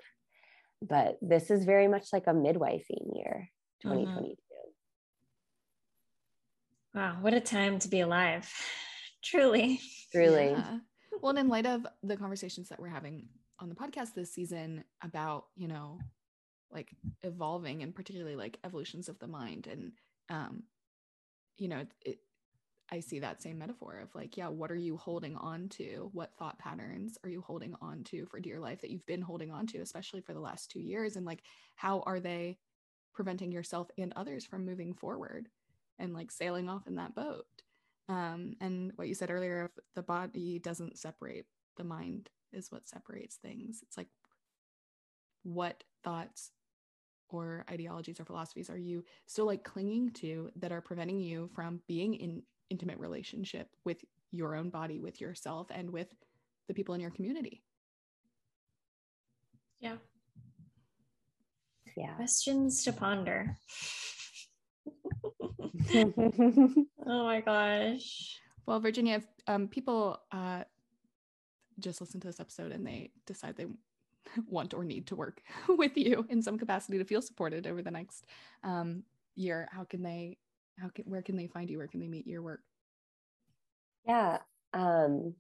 But 0.82 1.18
this 1.22 1.50
is 1.50 1.66
very 1.66 1.88
much 1.88 2.08
like 2.12 2.28
a 2.28 2.34
midwifing 2.34 3.16
year, 3.16 3.50
2022. 3.82 4.36
Mm-hmm. 6.96 7.00
Wow, 7.00 7.18
what 7.22 7.34
a 7.34 7.40
time 7.40 7.80
to 7.80 7.88
be 7.88 8.02
alive. 8.02 8.52
Truly. 9.24 9.80
Truly. 10.12 10.52
Yeah. 10.52 10.78
Well, 11.22 11.30
and 11.32 11.40
in 11.40 11.48
light 11.48 11.66
of 11.66 11.86
the 12.02 12.18
conversations 12.18 12.70
that 12.70 12.80
we're 12.80 12.88
having 12.88 13.28
on 13.60 13.70
the 13.70 13.76
podcast 13.76 14.14
this 14.14 14.32
season 14.32 14.84
about, 15.02 15.46
you 15.56 15.68
know, 15.68 16.00
like 16.72 16.92
evolving 17.24 17.84
and 17.84 17.94
particularly 17.94 18.36
like 18.36 18.58
evolutions 18.64 19.08
of 19.10 19.20
the 19.20 19.28
mind 19.28 19.68
and 19.68 19.92
um 20.30 20.64
you 21.58 21.68
know, 21.68 21.86
it, 22.02 22.20
I 22.92 23.00
see 23.00 23.20
that 23.20 23.42
same 23.42 23.58
metaphor 23.60 24.00
of 24.00 24.14
like, 24.16 24.38
yeah, 24.38 24.50
what 24.50 24.72
are 24.72 24.76
you 24.76 24.98
holding 24.98 25.36
on 25.38 25.70
to? 25.70 26.10
What 26.14 26.36
thought 26.38 26.60
patterns 26.60 27.18
are 27.24 27.30
you 27.30 27.42
holding 27.42 27.76
on 27.82 28.04
to 28.06 28.26
for 28.26 28.40
dear 28.40 28.60
life 28.60 28.82
that 28.82 28.92
you've 28.92 29.06
been 29.06 29.22
holding 29.22 29.52
on 29.52 29.68
to, 29.68 29.80
especially 29.80 30.22
for 30.22 30.34
the 30.34 30.40
last 30.40 30.72
two 30.72 30.80
years? 30.82 31.16
And 31.16 31.26
like, 31.26 31.44
how 31.76 32.02
are 32.02 32.20
they 32.20 32.58
preventing 33.14 33.52
yourself 33.52 33.90
and 33.98 34.14
others 34.16 34.46
from 34.46 34.66
moving 34.66 34.94
forward 34.94 35.50
and 36.00 36.14
like 36.14 36.32
sailing 36.32 36.70
off 36.70 36.88
in 36.88 36.96
that 36.96 37.16
boat? 37.16 37.46
Um, 38.10 38.54
and 38.60 38.92
what 38.96 39.08
you 39.08 39.14
said 39.14 39.32
earlier 39.32 39.66
if 39.66 39.84
the 39.96 40.04
body 40.04 40.60
doesn't 40.60 40.98
separate 40.98 41.46
the 41.78 41.84
mind 41.84 42.30
is 42.52 42.72
what 42.72 42.88
separates 42.88 43.38
things. 43.38 43.80
It's 43.82 43.98
like 43.98 44.10
what 45.44 45.84
thoughts 46.04 46.52
or 47.30 47.66
ideologies 47.70 48.20
or 48.20 48.26
philosophies 48.26 48.70
are 48.70 48.78
you 48.78 49.04
still 49.26 49.46
like 49.46 49.64
clinging 49.64 50.12
to 50.12 50.52
that 50.58 50.72
are 50.72 50.82
preventing 50.82 51.20
you 51.20 51.50
from 51.56 51.82
being 51.88 52.14
in 52.14 52.44
intimate 52.70 53.00
relationship 53.00 53.70
with 53.86 53.98
your 54.32 54.56
own 54.56 54.70
body 54.70 55.00
with 55.00 55.20
yourself 55.22 55.68
and 55.72 55.90
with 55.90 56.08
the 56.68 56.74
people 56.74 56.96
in 56.96 57.02
your 57.02 57.12
community? 57.12 57.64
Yeah. 59.80 59.96
Yeah. 61.96 62.14
Questions 62.14 62.84
to 62.84 62.94
ponder 62.94 63.58
oh 65.96 67.24
my 67.24 67.42
gosh. 67.42 68.40
Well, 68.66 68.80
Virginia, 68.80 69.16
if 69.16 69.26
um, 69.48 69.68
people 69.68 70.20
uh, 70.32 70.64
just 71.80 72.02
listen 72.02 72.20
to 72.22 72.28
this 72.28 72.40
episode 72.40 72.72
and 72.72 72.86
they 72.86 73.12
decide 73.26 73.56
they 73.58 73.68
want 74.48 74.74
or 74.74 74.84
need 74.84 75.08
to 75.08 75.16
work 75.16 75.42
with 75.68 75.98
you 75.98 76.26
in 76.30 76.42
some 76.42 76.58
capacity 76.58 76.98
to 76.98 77.06
feel 77.06 77.22
supported 77.22 77.68
over 77.68 77.82
the 77.82 77.92
next 77.92 78.26
um, 78.64 79.04
year, 79.36 79.68
how 79.72 79.84
can 79.84 80.04
they? 80.04 80.38
How 80.80 80.90
can 80.90 81.06
where 81.06 81.22
can 81.22 81.36
they 81.36 81.48
find 81.48 81.70
you? 81.70 81.78
Where 81.78 81.88
can 81.88 82.00
they 82.00 82.08
meet 82.08 82.26
your 82.26 82.42
work? 82.42 82.62
Yeah. 84.08 84.40
Um, 84.74 85.36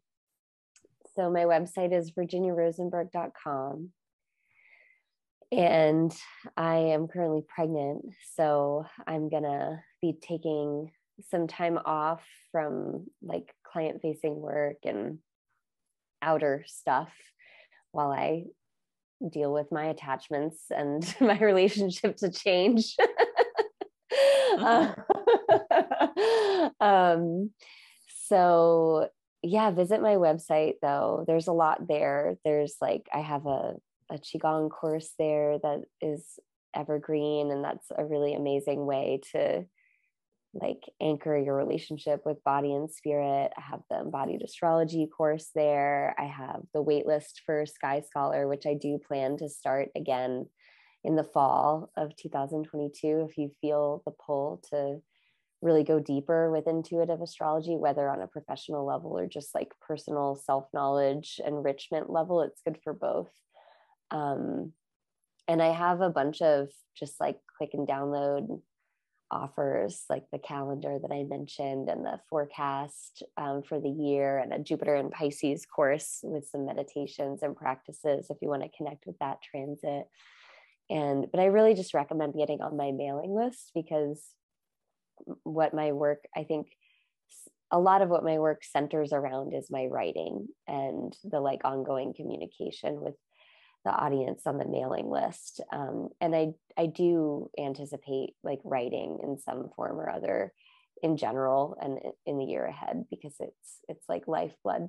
so 1.15 1.29
my 1.29 1.43
website 1.43 1.93
is 1.93 2.11
virginiarosenberg.com 2.11 3.89
and 5.51 6.11
I 6.57 6.75
am 6.77 7.07
currently 7.07 7.43
pregnant. 7.47 8.05
So 8.35 8.85
I'm 9.05 9.29
going 9.29 9.43
to 9.43 9.79
be 10.03 10.13
taking 10.21 10.91
some 11.31 11.47
time 11.47 11.79
off 11.85 12.21
from 12.51 13.07
like 13.21 13.53
client 13.63 14.01
facing 14.01 14.35
work 14.35 14.75
and 14.83 15.19
outer 16.21 16.65
stuff 16.67 17.07
while 17.93 18.11
I 18.11 18.43
deal 19.31 19.53
with 19.53 19.71
my 19.71 19.85
attachments 19.85 20.59
and 20.69 21.01
my 21.21 21.39
relationship 21.39 22.17
to 22.17 22.29
change. 22.29 22.97
uh, 24.59 24.93
um, 26.81 27.51
so 28.25 29.07
yeah, 29.41 29.71
visit 29.71 30.01
my 30.01 30.15
website 30.15 30.73
though. 30.81 31.23
There's 31.25 31.47
a 31.47 31.53
lot 31.53 31.87
there. 31.87 32.35
There's 32.43 32.75
like, 32.81 33.07
I 33.13 33.21
have 33.21 33.45
a 33.45 33.75
a 34.09 34.15
qigong 34.15 34.69
course 34.69 35.11
there 35.17 35.57
that 35.59 35.79
is 36.01 36.37
evergreen 36.75 37.51
and 37.51 37.63
that's 37.63 37.87
a 37.97 38.03
really 38.03 38.33
amazing 38.33 38.85
way 38.85 39.21
to 39.31 39.63
like 40.53 40.83
anchor 41.01 41.37
your 41.37 41.55
relationship 41.55 42.21
with 42.25 42.43
body 42.43 42.73
and 42.73 42.89
spirit. 42.89 43.51
I 43.57 43.61
have 43.61 43.81
the 43.89 43.99
embodied 43.99 44.43
astrology 44.43 45.07
course 45.07 45.49
there. 45.55 46.15
I 46.17 46.25
have 46.25 46.61
the 46.73 46.83
waitlist 46.83 47.41
for 47.45 47.65
Sky 47.65 48.01
Scholar, 48.01 48.47
which 48.47 48.65
I 48.65 48.75
do 48.75 48.99
plan 48.99 49.37
to 49.37 49.49
start 49.49 49.89
again 49.95 50.47
in 51.03 51.15
the 51.15 51.23
fall 51.23 51.91
of 51.97 52.15
2022 52.15 53.27
if 53.29 53.37
you 53.37 53.51
feel 53.61 54.03
the 54.05 54.11
pull 54.11 54.61
to 54.69 55.01
really 55.61 55.83
go 55.83 55.99
deeper 55.99 56.51
with 56.51 56.67
intuitive 56.67 57.21
astrology, 57.21 57.75
whether 57.75 58.09
on 58.09 58.21
a 58.21 58.27
professional 58.27 58.85
level 58.85 59.17
or 59.17 59.27
just 59.27 59.55
like 59.55 59.71
personal 59.81 60.35
self 60.35 60.67
knowledge 60.73 61.39
enrichment 61.45 62.09
level. 62.09 62.41
It's 62.41 62.61
good 62.61 62.77
for 62.83 62.93
both. 62.93 63.31
Um, 64.11 64.73
and 65.47 65.61
I 65.61 65.73
have 65.73 66.01
a 66.01 66.09
bunch 66.09 66.41
of 66.41 66.69
just 66.95 67.19
like 67.19 67.37
click 67.57 67.71
and 67.73 67.87
download 67.87 68.61
offers, 69.31 70.05
like 70.09 70.25
the 70.31 70.39
calendar 70.39 70.99
that 71.01 71.11
I 71.11 71.23
mentioned 71.23 71.89
and 71.89 72.05
the 72.05 72.19
forecast 72.29 73.23
um, 73.37 73.63
for 73.63 73.79
the 73.79 73.89
year, 73.89 74.37
and 74.37 74.53
a 74.53 74.59
Jupiter 74.59 74.95
and 74.95 75.11
Pisces 75.11 75.65
course 75.65 76.19
with 76.23 76.47
some 76.47 76.65
meditations 76.65 77.43
and 77.43 77.55
practices 77.55 78.27
if 78.29 78.37
you 78.41 78.49
want 78.49 78.63
to 78.63 78.77
connect 78.77 79.05
with 79.05 79.17
that 79.19 79.41
transit. 79.41 80.05
And 80.89 81.27
but 81.31 81.39
I 81.39 81.45
really 81.45 81.73
just 81.73 81.93
recommend 81.93 82.35
getting 82.35 82.61
on 82.61 82.77
my 82.77 82.91
mailing 82.91 83.33
list 83.33 83.71
because 83.73 84.21
what 85.43 85.73
my 85.73 85.91
work, 85.91 86.25
I 86.35 86.43
think 86.43 86.67
a 87.71 87.79
lot 87.79 88.01
of 88.01 88.09
what 88.09 88.23
my 88.23 88.37
work 88.37 88.63
centers 88.63 89.13
around 89.13 89.53
is 89.53 89.71
my 89.71 89.85
writing 89.85 90.47
and 90.67 91.15
the 91.23 91.39
like 91.39 91.61
ongoing 91.63 92.13
communication 92.13 93.01
with 93.01 93.15
the 93.85 93.91
audience 93.91 94.43
on 94.45 94.57
the 94.57 94.67
mailing 94.67 95.09
list. 95.09 95.61
Um, 95.71 96.09
and 96.21 96.35
I, 96.35 96.53
I 96.77 96.85
do 96.85 97.49
anticipate 97.59 98.35
like 98.43 98.59
writing 98.63 99.19
in 99.23 99.37
some 99.37 99.69
form 99.75 99.99
or 99.99 100.09
other 100.09 100.53
in 101.01 101.17
general 101.17 101.77
and 101.81 101.99
in 102.25 102.37
the 102.37 102.45
year 102.45 102.65
ahead 102.65 103.03
because 103.09 103.35
it's 103.39 103.79
it's 103.89 104.07
like 104.07 104.27
lifeblood 104.27 104.87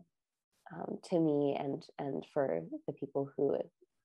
um, 0.73 0.99
to 1.11 1.19
me 1.19 1.57
and 1.59 1.85
and 1.99 2.25
for 2.33 2.63
the 2.87 2.93
people 2.93 3.31
who 3.37 3.59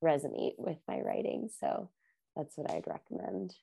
resonate 0.04 0.54
with 0.58 0.78
my 0.88 1.00
writing 1.02 1.50
so 1.60 1.90
that's 2.36 2.58
what 2.58 2.72
i'd 2.72 2.88
recommend 2.88 3.54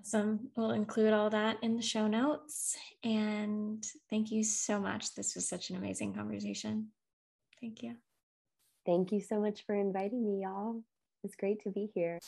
Awesome. 0.00 0.50
We'll 0.56 0.72
include 0.72 1.12
all 1.12 1.30
that 1.30 1.58
in 1.62 1.76
the 1.76 1.82
show 1.82 2.08
notes. 2.08 2.76
And 3.04 3.86
thank 4.10 4.32
you 4.32 4.42
so 4.42 4.80
much. 4.80 5.14
This 5.14 5.36
was 5.36 5.48
such 5.48 5.70
an 5.70 5.76
amazing 5.76 6.14
conversation. 6.14 6.88
Thank 7.60 7.84
you. 7.84 7.94
Thank 8.84 9.12
you 9.12 9.20
so 9.20 9.40
much 9.40 9.64
for 9.64 9.74
inviting 9.74 10.24
me, 10.24 10.42
y'all. 10.42 10.82
It's 11.22 11.36
great 11.36 11.62
to 11.62 11.70
be 11.70 11.90
here. 11.94 12.18